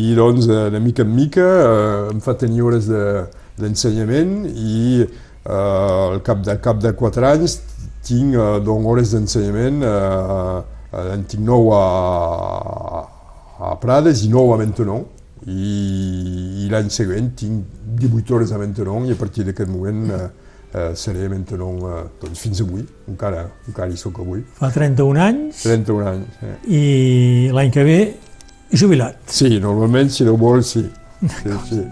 i 0.00 0.14
doncs 0.16 0.48
eh, 0.48 0.70
de 0.72 0.80
mica 0.80 1.04
en 1.04 1.12
mica 1.14 1.44
eh, 1.44 2.12
em 2.14 2.20
fa 2.24 2.34
tenir 2.40 2.62
hores 2.64 2.88
de- 2.88 3.26
d'ensenyament 3.60 4.46
i 4.48 5.02
eh, 5.02 5.50
al 5.50 6.22
cap 6.24 6.40
de, 6.44 6.56
cap 6.64 6.80
de 6.80 6.92
quatre 6.96 7.28
anys 7.34 7.58
tinc 8.06 8.34
eh, 8.34 8.48
doncs, 8.64 8.86
hores 8.88 9.12
d'ensenyament, 9.12 9.82
eh, 9.84 10.62
eh, 10.96 11.12
en 11.14 11.24
tinc 11.28 11.44
nou 11.44 11.68
a, 11.76 11.84
a 13.60 13.74
Prades 13.80 14.24
i 14.24 14.30
nou 14.32 14.52
a 14.54 14.58
Mentenon 14.60 15.04
i, 15.46 16.64
i 16.64 16.68
l'any 16.72 16.88
següent 16.92 17.30
tinc 17.38 17.64
18 18.00 18.34
hores 18.34 18.52
a 18.52 18.58
Mentenon 18.60 19.06
i 19.08 19.12
a 19.14 19.20
partir 19.20 19.44
d'aquest 19.46 19.70
moment 19.72 20.02
eh, 20.16 20.26
eh, 20.74 20.92
seré 20.98 21.28
Mentenon 21.32 21.80
eh, 21.90 22.02
doncs 22.22 22.44
fins 22.46 22.62
avui, 22.64 22.84
encara, 23.10 23.46
encara 23.68 23.90
hi 23.92 23.98
soc 24.00 24.20
avui. 24.24 24.44
Fa 24.58 24.70
31 24.74 25.22
anys 25.22 25.64
31 25.66 26.12
anys. 26.12 26.38
Eh. 26.42 26.56
i 26.78 26.84
l'any 27.54 27.74
que 27.74 27.86
ve 27.86 27.98
jubilat. 28.72 29.20
Sí, 29.30 29.58
normalment 29.62 30.10
si 30.12 30.26
no 30.26 30.36
vols, 30.40 30.76
sí. 30.76 30.86
sí, 31.22 31.58
sí. 31.70 31.82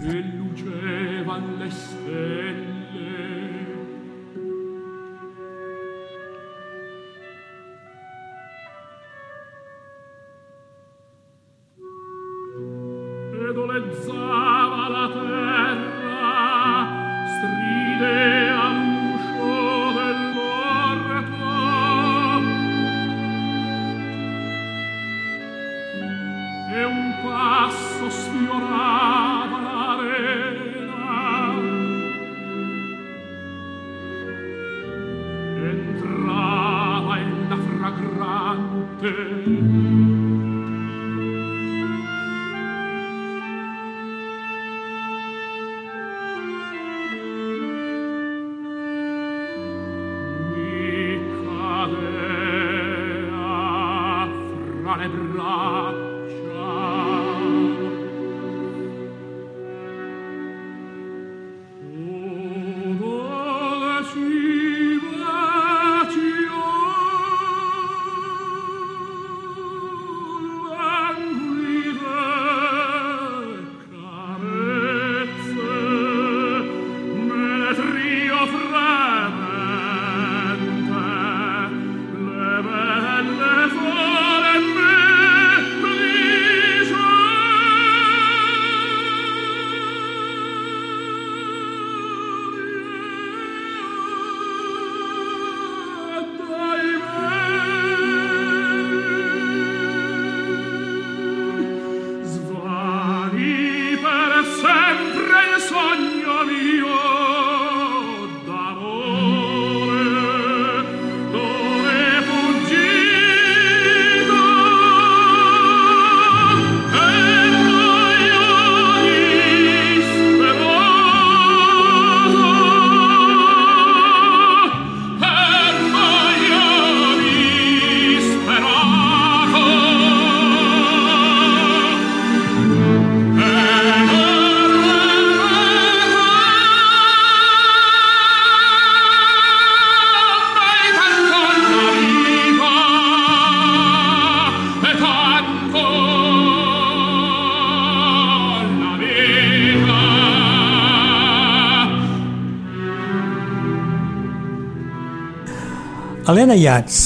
Helena 156.45 156.61
Iats, 156.61 156.97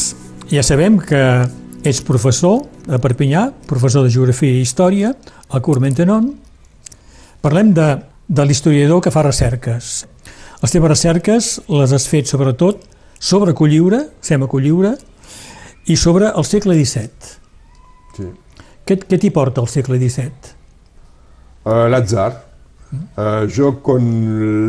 ja 0.51 0.59
sabem 0.67 0.97
que 0.99 1.19
ets 1.87 2.01
professor 2.03 2.57
a 2.91 2.97
Perpinyà, 2.99 3.45
professor 3.69 4.03
de 4.03 4.09
Geografia 4.11 4.51
i 4.51 4.65
Història, 4.65 5.13
al 5.47 5.61
Cours 5.63 5.79
Maintenon. 5.79 6.25
Parlem 7.39 7.69
de, 7.71 7.85
de 8.27 8.45
l'historiador 8.49 8.99
que 9.05 9.13
fa 9.15 9.23
recerques. 9.23 9.93
Les 10.59 10.75
teves 10.75 10.91
recerques 10.91 11.47
les 11.71 11.95
has 11.95 12.09
fet 12.11 12.27
sobretot 12.27 12.83
sobre 13.15 13.55
Colliure, 13.55 14.01
Sema 14.19 14.51
Colliure, 14.51 14.97
i 15.87 15.95
sobre 15.95 16.33
el 16.35 16.43
segle 16.43 16.75
XVII. 16.75 17.31
Sí. 18.19 18.27
Què, 18.83 18.99
què 19.05 19.23
t'hi 19.23 19.31
porta 19.31 19.63
el 19.63 19.71
segle 19.71 20.01
XVII? 20.03 20.55
Uh, 21.63 21.87
L'atzar. 21.87 22.33
Uh, 22.91 23.45
jo, 23.45 23.67
quan 23.85 24.01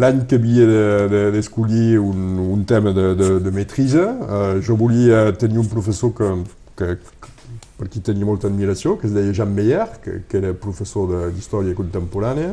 l'any 0.01 0.27
que 0.29 0.37
havia 0.37 0.67
de- 0.69 1.09
de- 1.09 1.31
d'escollir 1.33 1.95
de, 1.95 1.99
un, 2.05 2.39
un 2.53 2.65
tema 2.69 2.93
de, 2.93 3.15
de, 3.17 3.29
de 3.41 3.51
maîtrise, 3.51 4.03
uh, 4.03 4.61
jo 4.61 4.77
volia 4.77 5.33
tenir 5.33 5.59
un 5.59 5.69
professor 5.71 6.13
que, 6.13 6.29
que, 6.77 6.99
per 7.79 7.89
qui 7.89 8.03
tenia 8.05 8.27
molta 8.29 8.51
admiració, 8.51 8.99
que 9.01 9.07
es 9.09 9.15
deia 9.17 9.33
Jean 9.33 9.55
Meyer, 9.57 9.87
que, 10.05 10.19
que 10.29 10.37
era 10.43 10.53
professor 10.53 11.31
d'història 11.33 11.73
contemporània, 11.79 12.51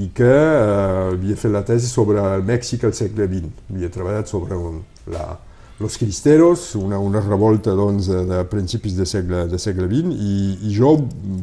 i 0.00 0.08
que 0.14 0.24
uh, 0.30 1.12
havia 1.12 1.36
fet 1.36 1.52
la 1.52 1.64
tesi 1.68 1.90
sobre 1.90 2.22
el 2.24 2.46
Mèxic 2.48 2.88
al 2.88 2.96
segle 2.96 3.28
XX. 3.28 3.52
Havia 3.74 3.92
treballat 3.92 4.32
sobre 4.32 4.56
un, 4.56 4.80
la, 5.12 5.34
Los 5.80 5.98
Cristeros, 6.00 6.72
una, 6.80 6.96
una 6.98 7.20
revolta 7.20 7.76
doncs, 7.76 8.08
de 8.08 8.40
principis 8.50 8.96
de 8.96 9.04
segle, 9.06 9.44
de 9.52 9.60
segle 9.60 9.84
XX, 9.90 10.16
i, 10.16 10.34
i 10.64 10.72
jo 10.74 10.96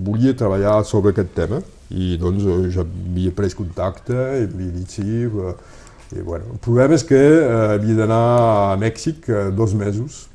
volia 0.09 0.33
treballar 0.35 0.79
sobre 0.83 1.13
aquest 1.13 1.35
tema, 1.37 1.61
i 1.91 2.15
doncs 2.21 2.43
eh, 2.45 2.69
ja 2.73 2.85
havia 2.85 3.31
pres 3.35 3.53
contacte, 3.57 4.13
i 4.15 4.45
havia 4.47 4.71
dit 4.77 4.89
sí, 4.97 5.25
eh, 5.25 5.55
i, 6.15 6.21
bueno, 6.21 6.53
el 6.53 6.61
problema 6.63 6.95
és 6.97 7.03
que 7.05 7.19
eh, 7.19 7.75
havia 7.75 7.99
d'anar 8.01 8.21
a 8.71 8.77
Mèxic 8.81 9.29
eh, 9.29 9.43
dos 9.55 9.73
mesos. 9.77 10.25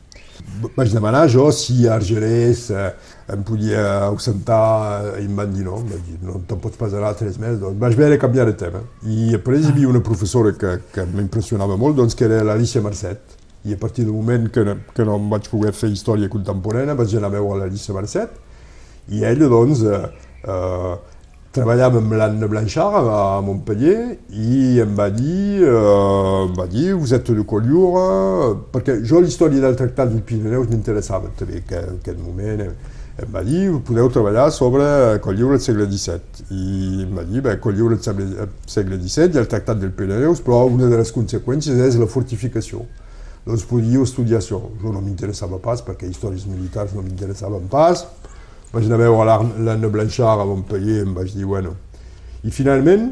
Vaig 0.77 0.89
demanar 0.95 1.27
jo 1.29 1.51
si 1.53 1.83
a 1.87 1.95
Argerès 1.99 2.63
eh, 2.73 2.87
em 3.35 3.43
podia 3.47 3.83
ausentar 4.07 5.19
i 5.21 5.27
em 5.27 5.35
van 5.37 5.53
dir 5.53 5.67
no, 5.67 5.77
van 5.85 6.01
dir, 6.07 6.17
no 6.25 6.41
te'n 6.49 6.59
pots 6.63 6.79
passar 6.81 7.13
tres 7.19 7.37
mesos, 7.39 7.61
doncs 7.61 7.79
vaig 7.83 7.99
de 8.15 8.19
canviar 8.19 8.47
de 8.49 8.57
tema. 8.59 8.81
I 9.05 9.33
després 9.35 9.67
hi 9.67 9.75
havia 9.75 9.91
una 9.91 10.01
professora 10.03 10.55
que, 10.57 10.79
que 10.95 11.05
m'impressionava 11.13 11.77
molt, 11.77 11.97
doncs, 12.01 12.17
que 12.17 12.25
era 12.27 12.41
l'Alicia 12.47 12.83
Marcet, 12.83 13.37
i 13.69 13.75
a 13.75 13.77
partir 13.77 14.07
del 14.07 14.15
moment 14.17 14.49
que, 14.51 14.65
no- 14.65 14.79
que 14.97 15.05
no 15.05 15.19
em 15.21 15.29
vaig 15.29 15.49
poder 15.53 15.75
fer 15.77 15.91
història 15.93 16.31
contemporània 16.33 16.97
vaig 16.97 17.13
anar 17.19 17.29
a 17.29 17.35
veure 17.37 17.59
l'Alicia 17.61 17.93
Marcet 17.93 18.39
i 19.13 19.21
ella 19.29 19.49
doncs 19.53 19.83
eh, 19.85 20.01
eh, 20.49 20.95
treballava 21.51 21.99
amb 21.99 22.13
l'Anne 22.15 22.47
Blanchard 22.47 23.09
a 23.11 23.41
Montpellier 23.43 24.19
i 24.31 24.79
em 24.83 24.93
va 24.95 25.09
dir, 25.11 25.65
eh, 25.67 26.45
em 26.45 26.55
va 26.55 26.67
dir 26.71 26.93
vous 26.95 27.13
êtes 27.13 27.35
de 27.35 27.43
Collioure, 27.43 28.55
perquè 28.71 29.01
jo 29.03 29.19
l'història 29.21 29.65
del 29.65 29.75
Tractat 29.77 30.13
dels 30.13 30.23
Pirineus 30.23 30.71
m'interessava 30.71 31.33
també 31.37 31.59
en 31.59 31.99
aquell 31.99 32.23
moment. 32.23 32.63
Em 33.21 33.33
va 33.35 33.43
dir, 33.45 33.67
podeu 33.85 34.09
treballar 34.09 34.47
sobre 34.55 34.85
Collioure 35.21 35.59
del 35.59 35.65
segle 35.65 35.89
XVII. 35.91 36.47
I 36.55 37.03
em 37.09 37.19
va 37.19 37.27
dir, 37.27 37.43
bé, 37.43 37.59
Collioure 37.61 37.99
del 37.99 38.05
segle, 38.05 38.49
segle 38.71 39.01
XVII 39.03 39.35
i 39.35 39.43
el 39.43 39.51
Tractat 39.51 39.83
dels 39.83 39.97
Pirineus, 39.99 40.41
però 40.47 40.63
una 40.71 40.89
de 40.89 41.03
les 41.03 41.13
conseqüències 41.13 41.83
és 41.91 41.99
la 41.99 42.09
fortificació. 42.09 42.87
Doncs 43.45 43.67
podíeu 43.67 44.05
estudiar 44.07 44.39
això. 44.39 44.61
Jo 44.81 44.95
no 44.95 45.03
m'interessava 45.03 45.59
pas, 45.59 45.83
perquè 45.83 46.09
històries 46.09 46.47
militars 46.47 46.95
no 46.95 47.03
m'interessaven 47.03 47.67
pas. 47.73 48.07
Vaig 48.71 48.87
anar 48.87 49.01
a 49.01 49.05
veure 49.05 49.37
l'Anne 49.67 49.91
Blanchard 49.91 50.43
a 50.43 50.49
Montpellier 50.49 51.05
em 51.07 51.15
vaig 51.17 51.35
dir, 51.35 51.47
bueno... 51.49 51.77
I 52.41 52.49
finalment 52.49 53.11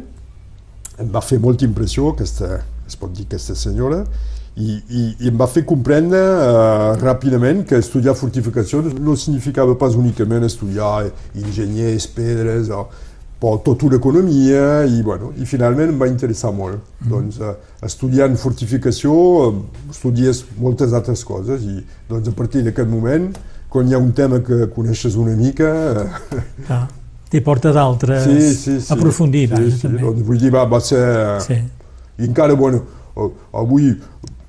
em 1.02 1.08
va 1.12 1.20
fer 1.20 1.36
molta 1.38 1.66
impressió 1.66 2.14
aquesta, 2.14 2.62
es 2.88 2.96
pot 2.96 3.12
dir 3.12 3.26
aquesta 3.26 3.52
senyora, 3.58 3.98
i, 4.58 4.78
i, 4.90 5.02
i 5.22 5.28
em 5.30 5.36
va 5.38 5.46
fer 5.50 5.62
comprendre 5.68 6.18
eh, 6.18 6.94
ràpidament 6.98 7.60
que 7.68 7.78
estudiar 7.78 8.16
fortificacions 8.18 8.96
no 8.98 9.14
significava 9.20 9.76
pas 9.78 9.94
únicament 9.98 10.46
estudiar 10.48 11.10
enginyers, 11.36 12.08
pedres, 12.16 12.72
o, 12.74 12.88
però 13.38 13.60
tota 13.62 13.86
una 13.86 14.00
economia, 14.00 14.64
i, 14.90 14.98
bueno, 15.06 15.30
i 15.38 15.46
finalment 15.46 15.92
em 15.92 16.00
va 16.00 16.08
interessar 16.10 16.50
molt. 16.56 16.80
Mm. 17.04 17.12
Doncs, 17.12 17.38
eh, 17.38 17.54
estudiant 17.86 18.34
fortificació 18.40 19.14
eh, 19.44 19.52
estudies 19.92 20.42
moltes 20.58 20.96
altres 20.96 21.22
coses, 21.28 21.62
i 21.62 21.78
doncs, 22.10 22.32
a 22.32 22.34
partir 22.40 22.64
d'aquest 22.66 22.90
moment, 22.90 23.30
quan 23.68 23.88
hi 23.88 23.94
ha 23.94 23.98
un 23.98 24.12
tema 24.12 24.40
que 24.44 24.66
coneixes 24.74 25.14
una 25.16 25.34
mica, 25.36 25.68
eh, 26.02 26.42
Ah, 26.68 26.86
T'hi 27.28 27.40
porta 27.44 27.72
d'altres 27.72 28.24
sí, 28.24 28.54
sí, 28.56 28.80
sí. 28.80 28.92
aprofundir. 28.92 29.48
sí, 29.48 29.54
vaja, 29.54 29.70
sí, 29.76 29.82
també. 29.82 30.00
doncs, 30.00 30.22
vull 30.24 30.38
dir, 30.40 30.50
va, 30.54 30.64
va 30.64 30.80
ser... 30.80 31.02
Sí. 31.44 31.58
I 32.18 32.24
encara, 32.24 32.54
bueno, 32.54 32.80
avui 33.52 33.90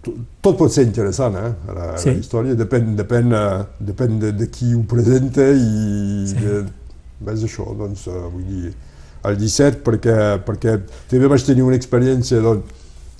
to- 0.01 0.13
tot 0.41 0.55
pot 0.57 0.72
ser 0.72 0.86
interessant, 0.88 1.36
eh? 1.36 1.49
La, 1.76 1.97
Sí. 1.99 2.13
la 2.13 2.20
història 2.22 2.55
depèn, 2.55 2.95
depèn, 2.95 3.34
eh, 3.36 3.65
depèn 3.91 4.15
de, 4.20 4.32
de 4.32 4.47
qui 4.49 4.74
ho 4.74 4.80
presenta 4.88 5.43
i 5.51 6.26
Sí. 6.32 6.36
de, 6.39 6.63
és 7.34 7.43
això, 7.43 7.67
doncs, 7.78 8.07
eh, 8.07 8.24
vull 8.32 8.47
dir, 8.47 8.74
el 9.28 9.36
17 9.38 9.84
perquè, 9.84 10.39
perquè 10.47 10.80
també 11.11 11.28
vaig 11.28 11.43
tenir 11.43 11.63
una 11.67 11.76
experiència, 11.76 12.39
doncs, 12.41 12.63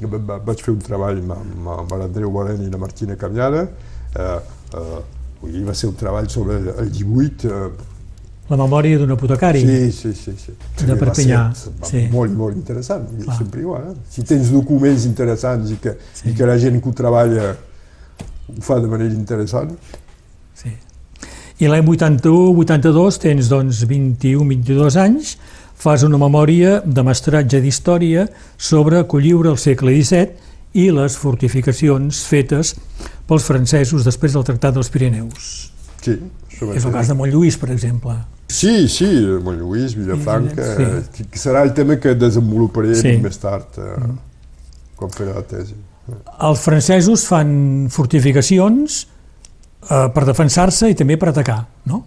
va- 0.08 0.18
va- 0.24 0.40
vaig 0.40 0.62
fer 0.64 0.72
un 0.74 0.80
treball 0.80 1.20
amb, 1.20 1.32
amb, 1.36 1.68
amb 1.76 1.92
l'Andreu 2.00 2.32
Valent 2.32 2.64
i 2.64 2.72
la 2.72 2.78
Martina 2.80 3.18
Camiada, 3.20 3.68
eh, 4.16 4.40
eh, 4.74 5.02
vull 5.42 5.52
dir, 5.54 5.64
va 5.68 5.74
ser 5.74 5.90
un 5.90 5.96
treball 6.00 6.28
sobre 6.30 6.58
el, 6.58 6.68
el 6.86 6.92
18, 6.92 7.48
eh, 7.48 7.70
La 8.50 8.58
memòria 8.58 8.98
d'un 8.98 9.12
apotecari. 9.14 9.60
Sí, 9.62 9.92
sí, 9.94 10.12
sí. 10.18 10.32
sí. 10.36 10.54
De 10.88 10.96
Perpinyà, 10.98 11.42
ser 11.54 11.72
sí. 11.86 12.00
Molt, 12.10 12.34
molt 12.34 12.56
interessant, 12.58 13.04
Clar. 13.22 13.38
sempre 13.38 13.62
igual. 13.62 13.92
Eh? 13.92 13.96
Si 14.10 14.24
tens 14.26 14.50
documents 14.50 15.06
interessants 15.06 15.70
i 15.70 15.78
que, 15.84 15.94
Sí. 16.18 16.32
i 16.32 16.34
que 16.34 16.48
la 16.50 16.58
gent 16.58 16.82
que 16.82 16.90
ho 16.90 16.94
treballa 16.98 17.52
ho 18.50 18.62
fa 18.66 18.80
de 18.82 18.88
manera 18.90 19.14
interessant, 19.14 19.76
Sí. 20.56 20.74
I 21.60 21.68
l'any 21.68 21.86
81-82 21.86 23.20
tens 23.22 23.50
doncs 23.52 23.86
21-22 23.86 24.98
anys, 24.98 25.38
fas 25.76 26.04
una 26.04 26.18
memòria 26.18 26.82
de 26.84 27.04
mestratge 27.04 27.62
d'història 27.62 28.26
sobre 28.58 29.06
Colliure 29.08 29.50
al 29.54 29.58
segle 29.62 29.94
XVII 30.02 30.50
i 30.74 30.90
les 30.94 31.16
fortificacions 31.18 32.24
fetes 32.30 32.76
pels 33.30 33.46
francesos 33.46 34.06
després 34.06 34.34
del 34.34 34.44
Tractat 34.46 34.74
dels 34.76 34.90
Pirineus. 34.94 35.72
Sí, 36.02 36.18
És 36.76 36.84
el 36.86 36.92
cas 36.92 37.08
de 37.08 37.16
Montlluís, 37.16 37.56
per 37.58 37.70
exemple. 37.72 38.14
Sí, 38.52 38.88
sí, 38.92 39.06
Montlluís, 39.44 39.94
Vilafranca, 39.96 40.66
Sí. 40.76 41.24
que 41.32 41.40
serà 41.40 41.62
el 41.64 41.74
tema 41.74 41.98
que 42.00 42.16
desenvoluparé 42.16 42.96
Sí. 42.96 43.18
més 43.18 43.38
tard, 43.40 43.78
eh, 43.78 44.10
quan 44.96 45.12
faré 45.12 45.34
la 45.34 45.42
tesi. 45.44 45.76
Els 46.42 46.60
francesos 46.60 47.26
fan 47.26 47.88
fortificacions 47.90 49.08
eh, 49.90 50.10
per 50.14 50.26
defensar-se 50.26 50.90
i 50.90 50.96
també 50.96 51.18
per 51.18 51.30
atacar, 51.30 51.68
no? 51.86 52.06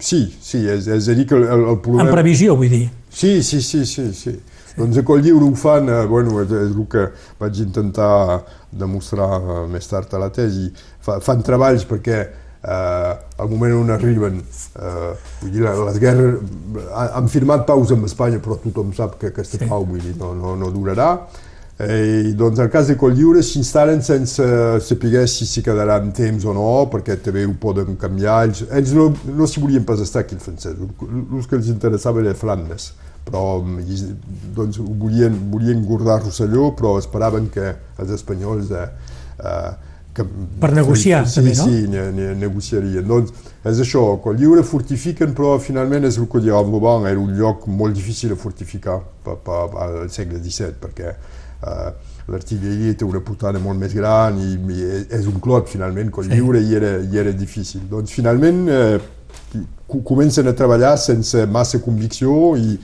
Sí, 0.00 0.34
sí, 0.40 0.58
és, 0.66 0.86
és 0.86 1.08
a 1.08 1.14
dir 1.14 1.26
que 1.26 1.34
el, 1.34 1.44
el 1.44 1.78
problema... 1.80 2.08
En 2.08 2.14
previsió, 2.14 2.56
vull 2.56 2.70
dir. 2.70 2.90
Sí, 3.10 3.42
sí, 3.42 3.60
sí, 3.62 3.84
sí, 3.86 4.12
sí. 4.14 4.38
Doncs 4.78 4.98
a 5.00 5.02
Coll 5.06 5.22
Lliure 5.24 5.44
ho 5.48 5.54
fan, 5.58 5.88
eh, 5.90 6.04
bueno, 6.06 6.40
és, 6.42 6.50
és 6.52 6.74
el 6.76 6.84
que 6.90 7.08
vaig 7.40 7.58
intentar 7.64 8.44
demostrar 8.70 9.30
eh, 9.40 9.64
més 9.72 9.88
tard 9.90 10.12
a 10.14 10.20
la 10.22 10.30
tesi. 10.34 10.68
Fa, 11.04 11.18
fan 11.24 11.42
treballs 11.42 11.84
perquè 11.88 12.18
eh, 12.22 13.12
al 13.38 13.50
moment 13.50 13.74
on 13.80 13.90
arriben, 13.94 14.38
eh, 14.78 15.10
vull 15.42 15.52
dir, 15.54 15.66
les 15.66 15.98
guerres, 16.02 16.38
ha- 16.92 17.10
han 17.18 17.28
firmat 17.32 17.66
paus 17.68 17.92
amb 17.94 18.06
Espanya, 18.08 18.38
però 18.44 18.58
tothom 18.62 18.92
sap 18.96 19.18
que 19.20 19.32
aquesta 19.32 19.58
Sí. 19.58 19.66
pau 19.70 19.84
vull 19.86 20.00
dir, 20.02 20.14
no, 20.18 20.32
no, 20.34 20.54
no 20.56 20.70
durarà. 20.74 21.12
Eh, 21.78 22.30
i 22.30 22.32
doncs 22.34 22.58
al 22.58 22.70
cas 22.74 22.88
de 22.90 22.96
Coll 22.98 23.14
Lliure 23.14 23.38
s'instal·len 23.46 24.00
sense 24.02 24.42
saber 24.82 25.28
si 25.30 25.46
s'hi 25.46 25.62
quedaran 25.62 26.08
temps 26.12 26.42
o 26.44 26.52
no, 26.52 26.88
perquè 26.90 27.14
també 27.22 27.44
ho 27.46 27.52
poden 27.54 27.94
canviar. 27.96 28.40
Ells, 28.48 28.64
ells 28.74 28.94
no, 28.98 29.12
no 29.36 29.46
s'hi 29.46 29.60
volien 29.62 29.84
pas 29.86 30.00
estar 30.02 30.24
aquí, 30.24 30.34
els 30.34 30.42
francesos. 30.42 30.88
El 31.06 31.46
que 31.46 31.54
els 31.60 31.68
interessava 31.70 32.20
era 32.20 32.34
Flandes 32.34 32.92
però 33.28 33.58
mm, 33.60 34.54
doncs, 34.56 34.80
volien, 34.80 35.36
volien 35.52 35.84
guardar 35.84 36.22
Rosselló, 36.24 36.72
però 36.78 36.96
esperaven 36.98 37.50
que 37.52 37.74
els 38.00 38.10
espanyols 38.16 38.72
eh, 38.72 38.86
eh, 39.44 39.70
que, 40.16 40.24
Per 40.60 40.72
negociar, 40.74 41.20
sí, 41.28 41.36
també, 41.38 41.52
no? 41.54 41.64
Sí, 41.68 41.82
ne, 41.92 42.06
ne, 42.16 42.30
negociarien. 42.40 43.04
Doncs 43.06 43.30
és 43.68 43.82
això, 43.84 44.02
quan 44.24 44.38
lliure 44.40 44.64
fortifiquen, 44.66 45.34
però 45.36 45.58
finalment 45.62 46.08
és 46.08 46.16
el 46.18 46.26
que 46.32 46.40
dirà 46.42 46.62
Vauban, 46.64 47.04
era 47.06 47.20
un 47.20 47.36
lloc 47.38 47.68
molt 47.68 47.94
difícil 47.94 48.32
de 48.32 48.38
fortificar 48.40 48.96
per, 49.24 49.36
per, 49.44 49.60
al 49.84 50.08
segle 50.10 50.40
XVII, 50.40 50.72
perquè 50.80 51.12
eh, 51.12 51.90
l'artilleria 52.32 52.96
té 52.98 53.06
una 53.06 53.20
portada 53.24 53.60
molt 53.62 53.78
més 53.80 53.94
gran 53.96 54.40
i, 54.42 54.56
i 54.56 54.88
és 55.20 55.28
un 55.30 55.38
clot, 55.44 55.68
finalment, 55.70 56.10
quan 56.10 56.26
Sí. 56.26 56.34
lliure 56.34 56.60
i 56.64 56.74
era, 56.80 56.96
i 57.04 57.18
era 57.22 57.32
difícil. 57.32 57.84
Doncs 57.90 58.12
finalment 58.16 58.64
eh, 58.68 58.98
co- 59.86 60.02
comencen 60.04 60.48
a 60.50 60.56
treballar 60.56 60.96
sense 60.98 61.46
massa 61.46 61.78
convicció 61.84 62.56
i, 62.58 62.74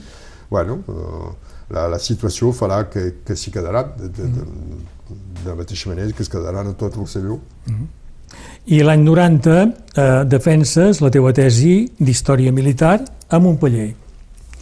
bueno, 0.49 0.79
eh, 0.87 1.29
la, 1.73 1.87
la 1.89 1.99
situació 1.99 2.51
farà 2.53 2.89
que, 2.89 3.13
que 3.25 3.35
s'hi 3.35 3.51
quedaran, 3.51 3.93
de, 3.99 4.09
de, 4.09 4.23
de, 4.29 4.43
de 5.43 5.49
la 5.49 5.55
mateixa 5.55 5.89
manera 5.89 6.11
que 6.11 6.23
es 6.23 6.29
quedaran 6.29 6.67
a 6.71 6.73
tot 6.77 6.95
Rosselló. 6.97 7.39
I 8.65 8.83
l'any 8.83 9.03
90 9.05 9.61
eh, 9.61 9.69
defenses 10.25 11.01
la 11.01 11.09
teua 11.13 11.33
tesi 11.33 11.91
d'història 11.97 12.51
militar 12.51 13.05
a 13.29 13.39
Montpellier. 13.39 13.95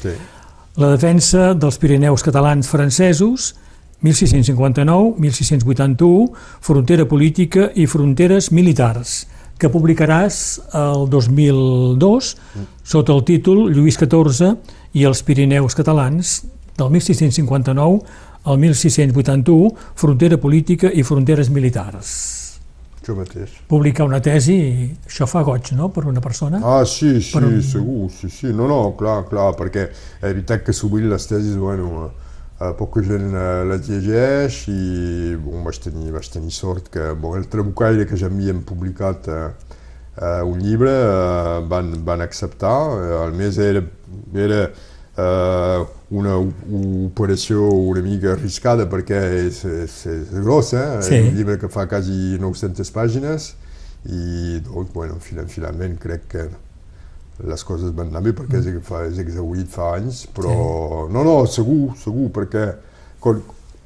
Sí. 0.02 0.10
La 0.76 0.90
defensa 0.96 1.54
dels 1.54 1.78
Pirineus 1.80 2.24
catalans 2.26 2.68
francesos 2.68 3.56
1659-1681, 4.04 6.32
frontera 6.60 7.06
política 7.08 7.72
i 7.80 7.88
fronteres 7.88 8.52
militars, 8.52 9.28
que 9.58 9.70
publicaràs 9.72 10.60
el 10.76 11.08
2002 11.10 12.36
sota 12.84 13.14
el 13.16 13.24
títol 13.24 13.72
Lluís 13.72 13.96
XIV 14.02 14.58
i 14.94 15.04
els 15.10 15.24
Pirineus 15.26 15.76
catalans 15.76 16.44
del 16.78 16.90
1659 16.90 18.02
al 18.46 18.58
1681, 18.60 19.70
frontera 19.96 20.38
política 20.38 20.90
i 20.92 21.04
fronteres 21.08 21.50
militars. 21.50 22.10
Això 23.04 23.16
mateix. 23.16 23.52
Publicar 23.68 24.06
una 24.08 24.20
tesi, 24.24 24.58
això 25.08 25.28
fa 25.28 25.42
goig, 25.44 25.74
no?, 25.76 25.90
per 25.92 26.06
una 26.08 26.22
persona. 26.24 26.60
Ah, 26.64 26.84
sí, 26.88 27.22
sí, 27.22 27.38
un- 27.38 27.62
segur, 27.64 28.10
sí, 28.12 28.30
sí. 28.32 28.48
No, 28.56 28.68
no, 28.68 28.94
clar, 29.00 29.26
clar, 29.30 29.54
perquè 29.60 29.90
és 29.90 30.22
veritat 30.22 30.64
que 30.64 30.74
sovint 30.76 31.10
les 31.12 31.28
tesis, 31.28 31.56
bueno, 31.60 32.12
eh, 32.60 32.72
poca 32.80 33.04
gent 33.04 33.32
les 33.70 33.90
llegeix 33.90 34.62
i 34.72 35.36
bon, 35.36 35.64
vaig, 35.68 35.80
tenir, 35.84 36.12
vaig 36.16 36.30
tenir 36.32 36.52
sort 36.56 36.88
que 36.94 37.12
bon, 37.14 37.38
el 37.40 37.48
Trabucaire, 37.52 38.06
que 38.08 38.16
ja 38.20 38.30
m'havien 38.32 38.64
publicat 38.64 39.28
eh, 39.28 39.50
eh, 40.18 40.42
un 40.44 40.60
llibre, 40.62 40.94
eh, 40.94 41.62
van, 41.68 41.94
van 42.06 42.22
acceptar. 42.22 42.78
Eh, 42.98 43.14
a 43.24 43.30
més, 43.36 43.58
era, 43.58 43.84
era 44.34 44.64
eh, 45.18 45.86
una 46.10 46.38
operació 46.38 47.70
una 47.70 48.02
mica 48.06 48.34
arriscada 48.34 48.88
perquè 48.90 49.20
és, 49.44 49.64
és, 49.66 49.98
és 50.10 50.34
gros, 50.42 50.74
eh? 50.78 50.86
Sí. 51.02 51.18
és 51.18 51.32
un 51.32 51.38
llibre 51.38 51.58
que 51.62 51.72
fa 51.74 51.88
quasi 51.90 52.38
900 52.42 52.94
pàgines 52.94 53.54
i 54.04 54.60
doncs, 54.66 54.92
bueno, 54.94 55.18
final, 55.24 55.48
finalment 55.48 55.98
crec 56.02 56.28
que 56.34 56.48
les 57.50 57.64
coses 57.66 57.94
van 57.96 58.12
anar 58.12 58.22
bé 58.26 58.34
perquè 58.38 58.60
és, 58.62 58.70
fa, 58.86 59.04
és 59.08 59.20
exaurit 59.24 59.70
fa 59.72 59.94
anys, 59.98 60.26
però 60.36 60.54
no, 61.10 61.24
no, 61.26 61.38
segur, 61.50 61.96
segur, 62.00 62.30
perquè 62.36 62.68
quan, 63.24 63.42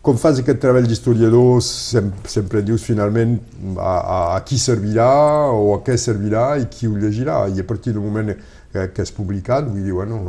quan 0.08 0.20
fas 0.22 0.38
aquest 0.40 0.62
treball 0.64 0.86
d'historiador 0.88 1.58
sem, 1.66 2.14
sempre 2.32 2.62
dius 2.64 2.86
finalment 2.88 3.34
a, 3.76 3.96
a, 3.98 4.20
a 4.38 4.44
qui 4.48 4.56
servirà 4.62 5.08
o 5.52 5.74
a 5.76 5.82
què 5.84 5.98
servirà 6.00 6.54
i 6.62 6.70
qui 6.72 6.88
ho 6.88 6.94
llegirà 6.96 7.42
i 7.52 7.60
a 7.60 7.66
partir 7.68 7.92
del 7.92 8.06
moment 8.06 8.32
que, 8.32 8.86
que 8.96 9.04
és 9.04 9.12
publicat 9.12 9.68
vull 9.68 9.84
dir, 9.84 9.92
bueno, 9.98 10.22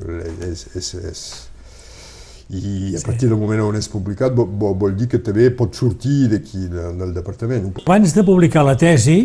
eh, 0.00 0.48
és, 0.48 0.64
és, 0.80 0.88
és, 1.10 1.20
i 2.56 2.94
a 2.96 3.02
partir 3.04 3.28
del 3.28 3.36
moment 3.42 3.60
on 3.66 3.76
és 3.76 3.90
publicat 3.92 4.32
vol, 4.38 4.48
vol, 4.80 4.96
dir 4.96 5.10
que 5.12 5.20
també 5.20 5.50
pot 5.58 5.76
sortir 5.76 6.30
d'aquí, 6.32 6.64
de, 6.72 6.88
del 6.96 7.12
departament. 7.12 7.68
Abans 7.84 8.16
de 8.16 8.24
publicar 8.24 8.64
la 8.64 8.78
tesi, 8.80 9.18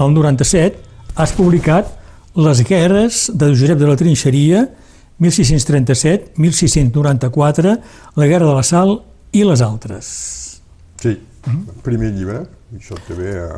el 0.00 0.16
97, 0.16 0.80
has 1.16 1.36
publicat 1.36 1.92
Les 2.36 2.60
guerres 2.68 3.26
de 3.32 3.52
Josep 3.52 3.78
de 3.80 3.86
la 3.88 3.96
Trinxeria, 3.96 4.66
1637-1694, 5.20 7.80
La 8.16 8.26
guerra 8.26 8.46
de 8.46 8.54
la 8.54 8.62
sal 8.62 9.02
i 9.32 9.44
les 9.44 9.60
altres. 9.62 10.60
Sí, 11.00 11.18
el 11.46 11.82
primer 11.84 12.12
llibre, 12.14 12.40
això 12.76 12.94
també 13.06 13.30
eh, 13.36 13.48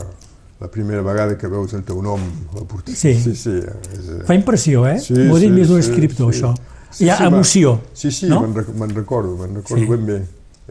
la 0.60 0.68
primera 0.70 1.02
vegada 1.06 1.36
que 1.38 1.48
veus 1.50 1.72
el 1.74 1.82
teu 1.86 2.02
nom 2.02 2.20
a 2.20 2.58
la 2.58 2.64
portada. 2.66 2.96
Sí. 2.96 3.14
sí, 3.20 3.34
sí 3.38 3.50
és, 3.58 4.08
eh, 4.16 4.24
Fa 4.26 4.34
impressió, 4.36 4.86
eh? 4.90 4.98
Sí, 5.02 5.14
M'ho 5.14 5.36
ha 5.36 5.40
dit 5.42 5.48
sí, 5.52 5.54
més 5.54 5.68
d'un 5.70 5.82
sí, 5.82 5.90
escriptor, 5.90 6.34
sí. 6.34 6.42
això. 6.42 6.54
Sí, 6.90 7.04
Hi 7.04 7.10
ha 7.12 7.16
sí, 7.20 7.24
emoció. 7.28 7.76
Sí, 7.94 8.10
sí, 8.14 8.26
no? 8.30 8.40
me'n 8.42 8.54
rec 8.56 8.68
me'n 8.74 8.94
recordo, 8.96 9.36
me'n 9.38 9.54
recordo 9.60 9.82
Sí. 9.84 9.88
ben 9.90 10.06
bé. 10.08 10.18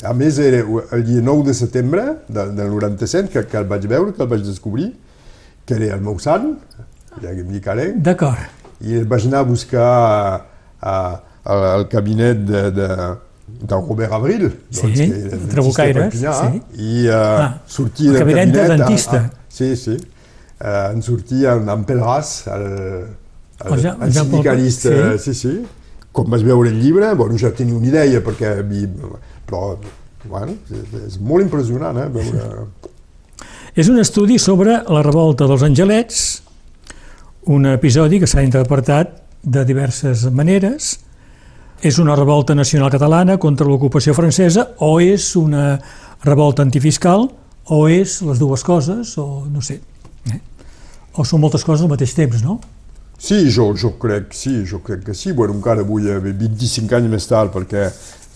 A 0.05 0.11
més, 0.13 0.37
era 0.37 0.59
el 0.93 1.03
dia 1.07 1.21
9 1.25 1.43
de 1.47 1.53
setembre 1.57 2.03
del, 2.27 2.51
del 2.55 2.69
97 2.69 3.29
que, 3.33 3.45
que 3.49 3.57
el 3.57 3.65
vaig 3.65 3.87
veure, 3.89 4.13
que 4.13 4.21
el 4.21 4.27
vaig 4.29 4.43
descobrir, 4.45 4.91
que 5.65 5.73
era 5.73 5.95
el 5.95 6.01
meu 6.05 6.19
sant, 6.21 6.51
ja 7.21 7.31
que 7.33 7.41
em 7.41 7.49
dic 7.55 7.65
ara, 7.71 7.87
D'acord. 7.95 8.37
i 8.85 8.93
el 8.99 9.07
vaig 9.09 9.25
anar 9.25 9.39
a 9.41 9.47
buscar 9.47 9.87
a, 10.81 11.21
a, 11.43 11.73
al, 11.73 11.87
cabinet 11.87 12.37
de, 12.37 12.71
de, 12.71 12.87
de 13.47 13.75
Robert 13.75 14.13
Abril, 14.13 14.49
Sí, 14.69 14.91
que 14.93 15.39
Trabucaires, 15.51 16.03
a 16.03 16.09
Perpinyà, 16.09 16.33
sí. 16.41 16.61
i 16.83 17.07
uh, 17.07 17.13
Ah, 17.15 17.61
sortia 17.65 18.09
el 18.09 18.13
del 18.13 18.23
cabinet 18.23 18.51
de 18.51 18.59
cabinet... 18.59 18.77
dentista. 18.77 19.17
A, 19.17 19.25
a, 19.25 19.49
sí, 19.49 19.75
sí. 19.75 19.97
Uh, 20.59 20.95
en 20.95 21.03
sortia 21.05 21.53
en, 21.53 21.69
en 21.69 21.85
Pelràs, 21.85 22.33
el, 22.53 22.67
el, 23.65 23.73
El 23.73 24.03
el 24.07 24.13
sindicalista, 24.13 25.17
sí. 25.17 25.33
sí, 25.33 25.39
sí. 25.41 25.55
Quan 26.11 26.29
vaig 26.33 26.43
veure 26.45 26.69
el 26.69 26.81
llibre, 26.81 27.13
bueno, 27.13 27.37
ja 27.37 27.51
tenia 27.53 27.77
una 27.77 27.87
idea, 27.87 28.21
perquè... 28.25 28.57
Vi, 28.65 28.87
però, 29.47 29.77
bueno, 30.27 30.57
és, 30.73 30.95
és 31.05 31.19
molt 31.21 31.45
impressionant, 31.45 31.97
eh, 32.01 32.09
veure... 32.09 32.67
És 33.77 33.89
un 33.93 33.99
estudi 34.01 34.39
sobre 34.41 34.79
la 34.89 35.03
revolta 35.05 35.45
dels 35.45 35.61
angelets, 35.61 36.21
un 37.53 37.69
episodi 37.69 38.17
que 38.19 38.27
s'ha 38.27 38.41
interpretat 38.41 39.13
de 39.47 39.63
diverses 39.65 40.27
maneres. 40.35 40.97
És 41.81 41.99
una 42.01 42.15
revolta 42.17 42.55
nacional 42.57 42.91
catalana 42.91 43.37
contra 43.37 43.67
l'ocupació 43.69 44.15
francesa 44.17 44.65
o 44.81 44.97
és 44.99 45.35
una 45.37 45.77
revolta 46.25 46.65
antifiscal 46.65 47.27
o 47.69 47.83
és 47.91 48.21
les 48.25 48.39
dues 48.41 48.63
coses 48.65 49.13
o 49.21 49.45
no 49.51 49.61
sé. 49.61 49.77
Eh? 50.33 50.39
O 51.17 51.25
són 51.25 51.43
moltes 51.43 51.63
coses 51.63 51.85
al 51.85 51.91
mateix 51.93 52.15
temps, 52.17 52.41
no? 52.41 52.57
Sí, 53.17 53.47
jo, 53.49 53.71
jo 53.77 53.95
crec 54.01 54.33
sí, 54.37 54.63
jo 54.65 54.81
crec 54.85 55.05
que 55.05 55.13
sí. 55.17 55.33
Bueno, 55.37 55.55
encara 55.57 55.85
avui, 55.85 56.09
eh, 56.09 56.19
25 56.21 56.97
anys 56.97 57.13
més 57.13 57.29
tard, 57.29 57.53
perquè 57.53 57.85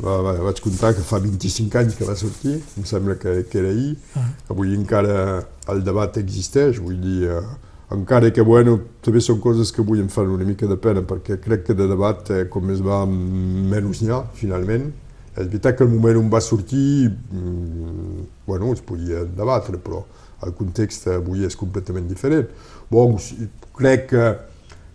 va, 0.02 0.16
va, 0.26 0.36
vaig 0.48 0.62
comptar 0.62 0.94
que 0.98 1.06
fa 1.06 1.20
25 1.22 1.82
anys 1.82 1.98
que 1.98 2.08
va 2.08 2.16
sortir, 2.18 2.60
em 2.78 2.88
sembla 2.90 3.18
que, 3.22 3.42
que 3.50 3.62
era 3.62 3.74
ahir. 3.74 3.94
Ah. 4.18 4.30
Avui 4.54 4.74
encara 4.78 5.44
el 5.74 5.84
debat 5.86 6.18
existeix, 6.22 6.82
vull 6.82 6.98
dir, 7.02 7.30
eh, 7.30 7.44
encara 7.92 8.32
que, 8.32 8.44
bueno, 8.46 8.78
també 9.04 9.22
són 9.24 9.40
coses 9.44 9.72
que 9.72 9.84
avui 9.84 10.02
em 10.02 10.10
fan 10.12 10.32
una 10.32 10.48
mica 10.48 10.68
de 10.68 10.78
pena, 10.80 11.04
perquè 11.08 11.40
crec 11.44 11.66
que 11.68 11.78
de 11.78 11.88
debat, 11.90 12.30
eh, 12.32 12.46
com 12.52 12.66
més 12.66 12.84
va, 12.86 13.04
menys 13.06 14.02
n'hi 14.02 14.12
ha, 14.12 14.24
finalment, 14.38 14.92
És 15.32 15.48
veritat 15.48 15.78
que 15.78 15.86
el 15.86 15.92
moment 15.94 16.18
on 16.20 16.30
va 16.30 16.42
sortir, 16.44 17.08
mm, 17.08 18.24
bueno, 18.46 18.74
es 18.74 18.82
podia 18.82 19.24
debatre, 19.24 19.78
però 19.80 20.04
el 20.44 20.52
context 20.58 21.08
avui 21.08 21.46
és 21.46 21.56
completament 21.56 22.08
diferent. 22.10 22.50
Bon, 22.92 23.16
crec 23.78 24.10
que 24.10 24.26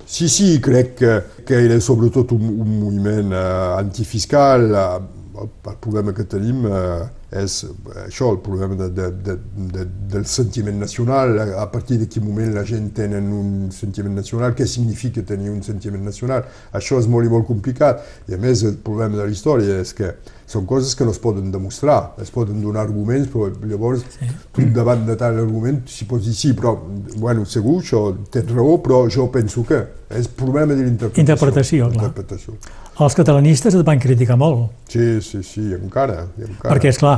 Sí, 0.07 0.29
sí, 0.29 0.61
crec 0.63 0.95
que, 0.95 1.15
que 1.45 1.57
era 1.65 1.81
sobretot 1.81 2.31
un, 2.31 2.45
un 2.63 2.75
moviment 2.79 3.33
eh, 3.35 3.81
antifiscal. 3.81 4.69
Eh, 4.71 5.16
el, 5.43 5.51
el 5.71 5.79
problema 5.83 6.13
que 6.17 6.25
tenim 6.25 6.65
eh, 6.69 7.07
és 7.37 7.57
això, 8.05 8.31
el 8.31 8.39
problema 8.45 8.77
de, 8.79 8.89
de, 8.95 9.09
de, 9.27 9.35
de, 9.75 9.85
del 10.13 10.27
sentiment 10.31 10.79
nacional. 10.79 11.37
A 11.59 11.67
partir 11.73 11.99
de 11.99 12.09
quin 12.09 12.25
moment 12.27 12.55
la 12.55 12.65
gent 12.67 12.93
tenen 12.97 13.27
un 13.35 13.51
sentiment 13.75 14.15
nacional, 14.15 14.55
què 14.57 14.67
significa 14.71 15.25
tenir 15.27 15.51
un 15.51 15.63
sentiment 15.67 16.05
nacional? 16.07 16.47
Això 16.77 17.01
és 17.03 17.11
molt 17.11 17.27
i 17.27 17.33
molt 17.33 17.49
complicat. 17.49 18.05
I 18.31 18.39
a 18.39 18.41
més, 18.43 18.63
el 18.69 18.79
problema 18.85 19.19
de 19.19 19.27
la 19.27 19.35
història 19.35 19.81
és 19.83 19.93
que 19.97 20.15
són 20.47 20.67
coses 20.71 20.95
que 20.95 21.05
no 21.05 21.11
es 21.11 21.19
poden 21.19 21.51
demostrar, 21.51 22.15
es 22.23 22.31
poden 22.31 22.61
donar 22.63 22.85
arguments, 22.87 23.29
però 23.33 23.51
llavors 23.67 24.05
sí. 24.15 24.31
tu 24.55 24.69
davant 24.77 25.03
de 25.09 25.17
tal 25.19 25.41
argument 25.43 25.83
si 25.91 26.07
pots 26.07 26.29
dir 26.29 26.37
sí, 26.39 26.53
però 26.55 26.77
bueno, 27.19 27.45
segur, 27.51 27.81
això 27.83 28.07
tens 28.31 28.55
raó, 28.55 28.79
però 28.83 29.03
jo 29.11 29.27
penso 29.35 29.67
que 29.67 29.83
és 30.15 30.31
problema 30.31 30.77
de 30.77 30.87
l'interpretació. 30.87 31.27
Interpretació, 31.27 31.91
clar. 31.91 32.05
Interpretació. 32.05 32.61
Els 32.97 33.17
catalanistes 33.17 33.75
et 33.77 33.85
van 33.85 34.01
criticar 34.01 34.39
molt. 34.41 34.71
Sí, 34.89 35.21
sí, 35.21 35.43
sí, 35.45 35.67
encara. 35.77 36.23
I 36.39 36.47
encara. 36.49 36.71
Perquè, 36.73 36.93
és 36.95 37.01
clar, 37.01 37.17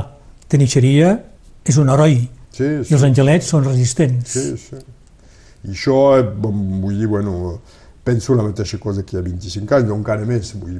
Tenixeria 0.51 1.13
és 1.69 1.77
un 1.79 1.91
heroi 1.93 2.17
sí, 2.19 2.65
sí. 2.65 2.89
i 2.89 2.95
els 2.97 3.05
angelets 3.07 3.51
són 3.53 3.67
resistents. 3.67 4.33
Sí, 4.33 4.57
sí. 4.59 4.79
I 5.67 5.75
això, 5.75 5.99
eh, 6.17 6.25
vull 6.25 6.97
dir, 6.97 7.07
bueno, 7.11 7.59
penso 8.03 8.35
la 8.35 8.43
mateixa 8.43 8.79
cosa 8.81 9.03
que 9.03 9.15
hi 9.15 9.19
ha 9.19 9.23
25 9.23 9.77
anys, 9.77 9.91
o 9.91 9.97
encara 9.99 10.27
més, 10.27 10.53
vull, 10.59 10.79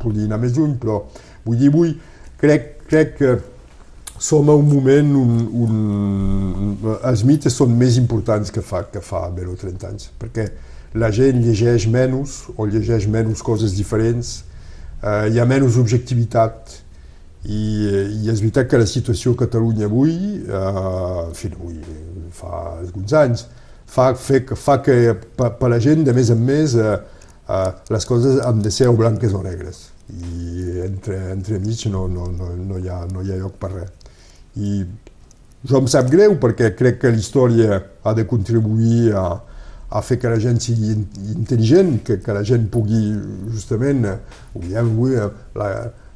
podria 0.00 0.30
anar 0.30 0.40
més 0.42 0.54
lluny, 0.56 0.76
però 0.80 1.02
vull 1.44 1.58
dir, 1.60 1.70
avui 1.72 1.94
crec, 2.40 2.68
crec 2.90 3.16
que 3.18 3.32
som 4.22 4.48
a 4.48 4.54
un 4.54 4.68
moment 4.70 5.14
on, 5.18 5.32
on 5.66 7.00
els 7.10 7.24
mites 7.26 7.56
són 7.58 7.74
més 7.78 7.98
importants 7.98 8.54
que 8.54 8.62
fa, 8.62 8.84
que 8.90 9.02
fa 9.02 9.26
o 9.28 9.56
30 9.58 9.88
anys, 9.90 10.10
perquè 10.18 10.46
la 10.94 11.10
gent 11.14 11.40
llegeix 11.44 11.86
menys 11.90 12.42
o 12.56 12.66
llegeix 12.68 13.06
menys 13.08 13.42
coses 13.44 13.76
diferents, 13.76 14.42
eh, 15.02 15.32
hi 15.32 15.40
ha 15.40 15.48
menys 15.48 15.78
objectivitat. 15.80 16.78
I, 17.42 17.58
i 18.22 18.28
és 18.30 18.38
veritat 18.38 18.68
que 18.70 18.78
la 18.78 18.86
situació 18.86 19.32
a 19.34 19.40
Catalunya 19.40 19.88
avui, 19.88 20.12
eh, 20.46 21.24
en 21.26 21.32
fi, 21.34 21.50
avui, 21.50 21.80
fa 22.36 22.52
alguns 22.76 23.14
anys, 23.18 23.46
fa, 23.86 24.12
fe, 24.14 24.44
fa 24.54 24.78
que 24.84 25.16
per 25.34 25.70
la 25.72 25.80
gent 25.82 26.04
de 26.06 26.14
més 26.14 26.30
en 26.30 26.44
més 26.46 26.76
eh, 26.78 26.92
eh, 27.48 27.70
les 27.90 28.06
coses 28.06 28.38
han 28.46 28.62
de 28.62 28.70
ser 28.70 28.88
o 28.92 28.96
blanques 28.96 29.34
o 29.34 29.42
negres. 29.42 29.88
I 30.12 30.84
entre, 30.86 31.18
entre 31.32 31.58
mig 31.58 31.86
no, 31.90 32.06
no, 32.08 32.28
no, 32.30 32.52
no, 32.56 32.78
hi 32.78 32.90
ha, 32.92 33.02
no 33.10 33.24
hi 33.24 33.32
ha 33.32 33.40
lloc 33.40 33.56
per 33.58 33.72
res. 33.74 33.90
I 34.60 34.82
jo 35.66 35.78
em 35.78 35.88
sap 35.90 36.10
greu 36.12 36.36
perquè 36.42 36.72
crec 36.78 37.00
que 37.02 37.12
la 37.12 37.20
història 37.20 37.80
ha 38.02 38.14
de 38.14 38.26
contribuir 38.28 39.12
a, 39.18 39.26
a 39.92 40.00
fer 40.04 40.18
que 40.20 40.30
la 40.32 40.38
gent 40.40 40.60
sigui 40.62 40.94
intel·ligent, 41.34 41.98
que, 42.06 42.18
que 42.24 42.36
la 42.36 42.44
gent 42.48 42.68
pugui 42.72 43.02
justament, 43.52 44.06
ho 44.08 44.62
veiem 44.62 44.88
avui, 44.94 45.18
la, 45.58 45.68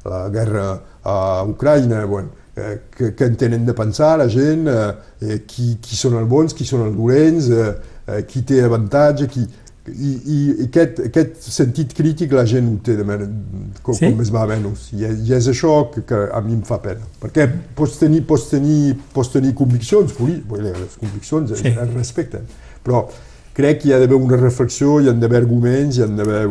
la 0.07 0.23
guerra 0.33 0.65
a 1.05 1.17
Ucraïna, 1.47 2.05
bueno, 2.05 2.33
eh, 2.57 2.79
que, 2.95 3.13
que 3.15 3.29
en 3.29 3.37
tenen 3.37 3.65
de 3.65 3.73
pensar 3.77 4.17
la 4.17 4.27
gent, 4.27 4.67
eh, 4.67 5.43
qui, 5.45 5.77
qui 5.81 5.95
són 5.95 6.17
els 6.17 6.27
bons, 6.29 6.57
qui 6.57 6.65
són 6.65 6.87
els 6.87 6.97
dolents, 6.97 7.51
eh, 7.53 7.69
eh, 8.07 8.25
qui 8.25 8.43
té 8.47 8.63
avantatge, 8.65 9.29
qui, 9.29 9.45
i, 9.87 10.09
i 10.33 10.37
aquest, 10.65 10.99
aquest 11.07 11.45
sentit 11.47 11.93
crític 11.95 12.33
la 12.35 12.43
gent 12.49 12.67
ho 12.73 12.75
té 12.83 12.97
de 12.97 13.05
men 13.07 13.23
com, 13.81 13.95
sí? 13.95 14.07
com 14.07 14.17
més 14.19 14.33
va 14.33 14.43
menys. 14.49 14.89
I, 14.97 15.05
I 15.05 15.37
és 15.37 15.47
això 15.53 15.77
que, 15.93 16.03
que 16.07 16.25
a 16.33 16.41
mi 16.43 16.57
em 16.57 16.65
fa 16.67 16.81
pena. 16.83 17.07
Perquè 17.21 17.47
pots 17.77 17.95
tenir, 18.01 18.25
pots 18.27 18.49
tenir, 18.51 18.97
pots 19.13 19.31
tenir 19.37 19.53
conviccions, 19.57 20.17
les 20.17 20.99
conviccions 20.99 21.55
sí. 21.55 21.71
es 21.71 21.95
respecten, 21.95 22.49
però 22.83 23.05
crec 23.57 23.81
que 23.81 23.89
hi 23.89 23.93
ha 23.95 23.97
d'haver 23.97 24.19
una 24.21 24.37
reflexió, 24.37 24.99
hi 25.01 25.09
ha 25.09 25.13
d'haver 25.17 25.41
arguments, 25.41 25.97
hi 25.97 26.03
ha 26.05 26.07
d'haver... 26.19 26.43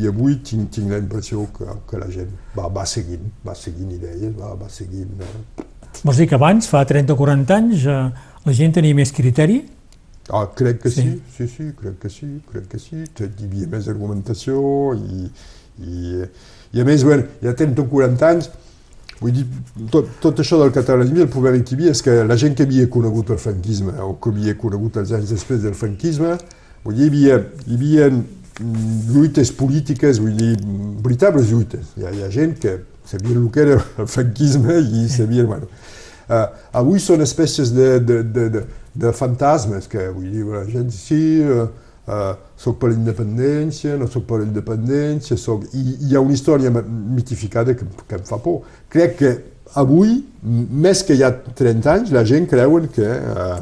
I 0.00 0.08
avui 0.08 0.38
tinc, 0.46 0.70
tinc 0.72 0.92
la 0.92 1.00
impressió 1.02 1.44
que, 1.56 1.68
que 1.90 2.00
la 2.00 2.08
gent 2.12 2.32
va, 2.56 2.70
va 2.72 2.86
seguint, 2.88 3.26
va 3.44 3.56
seguint 3.58 3.92
idees, 3.98 4.32
va, 4.38 4.54
va 4.56 4.70
seguint... 4.72 5.20
Eh... 5.20 5.66
Vols 6.02 6.20
dir 6.22 6.28
que 6.30 6.36
abans, 6.38 6.68
fa 6.72 6.84
30 6.88 7.12
o 7.12 7.18
40 7.20 7.58
anys, 7.60 7.84
eh, 7.92 8.28
la 8.46 8.54
gent 8.56 8.76
tenia 8.78 8.96
més 8.96 9.12
criteri? 9.12 9.60
Ah, 10.32 10.46
crec 10.56 10.80
que 10.82 10.90
sí. 10.90 11.04
sí, 11.04 11.20
sí, 11.36 11.48
sí, 11.52 11.68
crec 11.78 12.00
que 12.02 12.10
sí, 12.10 12.30
crec 12.50 12.70
que 12.72 12.80
sí. 12.82 13.04
Hi 13.04 13.28
havia 13.28 13.68
més 13.76 13.88
argumentació 13.92 14.58
i, 14.96 15.28
i, 15.84 16.24
i 16.72 16.82
a 16.82 16.86
més, 16.88 17.04
bueno, 17.06 17.28
ja 17.44 17.52
30 17.54 17.84
o 17.84 17.90
40 17.92 18.30
anys, 18.32 18.48
vull 19.20 19.34
dir, 19.34 19.44
tot, 19.92 20.08
tot 20.22 20.40
això 20.42 20.58
del 20.60 20.72
catalanisme, 20.74 21.24
el 21.24 21.32
problema 21.32 21.60
que 21.62 21.74
hi 21.74 21.78
havia 21.78 21.94
és 21.96 22.02
que 22.04 22.16
la 22.28 22.38
gent 22.40 22.56
que 22.56 22.66
havia 22.66 22.88
conegut 22.92 23.32
el 23.34 23.40
franquisme 23.42 23.94
o 24.04 24.14
que 24.20 24.32
havia 24.34 24.56
conegut 24.60 24.98
els 25.02 25.12
anys 25.16 25.34
després 25.34 25.62
del 25.64 25.76
franquisme, 25.78 26.36
vull 26.84 26.98
dir, 26.98 27.06
hi 27.06 27.10
havia, 27.10 27.38
hi 27.66 27.78
havia 27.78 28.08
mm, 28.12 28.96
lluites 29.12 29.52
polítiques, 29.56 30.22
vull 30.22 30.36
dir, 30.36 30.54
veritables 31.04 31.52
lluites. 31.52 31.94
Hi 31.96 32.06
ha, 32.06 32.14
hi 32.14 32.24
ha 32.26 32.32
gent 32.32 32.56
que 32.62 32.78
sabia 33.06 33.36
el 33.36 33.50
que 33.54 33.62
era 33.62 33.78
el 33.78 34.10
franquisme 34.10 34.80
i 34.80 35.06
sabia, 35.12 35.46
bueno... 35.52 35.70
Uh, 36.26 36.48
avui 36.74 36.98
són 36.98 37.20
espècies 37.22 37.68
de, 37.70 37.84
de, 38.02 38.14
de, 38.34 38.44
de 38.50 38.60
de 38.96 39.12
fantasmes, 39.12 39.88
que 39.88 40.08
vull 40.08 40.30
dir, 40.32 40.44
la 40.48 40.64
gent, 40.68 40.88
sí, 40.94 41.20
uh, 41.44 41.68
uh, 42.06 42.32
soc 42.56 42.78
per 42.82 42.92
l'independència, 42.92 43.96
no 44.00 44.08
soc 44.10 44.26
per 44.30 44.40
l'independència, 44.42 45.38
soc... 45.40 45.68
I 45.74 45.98
hi 46.08 46.16
ha 46.16 46.24
una 46.24 46.36
història 46.36 46.72
mitificada 46.72 47.76
que, 47.76 47.88
que 48.06 48.18
em 48.18 48.26
fa 48.28 48.40
por. 48.42 48.64
Crec 48.92 49.16
que 49.20 49.32
avui, 49.76 50.18
més 50.42 51.02
que 51.06 51.16
hi 51.16 51.24
ha 51.26 51.32
30 51.34 51.92
anys, 51.92 52.14
la 52.14 52.24
gent 52.28 52.46
creuen 52.50 52.88
que 52.94 53.06
uh, 53.06 53.58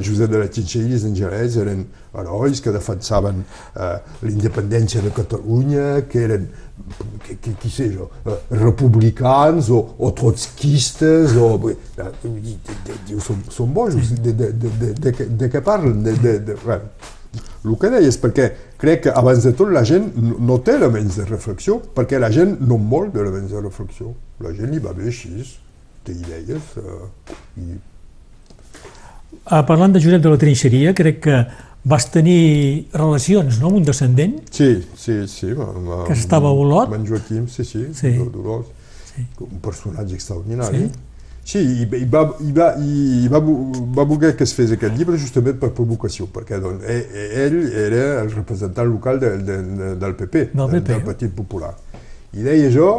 Josep 0.00 0.30
de 0.30 0.38
la 0.40 0.48
Trinxeria 0.48 0.94
i 0.94 0.96
els 0.96 1.04
Angelets 1.04 1.56
eren 1.60 1.84
herois 2.18 2.60
que 2.62 2.72
defensaven 2.72 3.42
uh, 3.42 3.96
l'independència 4.24 5.02
de 5.04 5.12
Catalunya, 5.14 5.86
que 6.08 6.22
eren 6.26 6.46
que, 7.26 7.36
que, 7.36 7.54
qui 7.60 7.70
sé 7.70 7.88
jo, 7.92 8.08
eh, 8.26 8.36
republicans 8.58 9.68
o, 9.70 9.80
o 10.02 10.10
trotskistes, 10.16 11.36
o, 11.38 11.50
diu, 13.06 13.20
són, 13.22 13.42
són 13.52 13.74
bojos, 13.74 14.14
de, 14.18 14.32
de, 14.32 14.50
de, 14.52 14.72
de, 14.80 14.92
de, 14.98 15.26
de 15.44 15.50
què 15.52 15.62
parlen? 15.64 16.02
De, 16.04 16.16
de, 16.18 16.38
de, 16.48 16.56
bueno, 16.64 16.90
el 17.64 17.76
que 17.78 17.90
deies, 17.92 18.18
perquè 18.20 18.48
crec 18.80 19.06
que 19.06 19.14
abans 19.14 19.44
de 19.46 19.52
tot 19.56 19.70
la 19.72 19.84
gent 19.88 20.10
no 20.18 20.58
té 20.64 20.76
elements 20.78 21.20
de 21.20 21.26
reflexió, 21.28 21.78
perquè 21.96 22.20
la 22.20 22.30
gent 22.34 22.58
no 22.60 22.78
vol 22.90 23.10
d'elements 23.14 23.52
de 23.54 23.62
reflexió. 23.62 24.12
La 24.42 24.52
gent 24.56 24.72
li 24.74 24.80
va 24.82 24.94
bé 24.96 25.08
així, 25.12 25.44
té 26.04 26.16
idees. 26.16 26.72
Eh, 26.82 27.36
i... 27.62 27.78
Ah, 29.46 29.62
parlant 29.66 29.94
de 29.94 30.02
Josep 30.02 30.22
de 30.22 30.32
la 30.32 30.40
Trinxeria, 30.40 30.92
crec 30.98 31.22
que 31.24 31.38
vas 31.88 32.06
tenir 32.14 32.88
relacions 32.94 33.58
no, 33.62 33.70
amb 33.70 33.80
un 33.80 33.86
descendent? 33.86 34.36
Sí, 34.54 34.74
sí, 34.98 35.22
sí. 35.30 35.50
Amb, 35.54 35.88
que 36.08 36.18
estava 36.18 36.50
a 36.50 36.58
Olot? 36.58 36.90
Amb 36.90 37.00
en 37.00 37.08
Joaquim, 37.08 37.48
sí, 37.50 37.64
sí, 37.66 37.88
sí. 37.96 38.12
d'Olot. 38.18 38.68
Sí. 39.12 39.24
Un 39.44 39.58
personatge 39.62 40.18
extraordinari. 40.18 40.86
Sí. 40.86 41.08
Sí, 41.44 41.58
i, 41.58 41.82
i, 41.82 42.04
va, 42.06 42.22
i, 42.40 42.52
va, 42.54 42.68
i 42.78 43.28
va, 43.30 43.40
va 43.42 44.04
voler 44.06 44.32
que 44.38 44.46
es 44.46 44.52
fes 44.54 44.72
aquest 44.76 44.94
llibre 44.98 45.18
justament 45.18 45.58
per 45.58 45.72
provocació, 45.74 46.28
perquè 46.30 46.60
doncs, 46.62 46.86
ell 46.86 47.56
era 47.82 48.04
el 48.22 48.30
representant 48.30 48.86
local 48.86 49.18
de, 49.22 49.32
de, 49.42 49.56
de, 49.80 49.88
del 50.04 50.14
PP, 50.20 50.44
del, 50.52 50.76
PP. 50.76 50.92
del 50.92 51.02
Partit 51.08 51.34
Popular. 51.34 51.72
I 52.32 52.46
deia 52.46 52.70
jo, 52.72 52.92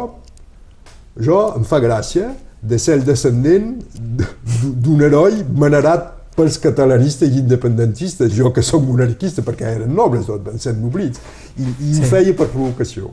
jo 1.16 1.40
em 1.56 1.64
fa 1.66 1.80
gràcia 1.82 2.34
de 2.60 2.78
ser 2.80 2.98
el 2.98 3.06
descendent 3.08 3.72
d'un 3.94 5.02
heroi 5.08 5.40
manerat 5.56 6.12
pels 6.34 6.58
catalanistes 6.58 7.30
i 7.30 7.40
independentistes, 7.40 8.32
jo 8.34 8.50
que 8.52 8.62
som 8.66 8.82
monarquista 8.84 9.42
perquè 9.46 9.70
eren 9.78 9.92
nobles, 9.94 10.26
tot 10.26 10.42
van 10.44 10.58
ser 10.60 10.74
noblits, 10.76 11.20
i, 11.56 11.64
i 11.64 11.92
sí. 11.94 12.02
ho 12.02 12.08
feia 12.10 12.34
per 12.36 12.48
provocació. 12.50 13.12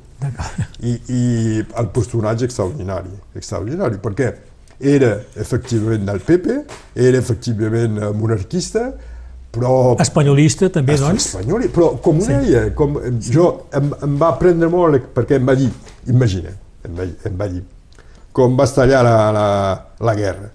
I, 0.81 0.95
I 0.97 1.21
el 1.61 1.91
personatge 1.93 2.49
extraordinari, 2.49 3.13
extraordinari, 3.37 4.01
perquè 4.01 4.31
era 4.81 5.13
efectivament 5.35 6.05
del 6.07 6.21
PP, 6.25 6.57
era 7.07 7.17
efectivament 7.17 7.97
eh, 7.99 8.11
monarquista, 8.17 8.87
però... 9.51 9.97
Espanyolista 10.01 10.69
també, 10.71 10.95
doncs? 10.99 11.31
Espanyol, 11.31 11.67
però 11.75 11.91
com 12.03 12.21
ho 12.21 12.25
sí. 12.25 12.33
deia, 12.33 12.69
com, 12.77 12.97
jo 13.27 13.49
em, 13.77 13.91
em 14.07 14.17
va 14.21 14.31
prendre 14.39 14.71
molt, 14.71 15.11
perquè 15.15 15.39
em 15.39 15.47
va 15.47 15.55
dir, 15.59 15.69
imagina, 16.11 16.55
em 16.87 16.97
va, 16.97 17.07
em 17.29 17.37
va 17.39 17.49
dir, 17.51 17.61
com 18.31 18.55
va 18.57 18.67
estallar 18.69 19.03
la, 19.05 19.15
la, 19.35 19.47
la 20.07 20.15
guerra, 20.17 20.51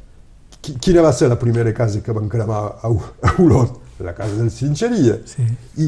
quina 0.61 1.05
va 1.05 1.13
ser 1.15 1.29
la 1.31 1.39
primera 1.39 1.73
casa 1.77 2.01
que 2.03 2.15
van 2.17 2.29
cremar 2.33 2.63
a, 2.83 2.91
a 2.91 3.35
Olot? 3.43 3.83
La 4.05 4.13
casa 4.13 4.35
del 4.37 4.51
Cinxeria. 4.53 5.15
Sí. 5.25 5.45
I 5.81 5.87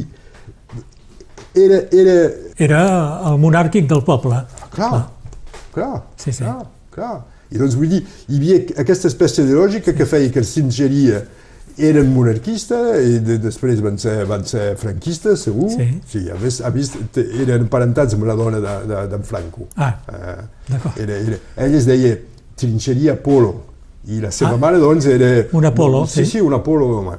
era, 1.55 1.80
era... 1.93 2.14
Era 2.57 2.82
el 3.28 3.36
monàrquic 3.43 3.89
del 3.89 4.01
poble. 4.07 4.39
Clar, 4.72 4.89
clar, 4.89 5.03
clar, 5.74 5.99
sí, 6.16 6.32
sí. 6.32 6.45
clar, 6.45 6.62
clar. 6.95 7.16
I 7.51 7.59
doncs 7.59 7.74
vull 7.76 7.88
dir, 7.88 8.03
hi 8.28 8.36
havia 8.36 8.59
aquesta 8.84 9.09
espècie 9.09 9.44
de 9.44 9.55
lògica 9.57 9.94
que 9.96 10.05
feia 10.07 10.30
que 10.30 10.38
el 10.42 10.44
Cinxeria 10.46 11.22
eren 11.78 12.09
monarquistes 12.12 13.07
i 13.07 13.18
de, 13.22 13.36
després 13.38 13.80
van 13.80 13.96
ser, 14.03 14.24
van 14.26 14.42
ser 14.44 14.72
franquistes, 14.76 15.44
segur. 15.46 15.70
Sí. 15.70 15.86
sí 16.11 16.24
vist, 16.42 16.61
ha 16.66 16.70
vist, 16.74 16.96
te- 17.14 17.24
eren 17.44 17.62
emparentats 17.64 18.14
amb 18.18 18.24
la 18.26 18.34
dona 18.34 18.59
de- 18.61 18.86
de- 18.90 19.07
d'en 19.12 19.22
Franco. 19.22 19.68
Ah, 19.76 19.94
Eh, 20.09 20.42
d'acord. 20.72 20.99
era, 21.01 21.14
era, 21.16 21.38
ell 21.57 21.74
es 21.78 21.86
deia 21.86 22.16
Trinxeria 22.57 23.14
Polo 23.22 23.55
i 24.09 24.18
la 24.20 24.30
seva 24.32 24.55
Ah. 24.55 24.57
mare, 24.59 24.78
doncs, 24.78 25.07
era... 25.07 25.46
Un 25.53 25.64
Apolo, 25.64 26.07
sí. 26.07 26.24
sí. 26.24 26.30
Sí, 26.32 26.40
un 26.40 26.53
Apolo. 26.55 26.86
Home. 26.99 27.16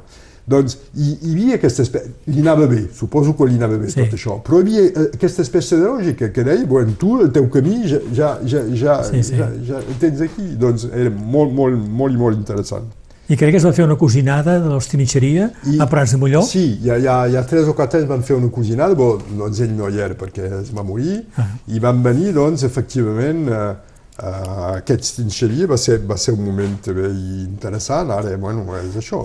Doncs 0.50 0.78
hi, 0.97 1.12
hi 1.22 1.32
havia 1.34 1.56
aquesta 1.60 1.84
espècie... 1.86 2.12
Li 2.34 2.41
anava 2.41 2.66
bé, 2.72 2.80
suposo 2.97 3.36
que 3.38 3.45
li 3.50 3.58
anava 3.60 3.78
bé 3.78 3.89
Sí. 3.91 4.00
tot 4.02 4.16
això, 4.18 4.38
però 4.45 4.60
hi 4.60 4.66
havia 4.66 4.86
eh, 4.89 5.10
aquesta 5.14 5.43
espècie 5.45 5.78
de 5.78 5.86
lògica 5.86 6.32
que 6.34 6.43
deia, 6.47 6.66
bueno, 6.66 6.95
tu 6.97 7.20
el 7.22 7.30
teu 7.36 7.45
camí 7.54 7.84
ja, 7.88 8.00
ja, 8.18 8.30
ja, 8.50 8.64
ja, 8.74 8.95
Sí, 9.06 9.22
sí. 9.24 9.36
ja, 9.38 9.50
ja 9.68 9.78
el 9.84 10.00
tens 10.02 10.22
aquí. 10.26 10.47
Doncs 10.60 10.88
era 10.89 11.12
molt, 11.12 11.54
molt, 11.54 11.78
molt 12.02 12.16
i 12.16 12.18
molt 12.18 12.38
interessant. 12.39 12.88
I 13.30 13.36
crec 13.38 13.52
que 13.54 13.60
es 13.62 13.66
va 13.68 13.72
fer 13.78 13.84
una 13.86 13.93
cosinada 13.95 14.56
de 14.58 14.72
l'Ostinitxeria 14.72 15.52
a 15.80 15.86
Prats 15.91 16.16
de 16.16 16.18
Molló. 16.18 16.41
Sí, 16.50 16.80
hi 16.82 16.89
ha, 16.89 16.95
hi, 16.97 17.06
ha, 17.06 17.18
hi 17.30 17.36
ha 17.38 17.43
tres 17.45 17.68
o 17.70 17.76
quatre 17.78 18.00
anys 18.02 18.10
van 18.10 18.24
fer 18.26 18.39
una 18.39 18.50
cosinada, 18.50 18.95
però 18.97 19.20
doncs 19.38 19.60
ell 19.62 19.76
no 19.78 19.86
hi 19.93 20.00
era 20.02 20.18
perquè 20.18 20.47
es 20.64 20.72
va 20.74 20.82
morir, 20.88 21.20
Ah. 21.38 21.45
i 21.70 21.78
van 21.84 22.02
venir, 22.02 22.34
doncs, 22.34 22.64
efectivament, 22.66 23.45
eh, 23.54 23.76
eh, 24.18 24.80
aquest 24.80 25.14
trinxeria 25.20 25.68
va 25.70 25.78
ser, 25.78 26.00
va 26.10 26.18
ser 26.18 26.34
un 26.34 26.41
moment 26.47 26.74
també 26.82 27.06
interessant, 27.45 28.10
ara, 28.18 28.36
bueno, 28.38 28.66
és 28.82 28.97
això, 28.97 29.22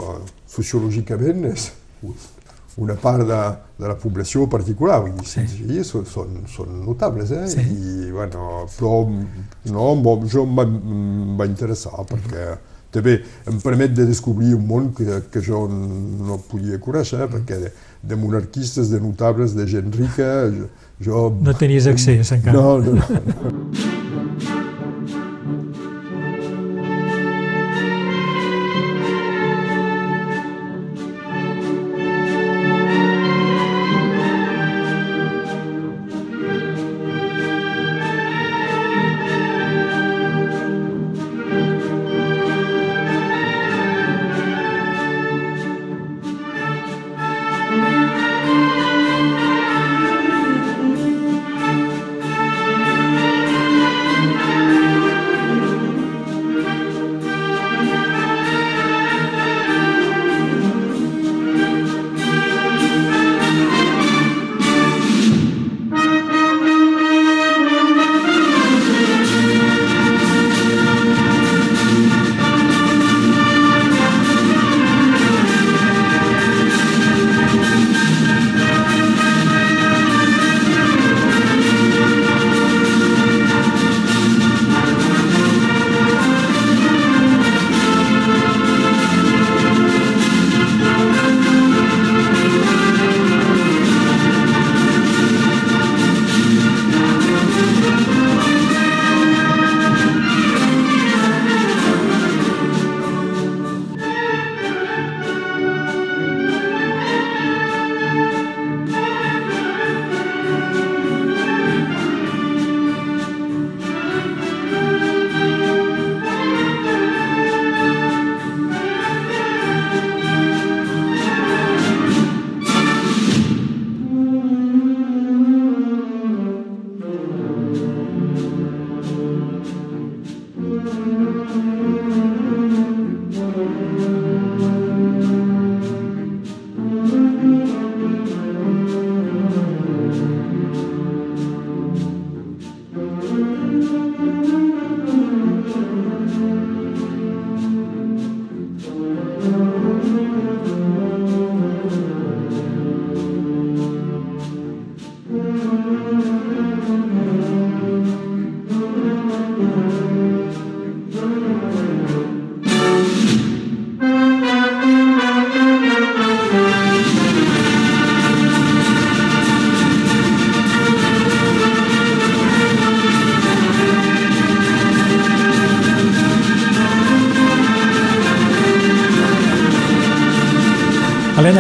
sociològicament 0.54 1.44
és 1.52 1.70
una 2.76 2.96
part 2.98 3.22
de, 3.26 3.40
de 3.78 3.86
la 3.86 3.94
població 3.94 4.48
particular, 4.50 5.00
vull 5.04 5.12
dir, 5.20 5.26
Sí. 5.30 5.44
sí. 5.46 5.84
són, 5.86 6.06
són, 6.10 6.40
són 6.50 6.80
notables, 6.84 7.30
eh? 7.30 7.46
Sí. 7.52 7.60
I, 7.70 8.10
bueno, 8.10 8.64
però, 8.74 8.94
no, 9.70 9.90
jo 10.26 10.42
em 10.42 10.56
va, 10.58 10.64
em 10.66 11.36
va 11.38 11.46
interessar, 11.46 12.02
perquè 12.10 12.48
també 12.94 13.16
em 13.50 13.60
permet 13.62 13.94
de 13.94 14.04
descobrir 14.06 14.52
un 14.54 14.66
món 14.66 14.90
que, 14.94 15.20
que 15.30 15.40
jo 15.42 15.64
no 15.68 16.40
podia 16.50 16.78
conèixer, 16.82 17.24
eh? 17.24 17.30
perquè 17.30 17.60
de, 17.62 17.72
de 18.02 18.18
monarquistes, 18.18 18.90
de 18.90 19.00
notables, 19.02 19.54
de 19.54 19.66
gent 19.70 19.90
rica, 19.94 20.28
jo... 20.54 20.68
jo 21.02 21.24
No 21.42 21.54
tenies 21.58 21.86
accés 21.90 22.30
encara. 22.34 22.58
no, 22.58 22.78
no, 22.78 22.94
no. 22.94 23.02
Helena, 23.04 24.60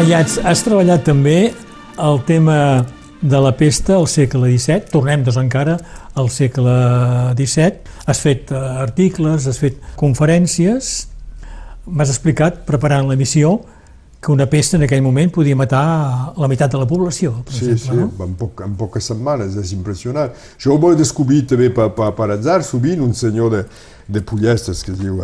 ja 0.08 0.20
has, 0.24 0.62
treballat 0.64 1.04
també 1.06 1.38
el 2.02 2.20
tema 2.26 2.58
de 3.24 3.40
la 3.40 3.52
pesta 3.56 3.96
al 3.96 4.06
segle 4.10 4.50
XVII, 4.52 4.90
tornem 4.92 5.22
doncs 5.24 5.38
encara 5.40 5.78
al 6.18 6.28
segle 6.32 6.74
XVII, 7.38 7.94
has 8.06 8.20
fet 8.20 8.52
eh, 8.52 8.64
articles, 8.84 9.46
has 9.48 9.60
fet 9.62 9.78
conferències, 10.00 10.90
m'has 11.86 12.12
explicat, 12.12 12.64
preparant 12.68 13.08
l'emissió, 13.08 13.56
que 14.24 14.32
una 14.32 14.46
pesta 14.48 14.78
en 14.78 14.86
aquell 14.86 15.02
moment 15.04 15.28
podia 15.32 15.56
matar 15.56 15.84
la 16.40 16.48
meitat 16.48 16.72
de 16.72 16.78
la 16.80 16.86
població, 16.88 17.34
per 17.44 17.52
Sí, 17.56 17.66
exemple, 17.72 18.06
sí, 18.06 18.14
no? 18.18 18.24
en, 18.24 18.36
poc, 18.40 18.62
en 18.64 18.76
poques 18.80 19.04
setmanes, 19.12 19.56
és 19.60 19.74
impressionant. 19.76 20.32
Jo 20.60 20.76
ho 20.76 20.80
vaig 20.80 20.96
descobrir 21.00 21.42
també 21.48 21.68
per, 21.72 21.90
per, 21.96 22.08
per 22.16 22.30
atzar, 22.32 22.62
sovint 22.64 23.04
un 23.04 23.12
senyor 23.16 23.52
de, 23.52 23.66
de 24.08 24.24
Pollestes 24.24 24.80
que 24.84 24.94
es 24.94 25.00
diu, 25.00 25.20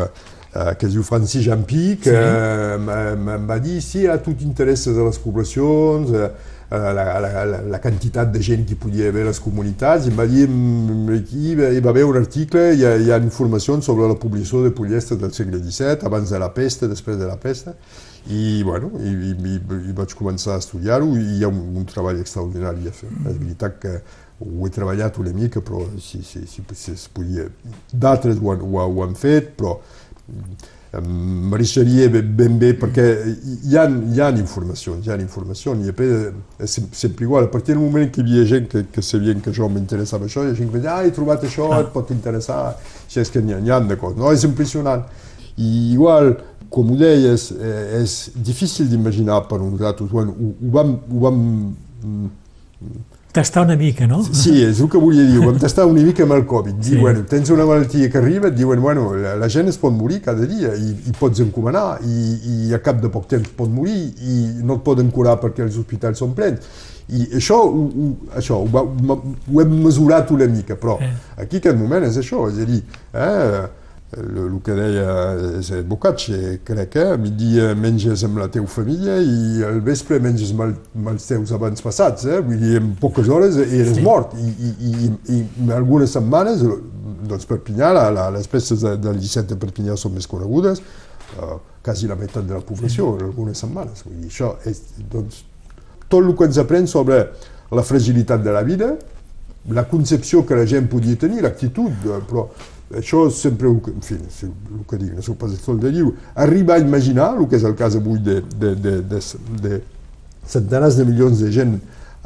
eh, 0.55 0.75
que 0.79 0.87
es 0.87 0.93
diu 0.93 1.03
Francis 1.03 1.45
Jampí, 1.47 1.97
que 2.03 2.11
Sí. 2.11 2.17
em- 2.17 3.47
va 3.49 3.59
dir, 3.59 3.81
sí, 3.83 4.07
a 4.07 4.19
tu 4.23 4.35
t'interesses 4.35 4.95
de 4.97 5.05
les 5.05 5.19
poblacions, 5.19 6.11
eh, 6.11 6.31
eh, 6.73 6.77
la, 6.79 6.93
la, 7.21 7.45
la, 7.47 7.61
la 7.63 7.81
quantitat 7.81 8.31
de 8.33 8.41
gent 8.43 8.65
que 8.67 8.77
podia 8.77 9.09
haver 9.09 9.23
a 9.23 9.31
les 9.31 9.41
comunitats, 9.41 10.07
i 10.07 10.11
em 10.11 10.19
va 10.19 10.27
dir, 10.27 10.49
"Mm, 10.49 11.09
aquí 11.19 11.53
hi 11.53 11.81
va 11.81 11.91
haver 11.91 12.05
un 12.05 12.17
article, 12.17 12.75
hi 12.75 12.85
ha, 12.85 12.97
hi 12.97 13.11
ha 13.13 13.19
informacions 13.19 13.85
sobre 13.85 14.07
la 14.09 14.15
població 14.15 14.63
de 14.63 14.71
Pollestes 14.71 15.19
del 15.19 15.33
segle 15.33 15.59
XVII, 15.59 16.05
abans 16.07 16.31
de 16.31 16.39
la 16.39 16.53
pesta, 16.55 16.87
després 16.89 17.19
de 17.19 17.27
la 17.27 17.37
pesta, 17.37 17.75
i, 18.29 18.63
bueno, 18.63 18.91
i, 19.01 19.09
i, 19.09 19.31
i, 19.33 19.55
i 19.91 19.93
vaig 19.97 20.15
començar 20.15 20.55
a 20.55 20.59
estudiar-ho 20.59 21.07
i 21.17 21.39
hi 21.39 21.45
ha 21.45 21.49
un, 21.49 21.77
un 21.77 21.85
treball 21.87 22.19
extraordinari 22.21 22.87
a 22.89 22.93
fer. 22.93 23.09
És 23.31 23.39
veritat 23.39 23.79
que 23.81 23.95
ho 24.41 24.67
he 24.67 24.71
treballat 24.71 25.19
una 25.19 25.33
mica, 25.33 25.61
però 25.61 25.87
si, 25.99 26.23
si, 26.23 26.47
si, 26.47 26.63
si 26.75 26.93
es 26.93 27.09
podia... 27.09 27.47
D'altres 27.93 28.37
ho, 28.41 28.53
han- 28.53 28.61
ho, 28.63 28.79
ho 28.87 29.03
han 29.05 29.15
fet, 29.15 29.55
però 29.57 29.79
mereixeria 30.99 32.09
ben, 32.11 32.57
bé 32.59 32.73
perquè 32.75 33.05
hi 33.63 33.77
ha, 33.79 33.85
hi 33.87 34.21
ha 34.21 34.31
informacions, 34.35 35.07
hi 35.07 35.13
ha 35.13 35.19
informacions 35.23 35.87
i 35.87 35.93
és 35.95 36.71
sem- 36.75 36.89
sempre 36.93 37.25
igual, 37.29 37.45
a 37.45 37.51
partir 37.53 37.77
del 37.77 37.83
moment 37.85 38.11
que 38.11 38.21
hi 38.21 38.25
havia 38.25 38.45
gent 38.47 38.67
que, 38.73 38.83
que 38.91 39.03
sabien 39.03 39.41
que 39.41 39.53
jo 39.55 39.69
m'interessava 39.71 40.27
això, 40.27 40.43
hi 40.43 40.51
ha 40.51 40.57
gent 40.59 40.73
que 40.73 40.81
deia, 40.81 40.97
ah, 40.97 41.05
he 41.07 41.13
trobat 41.15 41.45
això, 41.47 41.71
et 41.79 41.93
pot 41.95 42.11
interessar, 42.11 42.75
si 43.07 43.21
és 43.23 43.31
que 43.31 43.41
n'hi 43.41 43.55
ha, 43.55 43.61
ha 43.77 43.81
de 43.87 43.97
coses, 43.97 44.19
no? 44.19 44.33
És 44.35 44.43
impressionant. 44.49 45.05
I 45.61 45.93
igual, 45.95 46.33
com 46.71 46.91
ho 46.91 46.97
deies, 46.99 47.51
eh, 47.53 48.01
és 48.03 48.31
difícil 48.35 48.89
d'imaginar 48.91 49.45
per 49.47 49.61
nosaltres. 49.61 50.11
Bueno, 50.11 50.35
ho, 50.35 50.55
ho 50.59 50.71
vam, 50.75 50.97
ho 51.11 51.23
vam 51.23 51.41
Tastar 53.33 53.63
una 53.65 53.77
mica, 53.77 54.09
no? 54.11 54.25
Sí, 54.35 54.57
és 54.67 54.81
el 54.83 54.89
que 54.91 54.99
volia 54.99 55.23
dir, 55.23 55.37
ho 55.39 55.45
vam 55.47 55.59
tastar 55.63 55.85
una 55.87 56.03
mica 56.03 56.25
amb 56.27 56.33
el 56.35 56.43
Covid. 56.51 56.75
Dir, 56.83 56.97
Sí. 56.97 56.99
bueno, 56.99 57.23
tens 57.31 57.49
una 57.55 57.65
malaltia 57.65 58.11
que 58.11 58.19
arriba, 58.19 58.49
et 58.49 58.57
diuen, 58.57 58.81
bueno, 58.83 59.15
la, 59.15 59.37
la 59.37 59.49
gent 59.49 59.69
es 59.71 59.79
pot 59.79 59.93
morir 59.95 60.21
cada 60.21 60.47
dia 60.51 60.73
i, 60.75 60.89
i 61.07 61.13
pots 61.17 61.39
encomanar 61.45 62.01
i, 62.03 62.67
i 62.67 62.75
a 62.75 62.81
cap 62.83 62.99
de 63.01 63.09
poc 63.09 63.29
temps 63.31 63.49
pot 63.57 63.71
morir 63.71 63.95
i 64.19 64.41
no 64.67 64.81
et 64.81 64.83
poden 64.83 65.13
curar 65.15 65.37
perquè 65.41 65.63
els 65.63 65.79
hospitals 65.79 66.19
són 66.19 66.35
plens. 66.35 66.67
I 67.11 67.29
això, 67.39 67.55
ho, 67.71 67.87
ho, 67.87 68.09
això 68.39 68.59
ho, 68.65 68.67
va, 68.71 68.83
ho 68.83 69.61
hem 69.63 69.79
mesurat 69.85 70.29
una 70.35 70.47
mica, 70.51 70.75
però 70.75 70.99
Eh. 71.01 71.13
aquí 71.39 71.59
aquest 71.63 71.77
moment 71.79 72.03
és 72.11 72.19
això, 72.19 72.49
és 72.51 72.59
a 72.59 72.67
dir, 72.67 72.83
eh, 73.15 73.63
el, 74.19 74.31
el 74.43 74.55
que 74.67 74.75
deia 74.75 75.13
és 75.61 75.71
Bocacce, 75.87 76.57
crec, 76.67 76.97
eh? 76.99 77.13
a 77.15 77.19
migdia 77.21 77.69
menges 77.79 78.25
amb 78.27 78.41
la 78.43 78.49
teva 78.51 78.67
família 78.71 79.19
i 79.23 79.63
al 79.67 79.79
vespre 79.87 80.19
menges 80.23 80.51
amb, 80.55 80.65
el, 80.67 80.73
amb 80.99 81.13
els 81.13 81.27
teus 81.29 81.53
avantpassats, 81.55 82.27
eh? 82.27 82.41
vull 82.43 82.59
dir, 82.59 82.77
en 82.81 82.95
poques 83.01 83.31
hores 83.31 83.59
eres 83.63 83.95
Sí. 84.01 84.03
mort 84.03 84.35
i, 84.35 84.49
i, 84.49 84.73
i, 84.89 85.11
i 85.37 85.39
en 85.63 85.71
algunes 85.77 86.11
setmanes, 86.17 86.65
doncs 87.31 87.47
Perpinyà, 87.47 87.93
la, 87.95 88.09
la, 88.15 88.27
les 88.35 88.49
festes 88.51 88.83
de, 88.83 88.97
del 88.99 89.21
17 89.21 89.55
de 89.55 89.61
Perpinyà 89.63 89.95
són 90.01 90.17
més 90.17 90.27
conegudes, 90.31 90.83
eh, 91.37 91.55
quasi 91.87 92.11
la 92.11 92.19
meitat 92.19 92.49
de 92.49 92.59
la 92.59 92.65
població 92.67 93.15
en 93.15 93.29
algunes 93.29 93.63
setmanes, 93.63 94.03
vull 94.09 94.19
dir, 94.19 94.33
això 94.33 94.57
és, 94.67 94.83
doncs, 95.13 95.45
tot 96.11 96.25
el 96.25 96.35
que 96.35 96.51
ens 96.51 96.59
aprèn 96.59 96.91
sobre 96.91 97.23
la 97.71 97.87
fragilitat 97.87 98.43
de 98.43 98.51
la 98.59 98.65
vida, 98.67 98.91
la 99.71 99.85
concepció 99.87 100.43
que 100.49 100.57
la 100.59 100.67
gent 100.67 100.89
podia 100.91 101.15
tenir, 101.21 101.45
l'actitud, 101.47 102.11
eh, 102.11 102.21
però 102.27 102.49
això 102.97 103.31
sempre, 103.31 103.69
el 103.69 103.81
que- 103.81 103.93
en 103.93 104.01
fi, 104.03 104.15
és 104.15 104.43
el 104.45 104.85
que 104.89 104.97
dic, 104.99 105.37
pas 105.39 105.69
el 105.69 105.81
de 105.81 105.91
diu, 105.93 106.15
arribar 106.35 106.77
a 106.77 106.79
imaginar, 106.81 107.37
el 107.39 107.47
que 107.49 107.57
és 107.57 107.65
el 107.65 107.75
cas 107.77 107.97
avui 107.97 108.19
de, 108.19 108.41
de, 108.59 108.75
de, 108.75 109.01
de, 109.03 109.21
de 109.63 109.83
centenars 110.47 110.97
de 110.97 111.05
milions 111.05 111.39
de 111.39 111.51
gent 111.53 111.77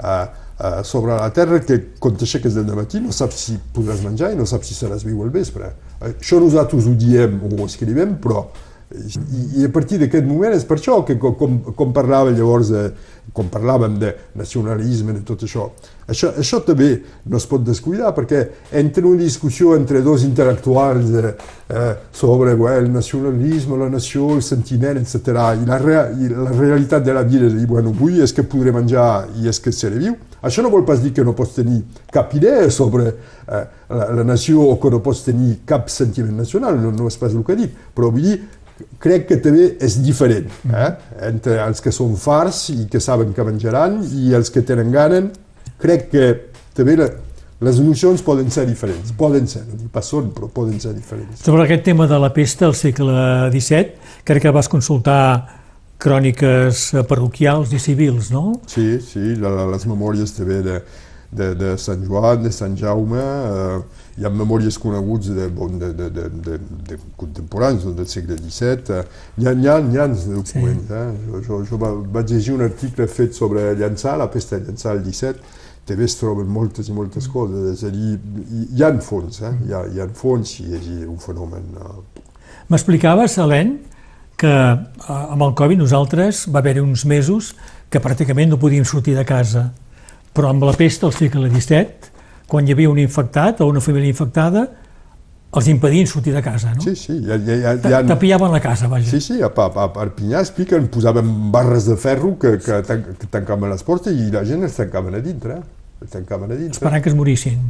eh, 0.02 0.26
eh, 0.60 0.82
sobre 0.84 1.14
la 1.16 1.30
Terra 1.30 1.60
que 1.60 1.78
quan 2.00 2.16
t'aixeques 2.16 2.54
del 2.54 2.70
matí 2.76 3.00
no 3.00 3.12
saps 3.12 3.36
si 3.48 3.58
podràs 3.74 4.02
menjar 4.04 4.32
i 4.32 4.36
no 4.38 4.46
saps 4.46 4.68
si 4.70 4.74
seràs 4.74 5.04
viu 5.04 5.22
al 5.22 5.30
vespre. 5.34 5.72
Eh, 6.00 6.14
Això 6.18 6.40
nosaltres 6.40 6.86
ho 6.86 6.94
diem 6.94 7.40
o 7.44 7.50
ho 7.60 7.66
escrivem, 7.66 8.16
però 8.22 8.46
i, 8.94 9.60
i 9.60 9.64
a 9.66 9.70
partir 9.74 9.98
d'aquest 9.98 10.26
moment 10.26 10.54
és 10.54 10.64
per 10.66 10.78
això 10.78 11.00
que 11.06 11.16
com, 11.18 11.58
com, 11.74 11.92
parlava 11.94 12.30
llavors 12.30 12.70
de, 12.70 12.82
com 13.34 13.48
parlàvem 13.50 13.96
de 13.98 14.12
nacionalisme, 14.38 15.14
de 15.16 15.22
tot 15.26 15.42
això, 15.46 15.66
això, 16.06 16.30
això 16.38 16.60
també 16.66 16.90
no 17.26 17.40
es 17.40 17.46
pot 17.50 17.64
descuidar 17.66 18.12
perquè 18.14 18.42
entre 18.78 19.06
una 19.08 19.22
discussió 19.22 19.74
entre 19.78 20.02
dos 20.04 20.26
intel·lectuals 20.26 21.10
eh, 21.18 21.34
sobre 22.14 22.54
well, 22.54 22.84
el 22.84 22.92
nacionalisme, 22.92 23.78
la 23.80 23.90
nació, 23.90 24.30
el 24.36 24.44
sentiment, 24.46 25.00
etc. 25.00 25.34
I 25.58 25.66
la, 25.66 25.80
rea, 25.82 26.06
i 26.14 26.30
la 26.30 26.52
realitat 26.52 27.04
de 27.04 27.16
la 27.16 27.24
vida, 27.26 27.48
de 27.48 27.58
dir, 27.58 27.66
bueno, 27.70 27.94
avui 27.94 28.22
és 28.22 28.34
que 28.36 28.46
podré 28.46 28.74
menjar 28.74 29.26
i 29.40 29.50
és 29.50 29.60
que 29.62 29.74
seré 29.74 29.98
viu, 29.98 30.18
això 30.44 30.62
no 30.62 30.70
vol 30.70 30.84
pas 30.86 31.00
dir 31.02 31.14
que 31.16 31.24
no 31.24 31.34
pots 31.34 31.56
tenir 31.56 31.80
cap 32.12 32.34
idea 32.36 32.68
sobre 32.70 33.08
eh, 33.10 33.64
la, 33.88 34.10
la 34.20 34.26
nació 34.28 34.68
o 34.68 34.76
que 34.78 34.92
no 34.92 35.02
pots 35.02 35.24
tenir 35.26 35.62
cap 35.66 35.88
sentiment 35.90 36.44
nacional, 36.44 36.78
no, 36.78 36.92
no 36.94 37.08
és 37.10 37.18
pas 37.18 37.34
el 37.34 37.42
que 37.46 37.56
dic, 37.58 37.74
però 37.96 38.12
vull 38.12 38.28
dir, 38.28 38.42
crec 39.02 39.28
que 39.28 39.38
també 39.42 39.68
és 39.84 39.98
diferent 40.02 40.48
eh? 40.70 40.88
entre 41.28 41.60
els 41.62 41.82
que 41.82 41.92
són 41.94 42.16
farts 42.18 42.68
i 42.74 42.88
que 42.90 43.00
saben 43.02 43.34
que 43.34 43.46
menjaran 43.46 44.00
i 44.18 44.34
els 44.34 44.50
que 44.50 44.64
tenen 44.66 44.90
gana 44.94 45.20
crec 45.80 46.08
que 46.10 46.26
també 46.74 46.96
la, 46.98 47.08
les 47.64 47.78
nocions 47.84 48.22
poden 48.26 48.50
ser 48.50 48.66
diferents 48.66 49.14
poden 49.18 49.46
ser, 49.50 49.62
no 49.68 49.78
dic 49.78 49.92
pas 49.94 50.08
són, 50.10 50.32
però 50.34 50.50
poden 50.50 50.80
ser 50.82 50.94
diferents 50.96 51.44
Sobre 51.46 51.68
aquest 51.68 51.84
tema 51.86 52.08
de 52.10 52.18
la 52.18 52.32
pesta 52.34 52.66
al 52.66 52.74
segle 52.78 53.14
XVII, 53.54 54.22
crec 54.26 54.48
que 54.48 54.54
vas 54.54 54.70
consultar 54.72 55.20
cròniques 56.02 56.90
parroquials 57.08 57.72
i 57.72 57.78
civils, 57.78 58.32
no? 58.34 58.58
sí, 58.66 58.98
sí, 59.00 59.36
la, 59.40 59.68
les 59.70 59.86
memòries 59.86 60.34
també 60.34 60.58
de, 60.66 60.80
de, 61.34 61.50
de 61.58 61.74
Sant 61.80 62.04
Joan, 62.06 62.42
de 62.44 62.50
Sant 62.54 62.76
Jaume 62.78 63.18
eh, 63.20 63.78
hi 64.18 64.24
ha 64.26 64.30
memòries 64.30 64.76
coneguts 64.78 65.32
de, 65.34 65.48
bon, 65.50 65.78
de, 65.80 65.88
de, 65.98 66.08
de, 66.14 66.28
de, 66.46 66.58
de 66.90 66.98
contemporanis 67.18 67.84
del 67.96 68.06
segle 68.10 68.36
XVII. 68.38 69.00
eh. 69.00 69.02
N'hi 69.38 69.48
ha, 69.50 69.54
n'hi 69.58 69.68
ha, 69.68 69.78
n'hi 69.82 69.98
ha 69.98 70.06
documents. 70.14 70.90
Eh? 70.90 71.04
Jo, 71.30 71.40
jo, 71.48 71.60
jo 71.70 71.78
va- 71.82 71.92
vaig 72.18 72.30
llegir 72.30 72.54
un 72.54 72.62
article 72.68 73.06
fet 73.10 73.34
sobre 73.34 73.72
Llançà, 73.80 74.16
la 74.20 74.28
pesta 74.30 74.58
de 74.58 74.70
Llançà 74.70 74.92
al 74.94 75.02
XVII, 75.04 75.34
també 75.84 76.06
es 76.08 76.14
troben 76.16 76.46
moltes 76.48 76.86
i 76.88 76.94
moltes 76.96 77.26
coses, 77.28 77.66
és 77.74 77.82
a 77.84 77.90
dir, 77.92 78.14
hi, 78.48 78.68
hi 78.78 78.84
ha 78.86 78.92
fons, 79.04 79.42
eh? 79.42 79.50
hi, 79.66 79.72
ha, 79.74 79.82
hi 79.90 80.00
ha 80.00 80.06
fons 80.16 80.58
i 80.62 80.70
és 80.78 80.86
un 81.04 81.18
fenomen... 81.20 81.66
Eh? 81.76 82.22
M'explicaves, 82.72 83.34
Helene, 83.42 83.76
que 84.40 84.48
eh, 84.48 85.10
amb 85.10 85.42
el 85.44 85.52
Covid 85.58 85.78
nosaltres 85.82 86.46
va 86.48 86.62
haver-hi 86.62 86.80
uns 86.80 87.04
mesos 87.04 87.52
que 87.90 88.00
pràcticament 88.02 88.48
no 88.50 88.58
podíem 88.58 88.86
sortir 88.88 89.14
de 89.18 89.24
casa, 89.28 89.72
però 90.34 90.50
amb 90.50 90.64
la 90.66 90.72
pesta 90.76 91.06
al 91.06 91.14
segle 91.14 91.48
XVII, 91.50 92.10
quan 92.50 92.66
hi 92.68 92.74
havia 92.74 92.90
un 92.90 92.98
infectat 92.98 93.60
o 93.64 93.68
una 93.70 93.80
família 93.80 94.10
infectada, 94.10 94.66
els 95.54 95.68
impedien 95.70 96.08
sortir 96.10 96.32
de 96.34 96.40
casa, 96.42 96.72
no? 96.74 96.82
Sí, 96.82 96.96
sí, 96.98 97.14
ha, 97.30 97.36
hi 97.38 97.60
ha, 97.62 97.76
Ta- 97.78 98.00
Tapiaven 98.08 98.50
la 98.50 98.58
casa, 98.60 98.88
vaja. 98.90 99.06
Sí, 99.06 99.20
sí, 99.22 99.36
a, 99.42 99.52
a, 99.54 99.68
a 99.84 99.86
Perpinyà 99.94 100.40
expliquen, 100.42 100.88
posaven 100.90 101.30
barres 101.54 101.86
de 101.86 101.94
ferro 101.96 102.32
que, 102.42 102.56
que, 102.58 102.80
tan, 102.88 103.04
que 103.20 103.28
tancaven 103.30 103.70
les 103.70 103.86
portes 103.86 104.12
i 104.18 104.32
la 104.34 104.42
gent 104.48 104.66
es 104.66 104.74
tancaven 104.80 105.14
a 105.14 105.22
dintre. 105.22 105.60
Es 106.02 106.10
tancaven 106.10 106.50
a 106.50 106.58
dintre. 106.58 106.74
Esperant 106.74 107.02
que 107.04 107.12
es 107.12 107.14
morissin. 107.16 107.62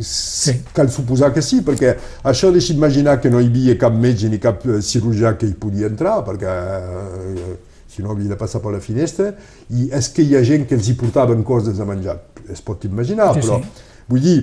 Sí. 0.00 0.54
Cal 0.72 0.88
suposar 0.92 1.30
que 1.36 1.42
sí, 1.44 1.60
perquè 1.64 1.92
això 2.32 2.48
deixa 2.54 2.72
imaginar 2.72 3.18
que 3.20 3.28
no 3.32 3.40
hi 3.44 3.48
havia 3.52 3.76
cap 3.80 3.92
metge 3.92 4.28
ni 4.32 4.40
cap 4.40 4.64
eh, 4.68 4.80
cirurgià 4.84 5.34
que 5.36 5.48
hi 5.48 5.54
podia 5.58 5.88
entrar, 5.92 6.22
perquè 6.24 6.48
eh, 6.48 7.54
si 7.98 8.06
no 8.06 8.14
havia 8.14 8.30
de 8.30 8.38
passar 8.38 8.62
per 8.62 8.70
la 8.76 8.80
finestra, 8.80 9.32
i 9.74 9.88
és 9.98 10.08
que 10.14 10.22
hi 10.22 10.36
ha 10.38 10.42
gent 10.46 10.64
que 10.70 10.78
els 10.78 10.86
hi 10.88 10.94
portaven 10.94 11.42
coses 11.44 11.80
a 11.82 11.84
menjar. 11.88 12.14
Es 12.48 12.62
pot 12.62 12.84
imaginar, 12.86 13.32
Sí, 13.34 13.42
però 13.42 13.58
sí. 13.58 13.86
vull 14.08 14.22
dir, 14.22 14.36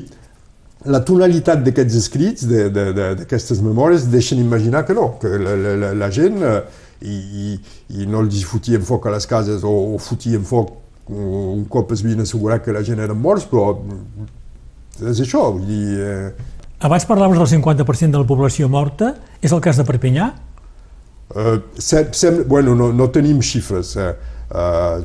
la 0.86 1.00
tonalitat 1.08 1.64
d'aquests 1.66 1.96
escrits, 1.98 2.44
de- 2.46 2.68
de- 2.70 2.92
de- 2.94 3.14
d'aquestes 3.22 3.62
memòries, 3.64 4.10
deixen 4.12 4.38
imaginar 4.44 4.84
que 4.86 4.94
no, 4.94 5.16
que 5.22 5.28
la, 5.40 5.56
la, 5.56 5.76
la, 5.82 5.94
la 6.04 6.10
gent 6.12 6.44
eh, 6.44 6.60
i, 7.02 7.16
i, 7.16 7.60
i 8.04 8.06
no 8.12 8.20
els 8.22 8.44
fotien 8.46 8.84
foc 8.86 9.08
a 9.08 9.16
les 9.16 9.26
cases 9.26 9.64
o, 9.64 9.72
o 9.96 9.98
fotien 9.98 10.44
foc 10.46 10.76
eh, 11.10 11.14
un 11.16 11.64
cop 11.72 11.92
es 11.96 12.04
havien 12.04 12.22
assegurat 12.22 12.62
que 12.66 12.76
la 12.76 12.84
gent 12.86 13.00
eren 13.02 13.18
morts, 13.18 13.48
però 13.50 13.72
és 15.02 15.20
això, 15.26 15.48
vull 15.56 15.66
dir... 15.68 16.00
Eh, 16.00 16.52
Abans 16.86 17.06
parlaves 17.08 17.40
del 17.40 17.48
50% 17.64 18.12
de 18.12 18.20
la 18.22 18.28
població 18.28 18.68
morta, 18.70 19.14
és 19.42 19.52
el 19.56 19.62
cas 19.64 19.78
de 19.80 19.86
Perpinyà? 19.88 20.28
Eh, 21.34 21.58
sem, 21.78 22.12
sem, 22.14 22.44
bueno, 22.48 22.76
no, 22.76 22.92
no 22.94 23.08
tenim 23.10 23.42
xifres, 23.42 23.96
eh, 23.98 24.14
eh, 24.52 25.04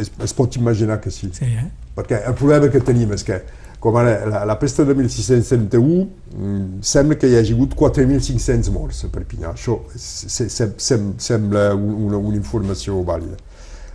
es, 0.00 0.10
es 0.24 0.32
pot 0.36 0.56
imaginar 0.56 1.00
que 1.00 1.10
sí. 1.10 1.30
Sí, 1.32 1.44
eh? 1.48 1.68
Perquè 1.96 2.22
el 2.26 2.34
problema 2.34 2.68
que 2.72 2.80
tenim 2.80 3.12
és 3.12 3.24
que, 3.24 3.40
com 3.82 3.96
ara 3.98 4.12
la, 4.30 4.44
la 4.46 4.54
pesta 4.60 4.84
de 4.86 4.94
1671, 4.94 6.06
mm, 6.36 6.80
sembla 6.86 7.16
que 7.18 7.28
hi 7.28 7.36
hagi 7.40 7.52
hagut 7.56 7.74
4.500 7.76 8.70
morts 8.72 9.04
a 9.04 9.10
Perpinyà. 9.12 9.50
Això 9.56 9.80
se, 9.96 10.46
se, 10.48 10.68
sem, 10.78 11.08
sembla 11.18 11.72
un- 11.74 12.06
una, 12.06 12.16
una 12.16 12.36
informació 12.38 13.00
vàlida. 13.04 13.36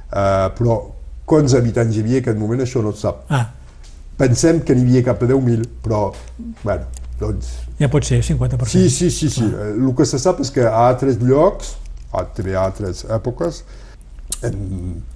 Uh, 0.08 0.48
però 0.56 0.76
quants 1.28 1.56
habitants 1.58 1.96
hi 1.98 2.04
havia 2.04 2.20
en 2.20 2.24
aquest 2.26 2.38
moment, 2.40 2.62
això 2.64 2.84
no 2.84 2.92
es 2.96 3.02
sap. 3.04 3.26
Ah, 3.32 3.46
Pensem 4.18 4.62
que 4.66 4.74
n'hi 4.76 4.82
havia 4.88 5.04
cap 5.06 5.20
a 5.22 5.28
10.000, 5.30 5.66
però, 5.84 6.08
bueno, 6.64 6.86
doncs... 7.20 7.52
ja 7.80 7.90
pot 7.92 8.06
ser, 8.06 8.22
50%. 8.26 8.70
Sí, 8.72 8.90
sí, 8.90 9.12
sí, 9.12 9.30
sí. 9.30 9.46
Eh, 9.46 9.74
El 9.76 9.94
que 9.98 10.06
se 10.06 10.20
sap 10.22 10.42
és 10.44 10.52
que 10.54 10.66
a 10.68 10.88
altres 10.88 11.20
llocs, 11.22 11.76
a, 12.14 12.26
altres 12.62 13.06
èpoques, 13.14 13.64
en 14.46 14.58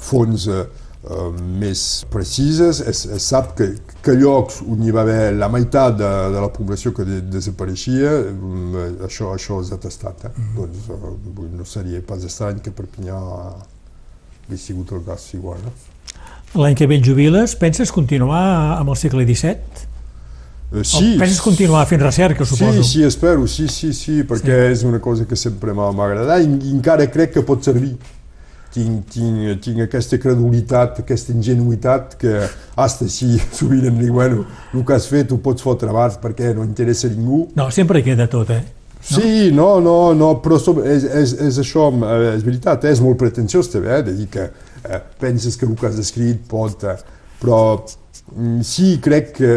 fonts 0.02 0.48
eh, 0.50 0.64
eh, 1.04 1.28
més 1.62 1.84
precises, 2.14 2.82
es, 2.88 3.04
es 3.06 3.28
sap 3.34 3.54
que, 3.58 3.70
que 4.04 4.16
llocs 4.18 4.62
on 4.66 4.82
hi 4.86 4.94
va 4.96 5.04
haver 5.06 5.34
la 5.38 5.50
meitat 5.52 5.98
de, 6.00 6.12
de 6.34 6.42
la 6.44 6.50
població 6.54 6.94
que 6.98 7.06
de, 7.08 7.22
desapareixia, 7.34 8.16
mm, 8.32 9.06
això, 9.08 9.34
això 9.36 9.62
és 9.62 9.74
atestat. 9.76 10.26
Eh? 10.30 10.34
Mm. 10.36 10.58
Doncs 10.58 10.90
eh, 10.98 11.48
no 11.60 11.70
seria 11.70 12.02
pas 12.06 12.26
estrany 12.28 12.62
que 12.66 12.74
Perpinyà 12.76 13.20
hagués 13.22 14.68
sigut 14.68 14.92
el 14.98 15.06
cas 15.06 15.30
igual. 15.38 15.62
No? 15.66 15.74
L'any 16.62 16.76
que 16.76 16.88
ve 16.90 16.98
et 17.00 17.06
jubiles, 17.08 17.56
penses 17.56 17.94
continuar 17.96 18.44
amb 18.76 18.92
el 18.92 18.98
segle 19.00 19.24
XVII? 19.24 19.91
Eh, 20.72 20.80
O 20.80 21.20
penses 21.20 21.40
continuar 21.42 21.86
fent 21.86 22.02
recerca, 22.02 22.46
suposo? 22.46 22.84
Sí, 22.84 23.00
sí, 23.00 23.04
espero, 23.04 23.46
sí, 23.46 23.68
sí, 23.68 23.92
sí, 23.94 24.24
perquè 24.24 24.56
sí. 24.56 24.72
és 24.72 24.84
una 24.88 25.02
cosa 25.04 25.26
que 25.28 25.36
sempre 25.36 25.76
m'ha 25.76 25.90
agradat 25.92 26.46
i, 26.46 26.48
i 26.48 26.72
encara 26.72 27.08
crec 27.12 27.34
que 27.36 27.44
pot 27.44 27.64
servir. 27.68 27.98
Tinc, 28.72 29.10
tinc, 29.12 29.60
tinc 29.60 29.82
aquesta 29.84 30.16
credulitat, 30.16 31.02
aquesta 31.04 31.34
ingenuïtat 31.36 32.16
que 32.22 32.38
hasta 32.80 33.10
si 33.12 33.34
sovint 33.58 33.90
em 33.90 33.98
dic, 34.00 34.14
bueno, 34.16 34.46
el 34.72 34.86
que 34.88 34.96
has 34.96 35.10
fet 35.12 35.34
ho 35.36 35.42
pots 35.44 35.66
fotre 35.66 35.92
abans 35.92 36.16
perquè 36.22 36.54
no 36.56 36.64
interessa 36.64 37.10
a 37.10 37.12
ningú. 37.12 37.50
No, 37.60 37.68
sempre 37.76 38.00
queda 38.06 38.30
tot, 38.32 38.56
eh? 38.56 38.64
Sí, 39.02 39.50
no, 39.52 39.82
no, 39.84 40.14
no, 40.16 40.36
però 40.40 40.56
som, 40.62 40.80
és, 40.88 41.04
és, 41.04 41.34
és 41.50 41.58
això, 41.60 41.90
eh, 42.06 42.36
és 42.38 42.46
veritat, 42.48 42.86
és 42.88 43.02
molt 43.04 43.20
pretensiós 43.20 43.68
també, 43.74 43.92
eh, 43.98 44.04
de 44.08 44.14
dir 44.16 44.28
que 44.32 44.46
eh, 44.48 45.00
penses 45.20 45.58
que 45.58 45.68
el 45.68 45.76
que 45.76 45.92
has 45.92 46.00
escrit 46.00 46.48
pot... 46.48 46.88
Eh, 46.88 47.02
però 47.42 47.62
mm, 48.36 48.60
sí, 48.66 48.96
crec 49.04 49.34
que... 49.40 49.56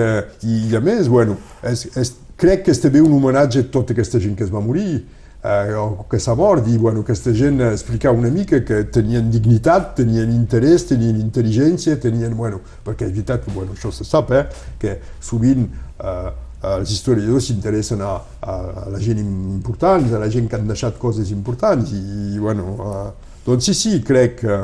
I, 0.48 0.74
a 0.76 0.82
més, 0.84 1.10
bueno, 1.12 1.36
és, 1.62 1.86
és, 2.00 2.14
crec 2.40 2.64
que 2.66 2.74
és 2.74 2.80
també 2.82 3.04
un 3.04 3.12
homenatge 3.14 3.66
a 3.66 3.68
tota 3.72 3.94
aquesta 3.94 4.22
gent 4.22 4.34
que 4.38 4.46
es 4.48 4.54
va 4.54 4.64
morir. 4.64 5.04
eh, 5.44 5.74
o 5.74 6.06
que 6.08 6.18
s'ha 6.18 6.34
mort, 6.34 6.66
i 6.68 6.78
bueno, 6.78 7.02
aquesta 7.04 7.32
gent 7.36 7.60
explicava 7.66 8.16
una 8.16 8.30
mica 8.32 8.62
que 8.64 8.80
tenien 8.88 9.28
dignitat, 9.30 9.92
tenien 9.98 10.30
interès, 10.32 10.86
tenien 10.88 11.18
intel·ligència, 11.20 11.98
tenien, 12.00 12.32
bueno, 12.36 12.62
perquè 12.84 13.04
és 13.04 13.12
veritat 13.12 13.44
que, 13.44 13.52
bueno, 13.52 13.76
això 13.76 13.92
se 13.92 14.08
sap, 14.08 14.32
eh, 14.32 14.46
que 14.80 14.96
sovint 15.20 15.66
eh, 15.68 16.30
els 16.64 16.94
historiadors 16.96 17.50
s'interessen 17.50 18.00
a, 18.00 18.14
a, 18.40 18.56
la 18.94 19.02
gent 19.02 19.20
important, 19.20 20.08
a 20.16 20.22
la 20.22 20.30
gent 20.32 20.48
que 20.48 20.56
han 20.56 20.66
deixat 20.70 20.96
coses 20.98 21.30
importants, 21.36 21.92
i, 21.92 22.00
i 22.32 22.40
bueno, 22.40 22.78
eh, 22.80 23.36
doncs 23.44 23.68
sí, 23.68 23.76
sí, 23.76 23.98
crec 24.00 24.40
que 24.40 24.58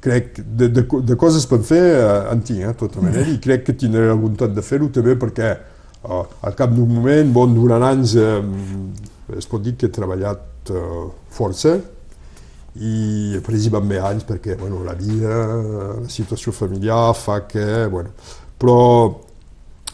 crec 0.00 0.40
de, 0.40 0.68
de, 0.68 0.84
de 0.84 1.16
coses 1.18 1.46
per 1.48 1.60
fer 1.66 1.82
eh, 1.96 2.32
en 2.32 2.42
tinc, 2.44 2.62
eh, 2.66 2.74
tota 2.78 3.02
manera, 3.04 3.26
i 3.30 3.40
crec 3.42 3.66
que 3.66 3.76
tindré 3.78 4.06
la 4.08 4.18
voluntat 4.18 4.54
de 4.54 4.64
fer-ho 4.64 4.90
també 4.94 5.16
perquè 5.18 5.50
eh, 5.52 6.22
al 6.46 6.56
cap 6.58 6.72
d'un 6.74 6.88
moment, 6.98 7.32
bon, 7.34 7.54
durant 7.56 7.84
anys, 7.90 8.16
eh, 8.20 8.40
es 9.36 9.48
pot 9.50 9.62
dir 9.62 9.74
que 9.76 9.88
he 9.88 9.94
treballat 9.94 10.70
eh, 10.70 11.04
força 11.34 11.76
i 12.76 13.38
principalment 13.44 14.04
anys 14.04 14.26
perquè 14.28 14.56
bueno, 14.60 14.82
la 14.84 14.94
vida, 14.94 15.36
la 16.04 16.10
situació 16.12 16.52
familiar 16.52 17.14
fa 17.16 17.40
que, 17.48 17.86
bueno, 17.92 18.12
però 18.60 18.80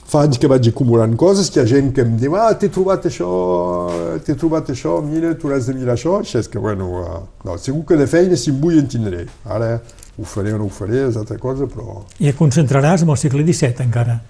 fa 0.09 0.25
anys 0.27 0.39
que 0.41 0.51
vaig 0.51 0.69
acumulant 0.69 1.15
coses, 1.17 1.49
que 1.51 1.61
hi 1.61 1.63
ha 1.63 1.69
gent 1.71 1.93
que 1.97 2.05
em 2.05 2.17
diu 2.21 2.37
ah, 2.37 2.51
t'he 2.59 2.69
trobat 2.73 3.07
això, 3.09 3.29
t'he 4.25 4.37
trobat 4.39 4.73
això, 4.75 4.99
mira, 5.05 5.33
tu 5.39 5.53
has 5.53 5.71
de 5.71 5.77
mirar 5.79 5.97
això, 5.97 6.19
així 6.21 6.39
és 6.41 6.51
que, 6.53 6.61
bueno, 6.61 6.91
uh, 7.01 7.23
no, 7.47 7.57
segur 7.59 7.85
que 7.89 7.97
de 8.01 8.09
feina, 8.11 8.37
si 8.37 8.51
em 8.53 8.61
vull, 8.61 8.81
en 8.83 8.91
tindré. 8.91 9.25
Ara 9.45 9.79
ho 10.19 10.27
faré 10.29 10.53
o 10.53 10.61
no 10.61 10.69
ho 10.69 10.73
faré, 10.73 11.07
és 11.09 11.17
altra 11.17 11.39
cosa, 11.41 11.69
però... 11.71 12.03
I 12.21 12.29
et 12.33 12.39
concentraràs 12.39 13.07
en 13.07 13.15
el 13.15 13.21
segle 13.21 13.47
XVII, 13.47 13.87
encara? 13.87 14.21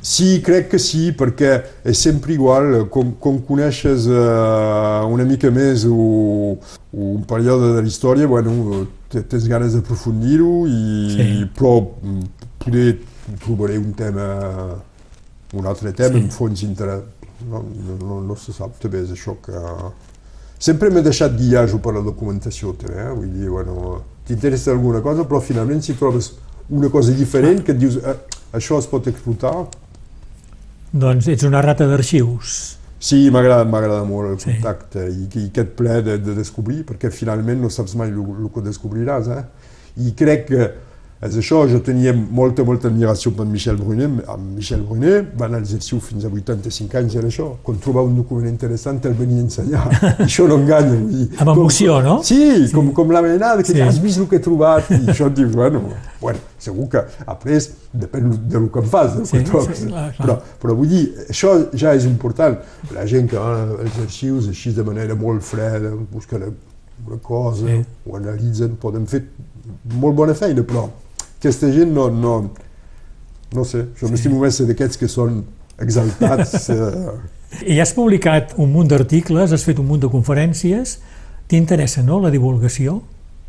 Sí, 0.00 0.40
crec 0.40 0.70
que 0.72 0.78
sí, 0.80 1.10
perquè 1.12 1.50
és 1.84 2.00
sempre 2.00 2.32
igual, 2.32 2.86
com, 2.92 3.12
com 3.20 3.42
coneixes 3.44 4.06
uh, 4.08 5.04
una 5.12 5.26
mica 5.28 5.50
més 5.52 5.84
o, 5.84 6.56
un 6.96 7.24
període 7.28 7.74
de 7.74 7.82
la 7.82 7.90
història, 7.90 8.28
bueno, 8.30 8.86
tens 9.12 9.48
ganes 9.50 9.76
d'aprofundir-ho, 9.76 10.54
i, 10.70 10.84
sí. 11.12 11.26
però 11.56 11.74
poder 12.62 12.94
trobaré 13.44 13.76
un 13.76 13.92
tema 13.96 14.30
un 15.52 15.66
altre 15.66 15.92
tema, 15.92 16.16
sí. 16.18 16.24
en 16.24 16.30
fons 16.30 16.62
inter... 16.66 17.02
no, 17.48 17.64
no, 18.00 18.20
no 18.20 18.36
se 18.36 18.52
sap 18.52 18.78
també 18.82 19.02
és 19.04 19.12
això 19.14 19.36
que... 19.42 19.60
Sempre 20.60 20.90
m'he 20.92 21.00
deixat 21.00 21.32
guiar 21.38 21.64
per 21.80 21.94
la 21.96 22.02
documentació 22.04 22.74
també, 22.76 22.98
eh? 23.00 23.12
vull 23.16 23.30
dir, 23.32 23.48
bueno, 23.48 24.02
t'interessa 24.28 24.74
alguna 24.74 25.00
cosa, 25.00 25.24
però 25.24 25.40
finalment 25.40 25.80
si 25.82 25.96
trobes 25.96 26.34
una 26.68 26.90
cosa 26.92 27.14
diferent 27.16 27.64
que 27.64 27.72
et 27.72 27.80
dius 27.80 27.96
eh, 27.96 28.18
això 28.52 28.78
es 28.78 28.86
pot 28.90 29.08
explotar... 29.08 29.54
Doncs 30.90 31.30
ets 31.30 31.46
una 31.46 31.62
rata 31.64 31.86
d'arxius. 31.86 32.58
Sí, 33.00 33.30
m'agrada 33.32 33.64
molt 34.04 34.34
el 34.34 34.38
contacte 34.42 35.06
sí. 35.08 35.24
i, 35.24 35.28
i 35.40 35.48
aquest 35.48 35.72
ple 35.78 36.00
de, 36.04 36.18
de 36.20 36.36
descobrir, 36.36 36.82
perquè 36.84 37.08
finalment 37.14 37.62
no 37.64 37.70
saps 37.72 37.96
mai 37.96 38.12
el 38.12 38.50
que 38.52 38.64
descobriràs. 38.66 39.30
Eh? 39.32 39.44
I 40.04 40.12
crec 40.18 40.44
que 40.50 40.66
és 41.20 41.34
això, 41.36 41.66
jo 41.68 41.82
tenia 41.84 42.14
molta, 42.16 42.64
molta 42.64 42.88
admiració 42.88 43.34
per 43.36 43.44
Michel 43.44 43.76
Brunet, 43.76 44.22
amb 44.32 44.54
Michel 44.56 44.80
Brunet 44.88 45.34
van 45.36 45.52
als 45.58 45.74
arxius 45.76 46.06
fins 46.06 46.24
a 46.24 46.30
85 46.32 46.96
anys, 46.96 47.16
era 47.20 47.28
això, 47.28 47.48
quan 47.62 47.76
trobava 47.84 48.08
un 48.08 48.14
document 48.16 48.48
interessant 48.48 49.02
el 49.04 49.16
venia 49.18 49.42
a 49.42 49.44
ensenyar, 49.44 49.82
això 50.26 50.46
no 50.48 50.56
enganya. 50.62 50.96
I, 50.96 51.26
amb 51.36 51.52
emoció, 51.52 51.98
com, 51.98 52.08
no? 52.08 52.14
Sí, 52.24 52.40
sí. 52.64 52.72
Com, 52.72 52.88
com 52.96 53.12
la 53.12 53.20
menada, 53.26 53.60
que 53.60 53.74
sí. 53.74 53.82
has 53.84 53.98
vist 54.00 54.22
el 54.22 54.30
que 54.30 54.40
he 54.40 54.44
trobat, 54.46 54.88
i 54.96 55.02
això 55.12 55.28
et 55.28 55.36
dius, 55.36 55.50
bueno, 55.52 55.82
bueno, 56.22 56.40
segur 56.56 56.88
que 56.94 57.04
après 57.26 57.68
depèn 58.00 58.32
del 58.48 58.70
que 58.72 58.80
em 58.80 58.88
fas, 58.88 59.12
del 59.18 59.28
sí, 59.28 59.36
que 59.36 59.50
trobes. 59.50 59.76
Sí, 59.76 59.90
clar, 59.90 60.06
clar. 60.16 60.24
Però, 60.24 60.38
però 60.62 60.78
vull 60.78 60.88
dir, 60.88 61.02
això 61.28 61.52
ja 61.76 61.92
és 62.00 62.08
important. 62.08 62.56
La 62.96 63.04
gent 63.10 63.28
que 63.28 63.36
va 63.36 63.76
als 63.76 64.00
arxius 64.06 64.48
així 64.54 64.72
de 64.72 64.88
manera 64.88 65.18
molt 65.20 65.44
freda, 65.44 65.92
busca 66.08 66.40
una 66.40 67.20
cosa, 67.20 67.68
sí. 67.68 67.78
ho 68.08 68.16
analitzen, 68.16 68.80
poden 68.80 69.04
fer 69.10 69.26
molt 70.00 70.16
bona 70.16 70.32
feina, 70.36 70.64
però 70.64 70.88
aquesta 71.40 71.70
gent 71.72 71.94
no, 71.96 72.10
no, 72.12 72.34
no 73.56 73.64
sé, 73.64 73.86
jo 73.96 74.06
sí. 74.06 74.12
m'estimo 74.12 74.40
més 74.42 74.60
d'aquests 74.68 75.00
que 75.00 75.08
són 75.10 75.42
exaltats. 75.80 76.58
Eh. 77.50 77.72
I 77.74 77.80
has 77.82 77.90
publicat 77.96 78.52
un 78.62 78.68
munt 78.70 78.86
d'articles, 78.92 79.50
has 79.50 79.64
fet 79.66 79.80
un 79.82 79.88
munt 79.88 80.04
de 80.04 80.06
conferències, 80.12 80.92
t'interessa, 81.50 82.04
no?, 82.06 82.20
la 82.22 82.30
divulgació? 82.30 83.00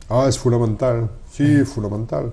Ah, 0.08 0.24
és 0.26 0.40
fonamental, 0.42 1.04
sí, 1.30 1.46
mm. 1.46 1.68
fonamental, 1.70 2.32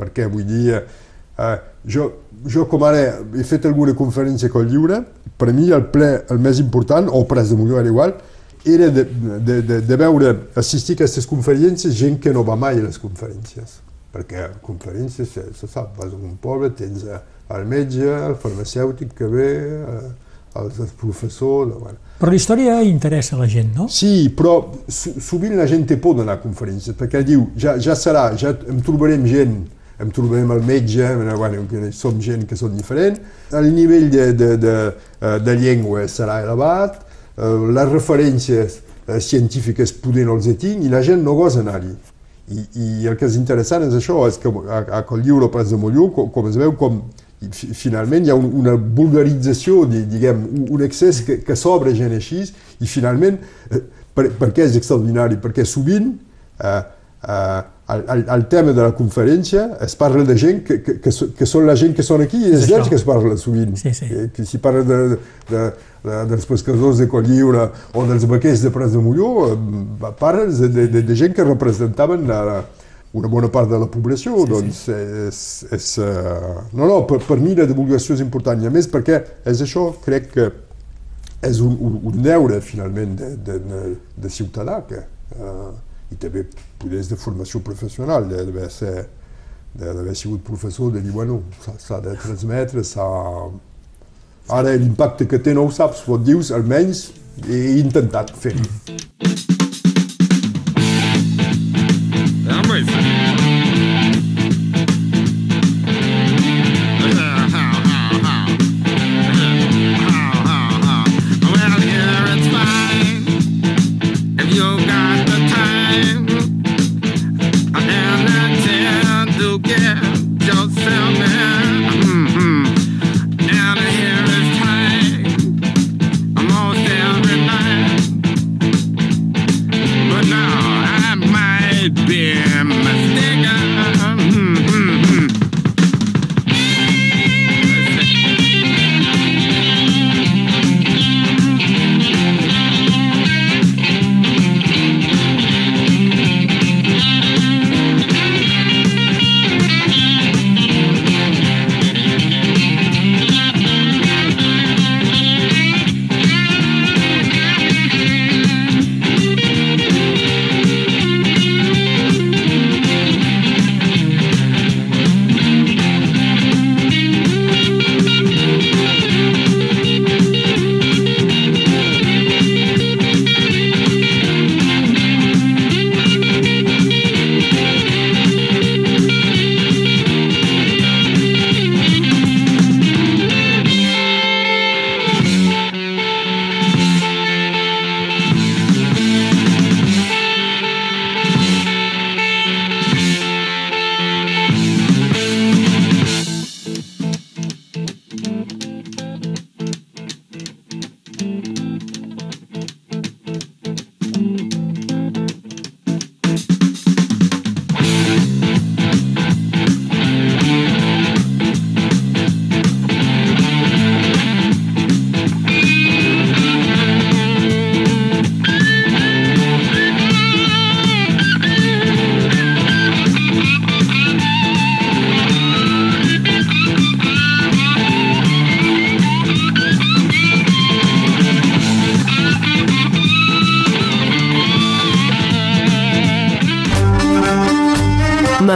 perquè 0.00 0.30
vull 0.32 0.46
dir, 0.48 0.78
eh, 0.80 1.52
jo, 1.84 2.08
jo 2.48 2.64
com 2.72 2.86
ara 2.88 3.04
he 3.36 3.44
fet 3.44 3.68
alguna 3.68 3.92
conferència 3.98 4.48
el 4.48 4.72
lliure, 4.72 5.02
per 5.36 5.52
mi 5.52 5.68
el 5.76 5.90
ple 5.92 6.10
el 6.32 6.40
més 6.40 6.62
important, 6.64 7.12
o 7.12 7.26
pres 7.28 7.52
de 7.52 7.60
millor 7.60 7.84
era 7.84 7.92
igual, 7.92 8.16
era 8.64 8.88
de, 8.88 9.04
de, 9.04 9.60
de, 9.60 9.82
de 9.84 10.00
veure, 10.00 10.36
assistir 10.56 10.96
a 10.96 11.02
aquestes 11.02 11.28
conferències 11.28 12.00
gent 12.00 12.16
que 12.16 12.32
no 12.32 12.48
va 12.48 12.56
mai 12.56 12.80
a 12.80 12.86
les 12.86 12.96
conferències 13.02 13.83
perquè 14.14 14.48
conferències 14.62 15.34
se, 15.36 15.48
se 15.58 15.66
sap, 15.70 15.96
vas 15.98 16.12
a 16.12 16.16
un 16.16 16.36
poble, 16.40 16.70
tens 16.78 17.02
el 17.04 17.66
metge, 17.66 18.06
el 18.06 18.38
farmacèutic 18.40 19.14
que 19.18 19.26
ve, 19.30 19.50
el, 20.54 20.70
el 20.70 20.90
professor... 20.96 21.66
Bueno. 21.66 21.98
Però 22.18 22.30
la 22.30 22.38
història 22.38 22.76
interessa 22.86 23.36
la 23.36 23.48
gent, 23.50 23.72
no? 23.74 23.88
Sí, 23.90 24.30
però 24.36 24.56
sovint 24.88 25.56
la 25.58 25.66
gent 25.70 25.86
té 25.90 25.98
por 26.00 26.14
d'anar 26.20 26.38
a 26.38 26.42
conferències, 26.44 26.96
perquè 26.98 27.24
diu, 27.26 27.48
ja, 27.58 27.74
ja 27.82 27.96
serà, 27.98 28.28
ja 28.38 28.54
em 28.70 28.78
trobarem 28.86 29.26
gent, 29.26 29.58
em 30.00 30.14
trobarem 30.14 30.54
el 30.54 30.62
metge, 30.66 31.10
bueno, 31.34 31.66
que 31.70 31.90
som 31.94 32.22
gent 32.22 32.46
que 32.50 32.58
són 32.58 32.78
diferent, 32.78 33.18
el 33.54 33.70
nivell 33.74 34.08
de, 34.14 34.30
de, 34.38 34.50
de, 34.62 34.78
eh, 35.20 35.36
de 35.42 35.58
llengua 35.58 36.06
serà 36.10 36.40
elevat, 36.46 37.02
eh, 37.36 37.52
les 37.74 37.90
referències 37.90 38.80
eh, 38.80 39.20
científiques 39.20 39.94
poder 40.02 40.26
no 40.30 40.38
els 40.38 40.50
tinc 40.58 40.86
i 40.86 40.90
la 40.92 41.02
gent 41.02 41.22
no 41.26 41.36
gosa 41.38 41.66
anar-hi. 41.66 41.94
I, 42.52 42.62
I 42.76 43.08
el 43.08 43.16
que 43.16 43.24
és 43.28 43.36
interessant 43.40 43.86
és 43.86 43.94
això, 43.96 44.18
és 44.28 44.36
que 44.40 44.50
a, 44.52 44.80
a 44.98 45.02
el 45.16 45.22
llibre 45.24 45.48
Pres 45.52 45.70
de 45.72 45.78
Molló, 45.80 46.10
com, 46.12 46.28
com 46.34 46.48
es 46.50 46.58
veu, 46.60 46.74
com 46.76 47.00
finalment 47.50 48.26
hi 48.26 48.32
ha 48.32 48.36
un, 48.38 48.50
una 48.60 48.74
vulgarització, 48.76 49.84
diguem, 49.88 50.44
un 50.68 50.84
excés 50.84 51.22
que, 51.24 51.38
que 51.44 51.56
s'obre 51.56 51.94
gent 51.96 52.12
així, 52.16 52.44
i 52.80 52.88
finalment, 52.90 53.38
eh, 53.70 53.80
per, 54.14 54.28
per 54.38 54.50
què 54.56 54.66
és 54.68 54.76
extraordinari? 54.78 55.40
Perquè 55.42 55.64
sovint 55.68 56.12
eh, 56.60 56.80
eh, 56.80 57.62
el, 57.88 58.04
el, 58.08 58.24
el 58.30 58.46
tema 58.48 58.72
de 58.72 58.80
la 58.80 58.92
conferència 58.96 59.64
es 59.84 59.94
parla 60.00 60.24
de 60.24 60.36
gent 60.38 60.62
que, 60.64 60.78
que, 60.82 60.94
que, 61.04 61.12
que 61.36 61.48
són 61.48 61.66
la 61.68 61.74
gent 61.76 61.92
que 61.96 62.04
són 62.06 62.24
aquí 62.24 62.40
i 62.40 62.54
és 62.56 62.64
d'ells 62.70 62.88
que 62.88 62.96
es 62.96 63.04
parla 63.04 63.36
sovint. 63.40 63.74
Sí, 63.76 63.92
sí. 63.96 64.08
Que, 64.08 64.28
que 64.32 64.46
si 64.48 64.60
parla 64.62 64.84
de, 64.88 65.18
de, 65.50 65.64
de, 66.06 66.22
dels 66.30 66.48
pescadors 66.48 67.02
de 67.02 67.08
Colliure 67.12 67.68
o 67.92 68.06
dels 68.08 68.24
vaquers 68.30 68.64
de 68.64 68.72
Pres 68.72 68.96
de 68.96 69.04
Molló, 69.04 69.50
eh, 69.52 70.14
parles 70.20 70.62
de, 70.64 70.72
de, 70.72 70.88
de, 70.96 71.04
de 71.04 71.18
gent 71.20 71.36
que 71.36 71.44
representaven 71.44 72.24
la, 72.30 72.64
una 73.14 73.28
bona 73.28 73.52
part 73.52 73.68
de 73.70 73.78
la 73.78 73.86
població, 73.86 74.40
sí, 74.40 74.50
doncs 74.50 74.82
sí. 74.88 74.98
és... 75.28 75.40
és 75.76 75.92
uh, 76.02 76.64
no, 76.72 76.88
no, 76.88 77.02
per, 77.06 77.20
per 77.28 77.36
mi 77.38 77.52
la 77.54 77.68
divulgació 77.68 78.16
és 78.16 78.24
important, 78.24 78.64
i 78.64 78.66
a 78.66 78.72
més 78.74 78.88
perquè 78.90 79.20
és 79.46 79.60
això, 79.62 79.90
crec 80.02 80.32
que 80.32 80.50
és 81.44 81.60
un, 81.60 81.76
un, 81.76 82.00
un 82.10 82.22
deure, 82.24 82.58
finalment, 82.64 83.12
de, 83.20 83.34
de, 83.44 83.60
de, 83.60 83.82
de 84.24 84.32
ciutadà, 84.32 84.80
que, 84.88 85.04
uh, 85.36 85.74
i 86.14 86.18
també 86.20 86.46
poders 86.80 87.10
de 87.10 87.18
formació 87.18 87.60
professional, 87.66 88.28
d'haver 88.30 88.70
ser 88.72 88.94
d'haver 89.74 90.14
sigut 90.14 90.44
professor, 90.46 90.92
de 90.94 91.02
dir, 91.02 91.10
bueno, 91.10 91.42
s'ha 91.82 92.00
de 92.04 92.14
transmetre, 92.22 92.84
s'ha... 92.86 93.08
Ara 94.54 94.74
l'impacte 94.76 95.26
que 95.26 95.40
té 95.40 95.54
no 95.56 95.64
ho 95.64 95.72
saps, 95.72 96.04
però 96.04 96.20
dius, 96.20 96.52
almenys 96.54 97.08
he 97.48 97.64
intentat 97.80 98.34
fer-ho. 98.44 99.53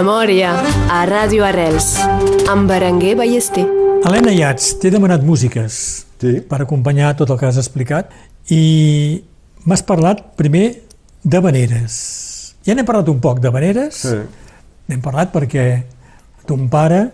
Memòria 0.08 0.54
a 0.88 1.02
Ràdio 1.04 1.42
Arrels 1.44 1.90
amb 2.48 2.64
Berenguer 2.70 3.10
Ballester. 3.18 3.66
Helena 4.08 4.32
Iats, 4.32 4.70
t'he 4.80 4.88
demanat 4.94 5.20
músiques 5.20 6.06
Sí. 6.18 6.40
per 6.48 6.62
acompanyar 6.62 7.10
tot 7.14 7.28
el 7.28 7.36
que 7.36 7.44
has 7.44 7.58
explicat 7.60 8.08
i 8.48 9.22
m'has 9.66 9.82
parlat 9.82 10.22
primer 10.34 10.80
de 11.22 11.40
veneres. 11.44 12.54
Ja 12.64 12.74
n'hem 12.74 12.86
parlat 12.86 13.10
un 13.12 13.20
poc 13.20 13.40
de 13.40 13.50
veneres, 13.50 13.96
Sí. 13.96 14.16
n'hem 14.88 15.02
parlat 15.02 15.30
perquè 15.30 15.82
ton 16.46 16.70
pare 16.70 17.10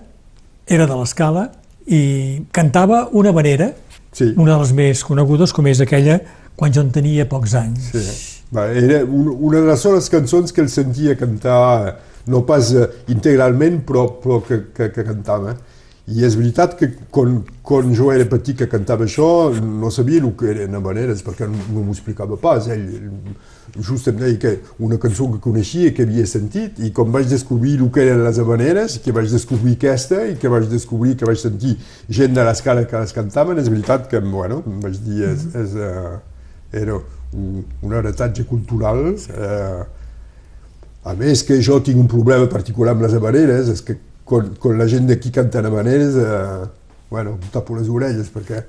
era 0.69 0.87
de 0.87 0.95
l'escala 0.95 1.51
i 1.89 2.43
cantava 2.53 3.09
una 3.11 3.33
venera, 3.33 3.73
Sí. 4.13 4.35
una 4.37 4.53
de 4.55 4.59
les 4.61 4.73
més 4.73 5.03
conegudes, 5.03 5.53
com 5.53 5.67
és 5.67 5.81
aquella 5.81 6.21
quan 6.55 6.73
jo 6.73 6.81
en 6.81 6.93
tenia 6.93 7.29
pocs 7.29 7.55
anys. 7.55 7.91
Sí. 7.91 8.39
Va, 8.55 8.71
era 8.71 9.03
un, 9.05 9.35
una 9.41 9.59
de 9.63 9.67
les 9.67 9.81
soles 9.81 10.09
cançons 10.09 10.53
que 10.53 10.61
el 10.61 10.69
sentia 10.69 11.17
cantar, 11.17 11.99
no 12.27 12.45
pas 12.49 12.73
eh, 12.75 12.89
integralment, 13.13 13.83
però, 13.87 14.09
però 14.21 14.41
que, 14.45 14.67
que, 14.75 14.91
que 14.95 15.07
cantava. 15.07 15.57
I 16.05 16.21
és 16.27 16.35
veritat 16.37 16.75
que 16.77 16.91
quan, 17.09 17.39
quan 17.65 17.95
jo 17.97 18.11
era 18.13 18.27
petit 18.29 18.59
que 18.59 18.67
cantava 18.69 19.07
això, 19.07 19.27
no 19.57 19.89
sabia 19.89 20.21
el 20.21 20.35
que 20.37 20.51
eren 20.53 20.77
habaneres, 20.77 21.23
perquè 21.25 21.49
no, 21.49 21.57
no 21.73 21.85
m'ho 21.87 21.95
explicava 21.97 22.37
pas. 22.37 22.69
Ell 22.69 22.85
just 23.79 24.11
em 24.13 24.19
deia 24.21 24.37
que 24.37 24.53
una 24.85 24.99
cançó 25.01 25.31
que 25.33 25.41
coneixia, 25.47 25.95
que 25.97 26.05
havia 26.05 26.27
sentit, 26.29 26.83
i 26.85 26.93
quan 26.93 27.09
vaig 27.15 27.31
descobrir 27.33 27.79
el 27.79 27.89
que 27.95 28.05
eren 28.05 28.21
les 28.27 28.39
habaneres, 28.43 28.99
que 29.01 29.17
vaig 29.17 29.33
descobrir 29.33 29.79
aquesta, 29.79 30.21
i 30.29 30.37
que 30.37 30.53
vaig 30.53 30.69
descobrir 30.69 31.17
que 31.17 31.29
vaig 31.29 31.41
sentir 31.41 31.79
gent 32.13 32.37
de 32.37 32.45
l'escala 32.45 32.85
que 32.85 33.01
les 33.01 33.17
cantaven, 33.17 33.65
és 33.65 33.73
veritat 33.73 34.05
que, 34.13 34.21
bueno, 34.21 34.61
em 34.69 34.85
vaig 34.85 35.01
dir, 35.09 35.25
és, 35.33 35.49
és, 35.65 35.77
uh, 35.81 36.19
era 36.85 37.01
un, 37.33 37.65
un 37.81 37.93
heretatge 37.97 38.45
cultural. 38.45 39.15
Eh, 39.15 40.04
a 41.05 41.15
més 41.19 41.43
que 41.45 41.61
jo 41.63 41.81
tinc 41.85 42.01
un 42.01 42.09
problema 42.09 42.49
particular 42.51 42.95
amb 42.95 43.05
les 43.05 43.15
habaneres, 43.17 43.69
és 43.73 43.83
que 43.85 43.99
quan, 44.25 44.55
quan 44.61 44.79
la 44.81 44.89
gent 44.89 45.09
d'aquí 45.11 45.33
canten 45.35 45.69
habaneres, 45.69 46.17
eh, 46.17 46.65
bueno, 47.11 47.37
em 47.37 47.51
tapo 47.53 47.77
les 47.77 47.91
orelles, 47.93 48.31
perquè 48.33 48.63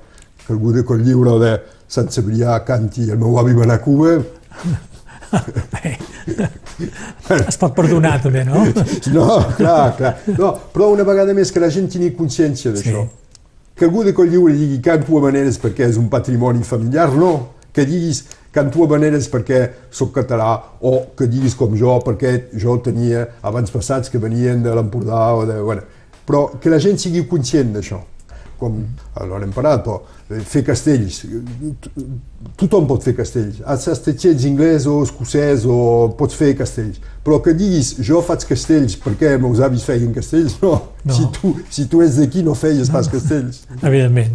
que 0.46 0.52
algú 0.54 0.72
de 0.72 0.84
Coll 0.86 1.02
Lliure 1.02 1.38
de 1.42 1.54
Sant 1.90 2.10
Cebrià 2.12 2.60
canti 2.66 3.08
el 3.10 3.18
meu 3.18 3.38
avi 3.40 3.56
va 3.56 3.64
anar 3.66 3.80
a 3.80 3.82
Cuba, 3.82 4.18
Es 7.48 7.56
pot 7.58 7.72
perdonar 7.74 8.20
també, 8.22 8.44
no? 8.46 8.62
No, 9.14 9.26
clar, 9.58 9.96
clar. 9.98 10.12
No, 10.36 10.52
però 10.72 10.90
una 10.94 11.06
vegada 11.06 11.34
més 11.36 11.52
que 11.52 11.62
la 11.62 11.70
gent 11.72 11.88
tingui 11.92 12.12
consciència 12.18 12.72
d'això. 12.74 13.04
Sí. 13.06 13.40
Que 13.76 13.88
algú 13.88 14.04
de 14.06 14.14
Coll 14.16 14.30
Lliure 14.32 14.54
digui 14.56 14.78
canto 14.84 15.18
habaneres 15.18 15.58
perquè 15.62 15.88
és 15.90 15.98
un 16.00 16.08
patrimoni 16.12 16.64
familiar, 16.64 17.10
no. 17.12 17.32
Que 17.74 17.82
diguis 17.88 18.22
canto 18.56 18.86
habaneres 18.86 19.28
perquè 19.32 19.60
sóc 19.92 20.14
català 20.16 20.50
o 20.80 20.96
que 21.16 21.28
diguis 21.30 21.56
com 21.58 21.76
jo 21.76 21.98
perquè 22.04 22.34
jo 22.56 22.78
tenia 22.84 23.26
abans 23.46 23.72
passats 23.72 24.12
que 24.12 24.22
venien 24.22 24.64
de 24.64 24.74
l'Empordà 24.74 25.22
o 25.36 25.46
de... 25.48 25.60
Bueno, 25.60 25.86
però 26.26 26.48
que 26.60 26.72
la 26.72 26.80
gent 26.82 26.98
sigui 27.00 27.26
conscient 27.30 27.74
d'això. 27.76 28.02
Com, 28.56 28.78
no 29.28 29.36
n'hem 29.36 29.50
parlat, 29.52 29.82
però 29.84 29.98
eh, 30.32 30.40
fer 30.40 30.62
castells, 30.64 31.18
tothom 32.56 32.86
pot 32.88 33.04
fer 33.04 33.12
castells, 33.18 33.58
has 33.68 33.84
ets 33.92 34.46
anglès 34.48 34.86
o 34.88 34.94
escocès 35.04 35.66
o 35.68 35.76
pots 36.16 36.38
fer 36.40 36.54
castells, 36.56 37.02
però 37.20 37.42
que 37.44 37.52
diguis 37.52 37.92
jo 38.00 38.22
faig 38.24 38.46
castells 38.48 38.96
perquè 39.02 39.34
els 39.34 39.44
meus 39.44 39.60
avis 39.60 39.84
feien 39.84 40.16
castells, 40.16 40.56
no, 40.64 40.78
No. 41.06 41.14
Si, 41.14 41.26
tu, 41.30 41.52
si 41.70 41.84
tu 41.86 42.00
ets 42.02 42.16
d'aquí 42.18 42.42
no 42.42 42.56
feies 42.58 42.88
pas 42.90 43.06
castells. 43.06 43.60
Evidentment. 43.76 44.34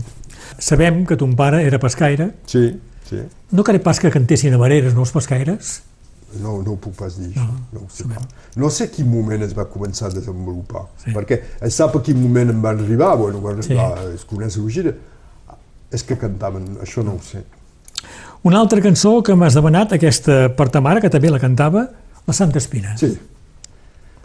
Sabem 0.62 1.02
que 1.06 1.18
ton 1.20 1.34
pare 1.36 1.66
era 1.66 1.80
pescaire. 1.84 2.30
Sí, 2.48 2.70
sí, 3.12 3.22
No 3.52 3.64
crec 3.68 3.84
pas 3.84 4.00
que 4.00 4.10
cantessin 4.10 4.56
habaneres, 4.58 4.96
no, 4.96 5.02
els 5.06 5.12
pescaires? 5.14 5.82
no, 6.42 6.62
no 6.64 6.72
ho 6.72 6.78
puc 6.80 6.94
pas 6.96 7.18
dir, 7.20 7.34
això, 7.36 7.44
no, 7.76 7.82
ho 7.84 7.90
sé 7.92 8.06
pas. 8.08 8.24
No 8.56 8.70
sé 8.72 8.86
quin 8.90 9.10
moment 9.12 9.42
es 9.44 9.52
va 9.58 9.66
començar 9.68 10.08
a 10.08 10.14
desenvolupar, 10.16 10.86
Sí. 11.04 11.12
perquè 11.12 11.42
es 11.60 11.76
sap 11.76 11.98
a 11.98 12.02
quin 12.02 12.22
moment 12.24 12.50
em 12.54 12.62
van 12.64 12.80
arribar, 12.80 13.18
bueno, 13.20 13.42
van 13.42 13.62
Sí. 13.62 13.74
arribar, 13.76 14.14
es 14.16 14.24
coneix 14.24 14.56
el 14.58 14.70
gira, 14.72 14.94
és 15.92 16.04
que 16.08 16.16
cantaven, 16.18 16.78
això 16.80 17.04
no 17.04 17.16
ho 17.16 17.20
sé. 17.22 17.44
Una 18.44 18.60
altra 18.62 18.80
cançó 18.82 19.22
que 19.22 19.36
m'has 19.36 19.54
demanat, 19.54 19.92
aquesta 19.94 20.56
per 20.56 20.70
ta 20.70 20.80
mare, 20.82 21.02
que 21.02 21.10
també 21.10 21.30
la 21.30 21.38
cantava, 21.40 21.90
la 22.26 22.34
Santa 22.34 22.58
Espina. 22.60 22.96
Sí. 22.98 23.12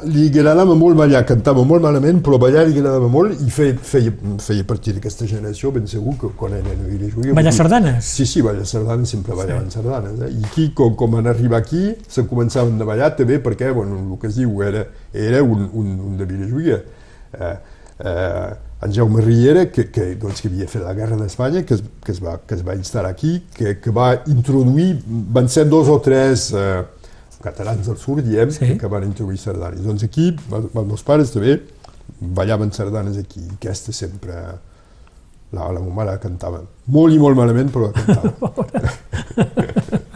Li 0.05 0.27
agradava 0.29 0.75
molt 0.77 0.99
ballar, 0.99 1.23
cantava 1.25 1.63
molt 1.65 1.81
malament, 1.81 2.19
però 2.21 2.37
ballar 2.37 2.67
li 2.69 2.75
agradava 2.77 3.07
molt 3.09 3.39
i 3.41 3.49
feia, 3.49 3.79
feia, 3.81 4.11
feia 4.45 4.65
partir 4.69 4.93
d'aquesta 4.93 5.25
generació, 5.31 5.71
ben 5.73 5.87
segur 5.89 6.19
que 6.21 6.29
quan 6.37 6.53
era 6.59 6.75
a 6.75 6.89
Vilajuïga... 6.91 7.33
Ballar 7.39 7.55
sardanes? 7.57 8.11
Sí, 8.19 8.27
sí, 8.29 8.43
ballar 8.45 8.67
sardanes, 8.69 9.15
sempre 9.15 9.33
ballaven 9.39 9.71
sí. 9.71 9.79
sardanes. 9.79 10.21
Eh? 10.27 10.29
I 10.37 10.45
aquí, 10.51 10.67
com, 10.77 10.93
com 11.01 11.17
van 11.17 11.31
arribar 11.33 11.63
aquí, 11.63 11.95
se 12.13 12.27
començaven 12.29 12.77
a 12.77 12.89
ballar 12.91 13.15
també 13.17 13.39
perquè, 13.41 13.71
bueno, 13.73 14.03
el 14.03 14.21
que 14.21 14.29
es 14.29 14.37
diu, 14.37 14.61
era, 14.67 14.85
era 15.17 15.41
un, 15.47 15.65
un, 15.73 15.89
un 16.11 16.21
de 16.21 16.29
Vilajuïga. 16.29 16.83
Eh, 17.33 17.55
eh, 18.05 18.51
en 18.83 18.93
Jaume 18.93 19.23
Riera, 19.25 19.71
que, 19.73 19.87
que, 19.91 20.11
doncs, 20.21 20.43
que 20.45 20.51
havia 20.53 20.69
fet 20.69 20.85
la 20.85 20.93
guerra 20.93 21.17
d'Espanya, 21.17 21.65
que, 21.65 21.81
es, 21.81 21.83
que, 22.05 22.13
es 22.13 22.21
va, 22.21 22.37
que 22.45 22.59
es 22.59 22.67
va 22.67 22.77
instal·lar 22.77 23.15
aquí, 23.17 23.39
que, 23.57 23.79
que 23.81 23.97
va 23.97 24.11
introduir, 24.29 24.91
van 25.07 25.49
ser 25.49 25.65
dos 25.73 25.89
o 25.89 25.97
tres 26.05 26.51
eh, 26.53 26.83
catalans 27.43 27.87
del 27.87 27.97
sud, 27.99 28.21
diem, 28.25 28.51
Sí. 28.51 28.77
que 28.79 28.87
van 28.87 29.05
introduir 29.05 29.39
sardanes. 29.39 29.83
Doncs 29.85 30.03
aquí, 30.05 30.31
els 30.53 30.65
els 30.75 30.87
meus 30.87 31.03
pares 31.03 31.31
també 31.33 31.61
ballaven 32.21 32.73
sardanes 32.73 33.17
aquí, 33.19 33.41
i 33.41 33.55
aquesta 33.59 33.93
sempre, 33.93 34.35
la, 35.53 35.67
la 35.73 35.81
meva 35.81 35.95
mare 35.95 36.19
cantava. 36.23 36.63
Molt 36.87 37.15
i 37.15 37.19
molt 37.19 37.37
malament, 37.37 37.71
però 37.75 37.93
cantava. 37.93 38.33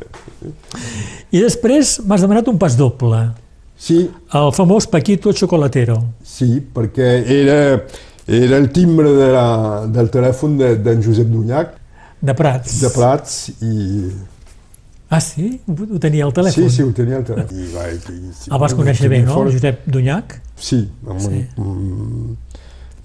I 1.31 1.41
després 1.45 1.99
m'has 2.07 2.23
demanat 2.25 2.49
un 2.51 2.59
pas 2.59 2.77
doble, 2.79 3.31
Sí, 3.81 4.11
el 4.37 4.51
famós 4.53 4.85
Paquito 4.93 5.33
Chocolatero. 5.33 5.95
sí, 6.23 6.61
perquè 6.75 7.25
era, 7.33 7.83
era 8.27 8.59
el 8.59 8.67
timbre 8.77 9.09
de 9.17 9.29
la, 9.33 9.87
del 9.89 10.11
telèfon 10.13 10.59
de- 10.59 10.77
d'en 10.77 11.01
Josep 11.03 11.27
Dunyac, 11.33 11.71
De 12.21 12.35
Prats. 12.35 12.75
de 12.83 12.91
Prats, 12.91 13.49
i... 13.63 14.11
Ah, 15.11 15.21
sí? 15.21 15.61
Ho 15.67 15.99
tenia 15.99 16.25
al 16.25 16.31
Sí, 16.31 16.37
telèfon? 16.41 16.69
sí, 16.71 16.83
ho 16.87 16.93
tenia 16.95 17.17
al 17.19 17.25
telèfon. 17.27 17.57
I, 17.59 17.65
va, 17.75 17.89
i, 17.91 17.97
i, 18.15 18.31
El 18.55 18.59
vas 18.63 18.75
conèixer 18.79 19.09
bé, 19.11 19.23
no? 19.27 19.35
Fora... 19.35 19.51
El 19.51 19.57
Josep 19.57 19.81
Dunyac? 19.87 20.37
Sí, 20.57 20.79
Sí. 21.19 21.27
sí. 21.27 21.41
Mm, 21.59 22.37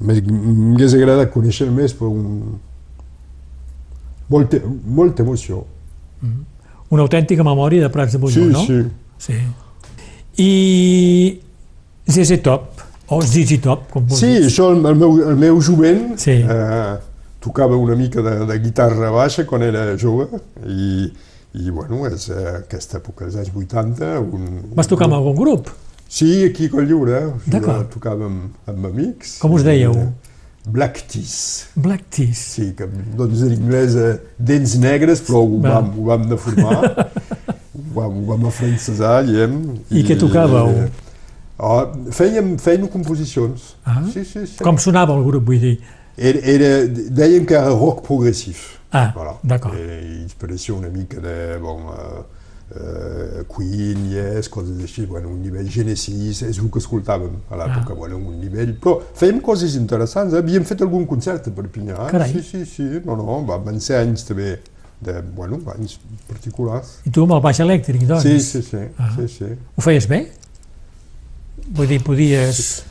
m'hagués 0.05 0.93
agradat 0.99 1.31
conèixer 1.33 1.69
més, 1.73 1.95
però 1.97 2.11
un... 2.13 2.59
molta, 4.29 4.59
molta 4.85 5.23
emoció. 5.23 5.63
Una 6.93 7.01
autèntica 7.01 7.43
memòria 7.43 7.81
de 7.81 7.89
Prats 7.89 8.13
de 8.13 8.19
Molló, 8.21 8.33
Sí, 8.33 8.51
no? 8.53 8.65
sí. 8.65 8.83
sí. 9.17 9.39
I 10.37 11.39
ZZ 12.09 12.41
Top, 12.43 12.81
o 13.07 13.21
Zizi 13.21 13.57
Top, 13.63 13.89
com 13.91 14.05
Sí, 14.09 14.25
vulguis. 14.27 14.45
això 14.51 14.69
el, 14.73 14.85
el, 14.85 14.95
meu, 14.95 15.17
el 15.31 15.35
meu 15.41 15.61
jovent 15.61 16.17
Sí. 16.21 16.31
eh, 16.43 16.95
tocava 17.41 17.77
una 17.77 17.95
mica 17.95 18.21
de, 18.21 18.45
de 18.45 18.59
guitarra 18.59 19.09
baixa 19.13 19.45
quan 19.45 19.61
era 19.63 19.95
jove 19.97 20.27
i, 20.67 21.09
i 21.55 21.71
bueno, 21.71 22.03
és 22.09 22.27
eh, 22.33 22.45
aquesta 22.59 22.99
època 22.99 23.25
dels 23.27 23.37
anys 23.39 23.51
80. 23.55 24.13
Un, 24.35 24.47
Vas 24.75 24.89
tocar 24.91 25.07
amb 25.07 25.17
algun 25.19 25.37
grup? 25.39 25.69
Sí, 26.11 26.43
aquí 26.45 26.67
a 26.67 26.73
Coll 26.73 26.85
Lliure, 26.89 27.21
D'acord. 27.49 27.87
tocàvem 27.95 28.35
amb 28.69 28.87
amics. 28.91 29.37
Com 29.41 29.55
us 29.57 29.63
dèieu? 29.65 29.95
Black 30.65 31.05
Tees. 31.11 31.67
Black 31.75 32.05
Tees. 32.13 32.41
Sí, 32.55 32.67
que 32.77 32.87
doncs 33.17 33.41
en 33.45 33.55
anglès 33.55 33.95
eh, 34.01 34.11
dents 34.37 34.75
negres, 34.81 35.21
però 35.25 35.43
ho 35.45 35.59
Va. 35.61 35.75
vam, 35.79 35.91
ho 35.97 36.05
vam 36.09 36.27
deformar, 36.29 37.09
ho 37.75 37.83
vam, 37.95 38.19
ho 38.21 38.25
vam 38.33 38.47
afrancesar, 38.49 39.19
diem. 39.27 39.59
I 39.93 40.05
què 40.07 40.17
tocàveu? 40.21 40.87
Oh, 41.57 41.81
fèiem, 42.11 42.55
fèiem 42.59 42.87
composicions. 42.91 43.75
Ah. 43.85 44.01
Sí, 44.11 44.25
sí, 44.25 44.43
sí. 44.45 44.57
Com 44.63 44.77
sonava 44.81 45.15
el 45.15 45.23
grup, 45.23 45.45
vull 45.47 45.61
dir? 45.61 45.77
Era, 46.17 46.41
era, 46.55 46.71
deien 46.87 47.45
que 47.47 47.55
era 47.55 47.71
rock 47.71 48.03
progressif. 48.07 48.74
Ah, 48.91 49.13
d'acord. 49.43 49.73
Era 49.75 49.99
inspiració 50.21 50.77
una 50.77 50.89
mica 50.89 51.19
de, 51.19 51.57
bon, 51.59 51.81
uh, 51.89 52.21
uh, 52.71 53.43
Queen, 53.55 54.05
Yes, 54.11 54.47
coses 54.49 54.77
així, 54.83 55.05
bueno, 55.05 55.29
un 55.29 55.41
nivell 55.41 55.67
Genesis, 55.69 56.41
és 56.47 56.59
el 56.61 56.69
que 56.71 56.79
escoltàvem 56.79 57.35
a 57.51 57.55
l'època, 57.59 57.91
Ah. 57.93 57.97
bueno, 57.99 58.17
un 58.17 58.39
nivell... 58.39 58.73
Però 58.79 58.99
fèiem 59.15 59.41
coses 59.41 59.75
interessants, 59.75 60.33
eh? 60.33 60.37
havíem 60.39 60.63
fet 60.65 60.81
algun 60.81 61.05
concert 61.05 61.47
a 61.47 61.51
Perpinyà. 61.51 62.07
Carai. 62.11 62.31
Sí, 62.31 62.41
sí, 62.43 62.65
sí, 62.65 62.87
no, 63.05 63.15
no, 63.19 63.41
va- 63.45 63.57
van 63.59 63.79
ser 63.81 63.97
anys 64.03 64.23
també 64.29 64.59
de, 65.01 65.19
bueno, 65.35 65.59
anys 65.75 65.97
particulars. 66.29 66.99
I 67.05 67.11
tu 67.11 67.23
amb 67.27 67.33
el 67.35 67.41
baix 67.43 67.59
elèctric, 67.59 68.07
doncs? 68.07 68.23
Sí, 68.23 68.39
sí, 68.39 68.61
sí, 68.63 68.83
Ah. 68.97 69.11
sí, 69.17 69.27
sí. 69.27 69.51
Ho 69.75 69.81
feies 69.81 70.07
bé? 70.07 70.23
Vull 71.75 71.87
dir, 71.89 72.01
podies 72.03 72.83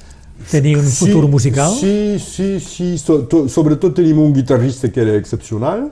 tenir 0.50 0.76
un 0.78 0.84
futur 0.84 1.28
musical? 1.28 1.70
Sí, 1.78 2.18
sí, 2.18 2.60
sí. 2.60 2.98
So, 2.98 3.22
to, 3.30 3.46
sobretot 3.48 3.94
tenim 3.96 4.18
un 4.22 4.32
guitarrista 4.34 4.90
que 4.92 5.00
era 5.00 5.16
excepcional 5.16 5.90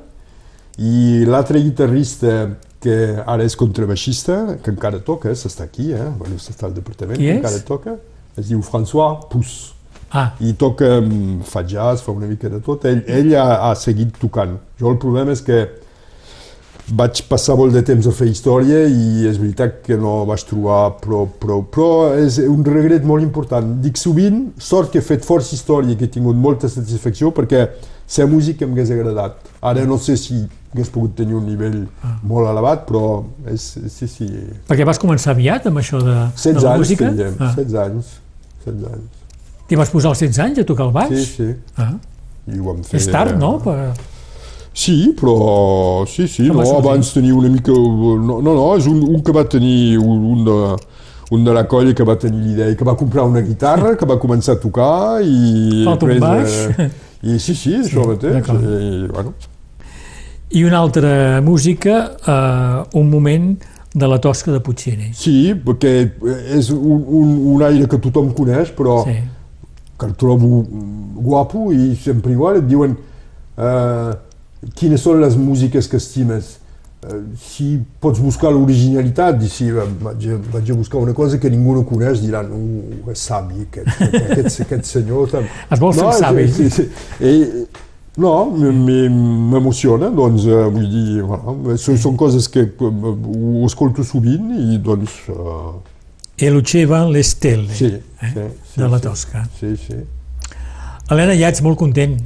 i 0.78 1.24
l'altre 1.28 1.60
guitarrista 1.62 2.56
que 2.82 2.96
ara 3.26 3.44
és 3.46 3.54
contrabaixista, 3.54 4.56
que 4.62 4.72
encara 4.72 4.98
toca, 5.06 5.30
s'està 5.38 5.68
aquí, 5.68 5.92
eh? 5.94 6.08
bueno, 6.18 6.38
s'està 6.42 6.66
al 6.66 6.74
departament, 6.74 7.20
Qui 7.20 7.28
que 7.28 7.36
és? 7.36 7.38
encara 7.38 7.60
toca, 7.68 7.94
es 8.36 8.48
diu 8.50 8.62
François 8.66 9.20
Pousse. 9.30 9.70
Ah, 10.12 10.34
I 10.44 10.52
toca, 10.60 11.00
mm, 11.00 11.40
fa 11.48 11.62
jazz, 11.64 12.02
fa 12.04 12.12
una 12.12 12.26
mica 12.26 12.50
de 12.52 12.58
tot. 12.60 12.84
Ell, 12.84 13.00
ell 13.08 13.30
ha, 13.38 13.70
ha 13.70 13.74
seguit 13.78 14.18
tocant. 14.20 14.58
Jo 14.80 14.90
el 14.92 14.98
problema 15.00 15.32
és 15.32 15.40
que 15.40 15.62
vaig 16.92 17.22
passar 17.28 17.54
molt 17.56 17.72
de 17.72 17.80
temps 17.86 18.06
a 18.06 18.12
fer 18.12 18.26
història 18.28 18.82
i 18.90 19.26
és 19.28 19.38
veritat 19.40 19.78
que 19.86 19.96
no 20.00 20.22
vaig 20.28 20.42
trobar 20.48 20.80
prou, 21.00 21.26
prou, 21.40 21.62
però 21.72 22.12
és 22.20 22.36
un 22.44 22.64
regret 22.66 23.06
molt 23.08 23.24
important. 23.24 23.70
Dic 23.84 23.96
sovint, 24.00 24.50
sort 24.60 24.92
que 24.92 25.00
he 25.00 25.04
fet 25.06 25.24
força 25.24 25.54
història 25.56 25.94
i 25.94 25.96
que 26.00 26.08
he 26.08 26.12
tingut 26.12 26.36
molta 26.36 26.68
satisfacció 26.72 27.32
perquè 27.32 27.64
ser 28.12 28.26
músic 28.28 28.60
em 28.66 28.74
hagués 28.74 28.92
agradat. 28.92 29.38
Ara 29.64 29.86
no 29.88 29.96
sé 30.02 30.18
si 30.20 30.42
hagués 30.72 30.90
pogut 30.92 31.14
tenir 31.16 31.34
un 31.38 31.46
nivell 31.48 31.82
Ah. 32.02 32.18
molt 32.22 32.48
elevat, 32.50 32.84
però 32.88 33.22
és, 33.46 33.60
sí, 33.88 34.08
sí. 34.08 34.28
Perquè 34.68 34.84
vas 34.88 35.00
començar 35.00 35.32
aviat 35.32 35.66
amb 35.66 35.78
això 35.80 36.00
de, 36.02 36.16
16 36.36 36.60
de 36.60 36.66
la 36.66 36.72
anys 36.74 36.78
música? 36.84 37.12
Ah. 37.38 37.52
16 37.56 37.74
anys. 37.86 38.14
16 38.66 38.88
anys. 38.92 39.20
T'hi 39.68 39.76
vas 39.80 39.90
posar 39.90 40.10
als 40.12 40.20
16 40.20 40.38
anys 40.44 40.58
a 40.58 40.64
tocar 40.68 40.86
el 40.90 40.92
baix? 40.92 41.12
Sí, 41.16 41.24
sí. 41.36 41.54
Ah. 41.76 41.94
I 42.52 42.58
ho 42.58 42.64
vam 42.68 42.82
fer... 42.84 43.00
És 43.00 43.06
tard, 43.08 43.38
no? 43.38 43.58
Per... 43.62 43.92
Sí, 44.74 45.12
però... 45.18 46.04
Sí, 46.08 46.26
sí, 46.28 46.46
Com 46.48 46.62
no, 46.62 46.78
abans 46.78 47.12
tenia 47.12 47.34
una 47.36 47.48
mica... 47.52 47.72
No, 47.72 48.40
no, 48.40 48.54
no 48.56 48.66
és 48.78 48.86
un, 48.88 49.02
un 49.04 49.20
que 49.22 49.32
va 49.36 49.44
tenir 49.44 49.98
un, 50.00 50.22
un 50.32 50.44
de, 50.46 50.58
un 51.36 51.44
de 51.44 51.52
la 51.52 51.66
colla 51.68 51.92
que 51.94 52.04
va 52.08 52.16
tenir 52.16 52.40
l'idea, 52.40 52.74
que 52.76 52.84
va 52.88 52.94
comprar 52.96 53.26
una 53.28 53.42
guitarra, 53.44 53.94
que 54.00 54.06
va 54.08 54.16
començar 54.22 54.56
a 54.56 54.60
tocar 54.62 55.20
i... 55.24 55.82
Falta 55.84 56.08
un 56.08 56.20
baix. 56.24 56.56
Eh, 56.78 56.88
I 57.22 57.36
sí, 57.38 57.54
sí, 57.54 57.74
això 57.82 58.06
mateix. 58.08 58.38
d'acord. 58.40 58.64
I, 58.64 59.06
bueno, 59.12 59.34
I 60.52 60.64
una 60.68 60.80
altra 60.84 61.40
música, 61.44 62.00
eh, 62.26 62.98
un 62.98 63.08
moment 63.12 63.52
de 63.94 64.08
la 64.08 64.18
Tosca 64.24 64.50
de 64.52 64.60
Puccini. 64.64 65.10
sí, 65.12 65.52
perquè 65.54 65.92
és 66.56 66.70
un, 66.72 67.04
un, 67.20 67.30
un 67.54 67.62
aire 67.68 67.86
que 67.88 67.98
tothom 68.00 68.32
coneix, 68.36 68.72
però 68.76 69.02
Sí. 69.04 69.18
que 70.00 70.06
el 70.08 70.14
trobo 70.16 70.64
guapo 71.22 71.70
i 71.72 71.94
sempre 71.94 72.32
igual 72.32 72.56
et 72.62 72.66
diuen 72.66 72.96
eh, 72.96 74.12
quines 74.78 75.02
són 75.02 75.22
les 75.22 75.36
músiques 75.38 75.88
que 75.90 75.98
estimes 75.98 76.56
eh, 77.06 77.20
si 77.42 77.68
pots 78.02 78.20
buscar 78.22 78.52
l'originalitat 78.54 79.42
i 79.42 79.50
si 79.50 79.70
vaig, 79.74 80.26
vaig 80.52 80.70
a 80.70 80.76
buscar 80.78 81.02
una 81.02 81.14
cosa 81.14 81.40
que 81.42 81.50
ningú 81.50 81.76
no 81.78 81.86
coneix 81.88 82.22
diran 82.22 82.50
uh, 82.54 83.12
és 83.12 83.24
savi 83.30 83.64
aquest, 83.66 84.04
aquest, 84.08 84.60
aquest 84.66 84.90
senyor 84.90 85.30
tam... 85.32 85.48
Es 85.70 85.82
vol 85.82 85.96
fer 85.96 86.12
savi. 86.20 86.46
sí, 86.52 86.68
sí. 86.70 86.88
I, 87.20 87.32
no, 88.22 88.32
m'emociona, 88.52 90.10
doncs, 90.12 90.44
eh, 90.44 90.66
vull 90.68 90.88
dir, 90.92 91.22
voilà, 91.24 91.78
són, 91.80 92.18
coses 92.20 92.44
que 92.52 92.66
eh, 92.68 92.90
ho 93.08 93.62
escolto 93.64 94.04
sovint 94.04 94.50
i 94.52 94.76
doncs, 94.84 95.14
eh, 95.32 95.72
E 96.42 96.50
Luceva 96.50 97.04
le 97.08 97.22
stelle, 97.22 97.72
sí, 97.72 97.86
eh? 97.86 98.02
sí, 98.20 98.44
sí, 98.72 98.80
de 98.80 98.88
la. 98.88 98.98
Tosca. 99.00 99.44
Sí, 99.60 99.76
sí. 99.76 99.94
Helena, 101.08 101.36
ja 101.38 101.50
ets 101.52 101.62
molt 101.62 101.78
content 101.78 102.16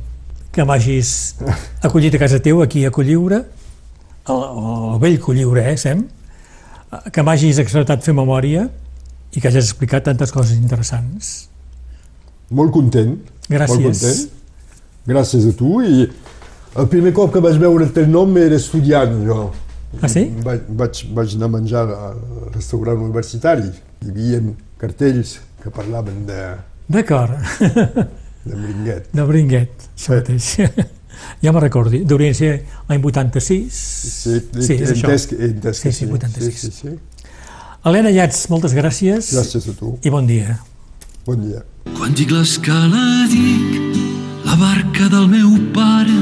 que 0.57 0.65
m'hagis 0.65 1.37
acollit 1.85 2.15
a 2.16 2.20
casa 2.23 2.41
teu, 2.41 2.62
aquí 2.65 2.87
a 2.89 2.91
Colliure, 2.91 3.43
al, 4.24 4.43
al 4.43 5.01
vell 5.03 5.19
Colliure, 5.20 5.66
eh, 5.73 5.77
Sem? 5.77 6.07
Que 7.12 7.24
m'hagis 7.27 7.61
acceptat 7.61 8.05
fer 8.07 8.15
memòria 8.16 8.65
i 9.37 9.43
que 9.43 9.51
hagis 9.51 9.66
explicat 9.66 10.07
tantes 10.09 10.33
coses 10.33 10.57
interessants. 10.57 11.35
Molt 12.57 12.73
content. 12.73 13.19
Gràcies. 13.51 13.74
Molt 13.74 13.91
content. 13.91 14.23
Gràcies 15.07 15.45
a 15.51 15.53
tu 15.59 15.81
i 15.85 16.07
el 16.07 16.89
primer 16.93 17.12
cop 17.15 17.35
que 17.35 17.43
vaig 17.45 17.59
veure 17.61 17.85
el 17.85 17.93
teu 17.95 18.09
nom 18.09 18.33
era 18.41 18.57
estudiant 18.57 19.12
jo. 19.27 19.51
Ah, 20.01 20.09
sí? 20.11 20.24
Vaig, 20.45 20.65
vaig, 20.81 21.03
vaig 21.16 21.37
anar 21.37 21.51
a 21.51 21.55
menjar 21.59 21.85
al 21.91 22.23
restaurant 22.55 23.05
universitari. 23.05 23.69
Hi 24.03 24.11
havia 24.12 24.41
cartells 24.81 25.37
que 25.62 25.73
parlaven 25.74 26.24
de, 26.28 26.41
D'acord, 26.87 27.35
de 28.47 28.56
Mringuet. 28.56 29.09
de 29.12 29.24
Bringuet, 29.28 29.89
això 29.97 30.16
mateix. 30.16 30.48
ja 31.44 31.52
me 31.52 31.60
recordi, 31.64 32.02
deurien 32.09 32.35
ser 32.36 32.52
l'any 32.89 33.02
86. 33.02 33.81
Sí, 34.23 34.39
sí 34.62 34.78
és 34.78 34.93
això. 34.94 35.10
entès, 35.10 35.28
entès 35.51 35.82
Sí, 35.82 35.93
sí, 35.93 36.06
86. 36.10 36.55
Sí, 36.60 36.70
sí, 36.70 36.73
sí. 36.82 36.97
Helena 37.86 38.10
Llats, 38.10 38.48
moltes 38.51 38.73
gràcies 38.74 39.31
Gràcies 39.35 39.68
a 39.70 39.74
tu. 39.78 39.93
i 40.02 40.10
bon 40.10 40.27
dia. 40.27 40.59
Bon 41.27 41.39
dia. 41.43 41.62
Quan 41.97 42.14
dic 42.18 42.31
l'escala 42.35 43.05
dic 43.31 43.97
la 44.47 44.55
barca 44.59 45.09
del 45.10 45.27
meu 45.31 45.52
pare 45.74 46.18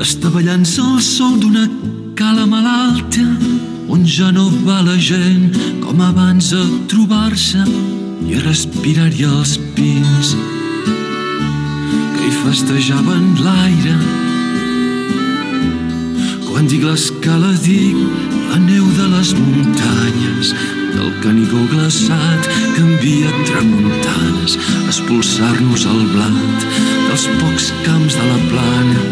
està 0.00 0.30
ballant-se 0.32 0.80
al 0.84 1.00
sol 1.04 1.38
d'una 1.40 1.66
cala 2.16 2.44
malalta 2.48 3.24
on 3.92 4.04
ja 4.08 4.30
no 4.32 4.46
va 4.66 4.80
la 4.86 4.96
gent 5.00 5.52
com 5.84 6.00
abans 6.00 6.52
a 6.56 6.62
trobar-se 6.92 7.60
i 8.28 8.36
a 8.38 8.44
respirar-hi 8.46 9.24
els 9.28 9.56
pins 9.76 10.32
festejaven 12.52 13.24
l'aire 13.40 13.94
quan 16.44 16.66
dic 16.68 16.82
l'escala 16.84 17.52
dic 17.64 17.96
la 18.50 18.58
neu 18.60 18.84
de 18.98 19.06
les 19.12 19.30
muntanyes 19.38 20.50
del 20.92 21.08
Canigó 21.22 21.62
glaçat 21.70 22.48
que 22.74 22.82
envia 22.82 23.30
tramuntanes 23.48 24.58
expulsar-nos 24.90 25.86
el 25.92 26.02
blat 26.10 26.66
dels 27.06 27.24
pocs 27.38 27.70
camps 27.86 28.18
de 28.20 28.26
la 28.32 28.40
plana 28.50 29.04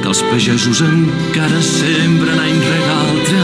que 0.00 0.08
els 0.14 0.22
pagesos 0.30 0.80
encara 0.86 1.60
sembren 1.68 2.40
any 2.46 2.62
rere 2.70 2.94
altre. 2.94 3.42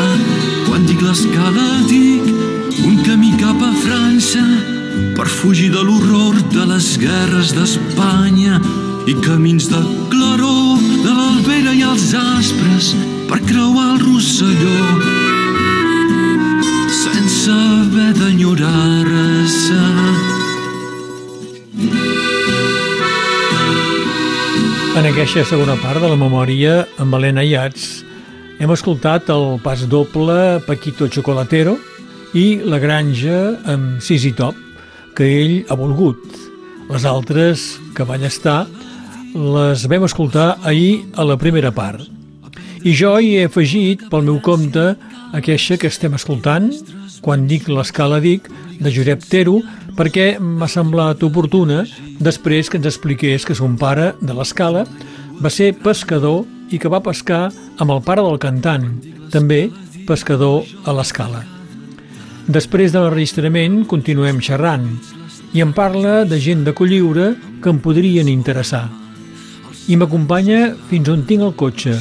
Quan 0.68 0.86
dic 0.88 1.04
l'escala 1.04 1.66
dic 1.90 2.24
un 2.86 3.02
camí 3.04 3.34
cap 3.42 3.60
a 3.68 3.74
França 3.84 4.46
per 5.18 5.28
fugir 5.28 5.68
de 5.76 5.84
l'horror 5.84 6.40
de 6.56 6.64
les 6.72 6.88
guerres 7.04 7.52
d'Espanya 7.58 8.62
i 9.06 9.14
camins 9.18 9.66
de 9.66 9.78
claror 10.12 10.78
de 11.02 11.10
l'Albera 11.10 11.72
i 11.74 11.82
els 11.82 12.12
Aspres 12.14 12.92
per 13.26 13.40
creuar 13.48 13.86
el 13.94 14.02
Rosselló 14.04 14.82
sense 17.02 17.50
haver 17.50 18.12
d'enyorar-se. 18.20 19.80
En 24.92 25.08
aquesta 25.08 25.42
segona 25.48 25.74
part 25.82 25.98
de 26.04 26.10
la 26.12 26.20
memòria 26.20 26.84
amb 27.02 27.16
Helena 27.18 27.42
Iats 27.42 28.04
hem 28.62 28.70
escoltat 28.70 29.32
el 29.34 29.56
pas 29.64 29.82
doble 29.90 30.60
Paquito 30.68 31.08
Chocolatero 31.10 31.74
i 32.38 32.60
La 32.62 32.78
granja 32.78 33.56
amb 33.66 33.98
Sisi 33.98 34.30
Top 34.38 34.54
que 35.18 35.26
ell 35.26 35.56
ha 35.66 35.74
volgut. 35.80 36.22
Les 36.92 37.04
altres 37.08 37.66
que 37.96 38.06
van 38.06 38.22
estar 38.28 38.60
les 39.34 39.86
vam 39.88 40.04
escoltar 40.04 40.58
ahir 40.62 41.04
a 41.16 41.24
la 41.24 41.38
primera 41.40 41.72
part. 41.72 42.04
I 42.84 42.92
jo 42.98 43.14
hi 43.18 43.36
he 43.38 43.46
afegit 43.46 44.08
pel 44.10 44.24
meu 44.26 44.40
compte 44.42 44.92
aquesta 45.32 45.78
que 45.78 45.88
estem 45.88 46.14
escoltant, 46.18 46.68
quan 47.22 47.46
dic 47.48 47.68
l'escala 47.70 48.18
dic, 48.20 48.48
de 48.82 48.90
Josep 48.90 49.22
Tero, 49.30 49.60
perquè 49.96 50.36
m'ha 50.40 50.68
semblat 50.68 51.22
oportuna 51.22 51.84
després 52.20 52.68
que 52.68 52.80
ens 52.80 52.88
expliqués 52.90 53.46
que 53.46 53.54
son 53.54 53.76
pare 53.78 54.12
de 54.20 54.34
l'escala 54.34 54.84
va 55.42 55.50
ser 55.50 55.72
pescador 55.78 56.42
i 56.72 56.80
que 56.80 56.90
va 56.90 57.02
pescar 57.04 57.48
amb 57.78 57.92
el 57.92 58.02
pare 58.04 58.24
del 58.24 58.40
cantant, 58.42 58.88
també 59.30 59.68
pescador 60.08 60.66
a 60.84 60.94
l'escala. 60.96 61.44
Després 62.48 62.92
de 62.92 63.00
l'enregistrament 63.00 63.84
continuem 63.86 64.42
xerrant 64.42 64.88
i 65.54 65.62
em 65.62 65.72
parla 65.76 66.24
de 66.24 66.40
gent 66.40 66.66
de 66.66 66.74
Colliure 66.74 67.36
que 67.62 67.70
em 67.70 67.78
podrien 67.78 68.28
interessar. 68.28 69.01
I 69.88 69.96
m'acompanya 69.98 70.74
fins 70.88 71.08
on 71.10 71.24
tinc 71.26 71.42
el 71.42 71.54
cotxe. 71.58 71.96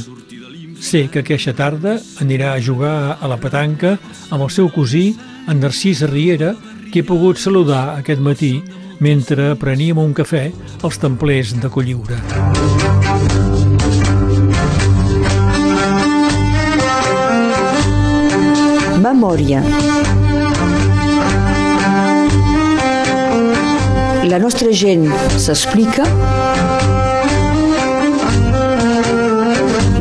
Sé 0.81 1.07
que 1.13 1.21
aquesta 1.21 1.53
tarda 1.57 1.95
anirà 2.21 2.51
a 2.53 2.61
jugar 2.61 3.17
a 3.17 3.29
la 3.29 3.37
petanca 3.41 3.95
amb 4.29 4.43
el 4.45 4.51
seu 4.53 4.69
cosí, 4.73 5.15
en 5.49 5.59
Narcís 5.61 6.03
Riera, 6.09 6.53
que 6.91 7.01
he 7.01 7.07
pogut 7.07 7.41
saludar 7.41 7.97
aquest 7.97 8.21
matí 8.21 8.59
mentre 9.01 9.55
preníem 9.57 9.97
un 9.97 10.13
cafè 10.13 10.51
als 10.85 10.99
templers 11.01 11.55
de 11.57 11.69
Colliure. 11.73 12.19
Memòria. 19.01 19.63
La 24.29 24.37
nostra 24.39 24.69
gent 24.71 25.09
s'explica. 25.41 26.05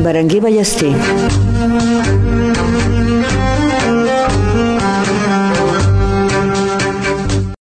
Berenguer 0.03 0.41
Ballester. 0.41 1.50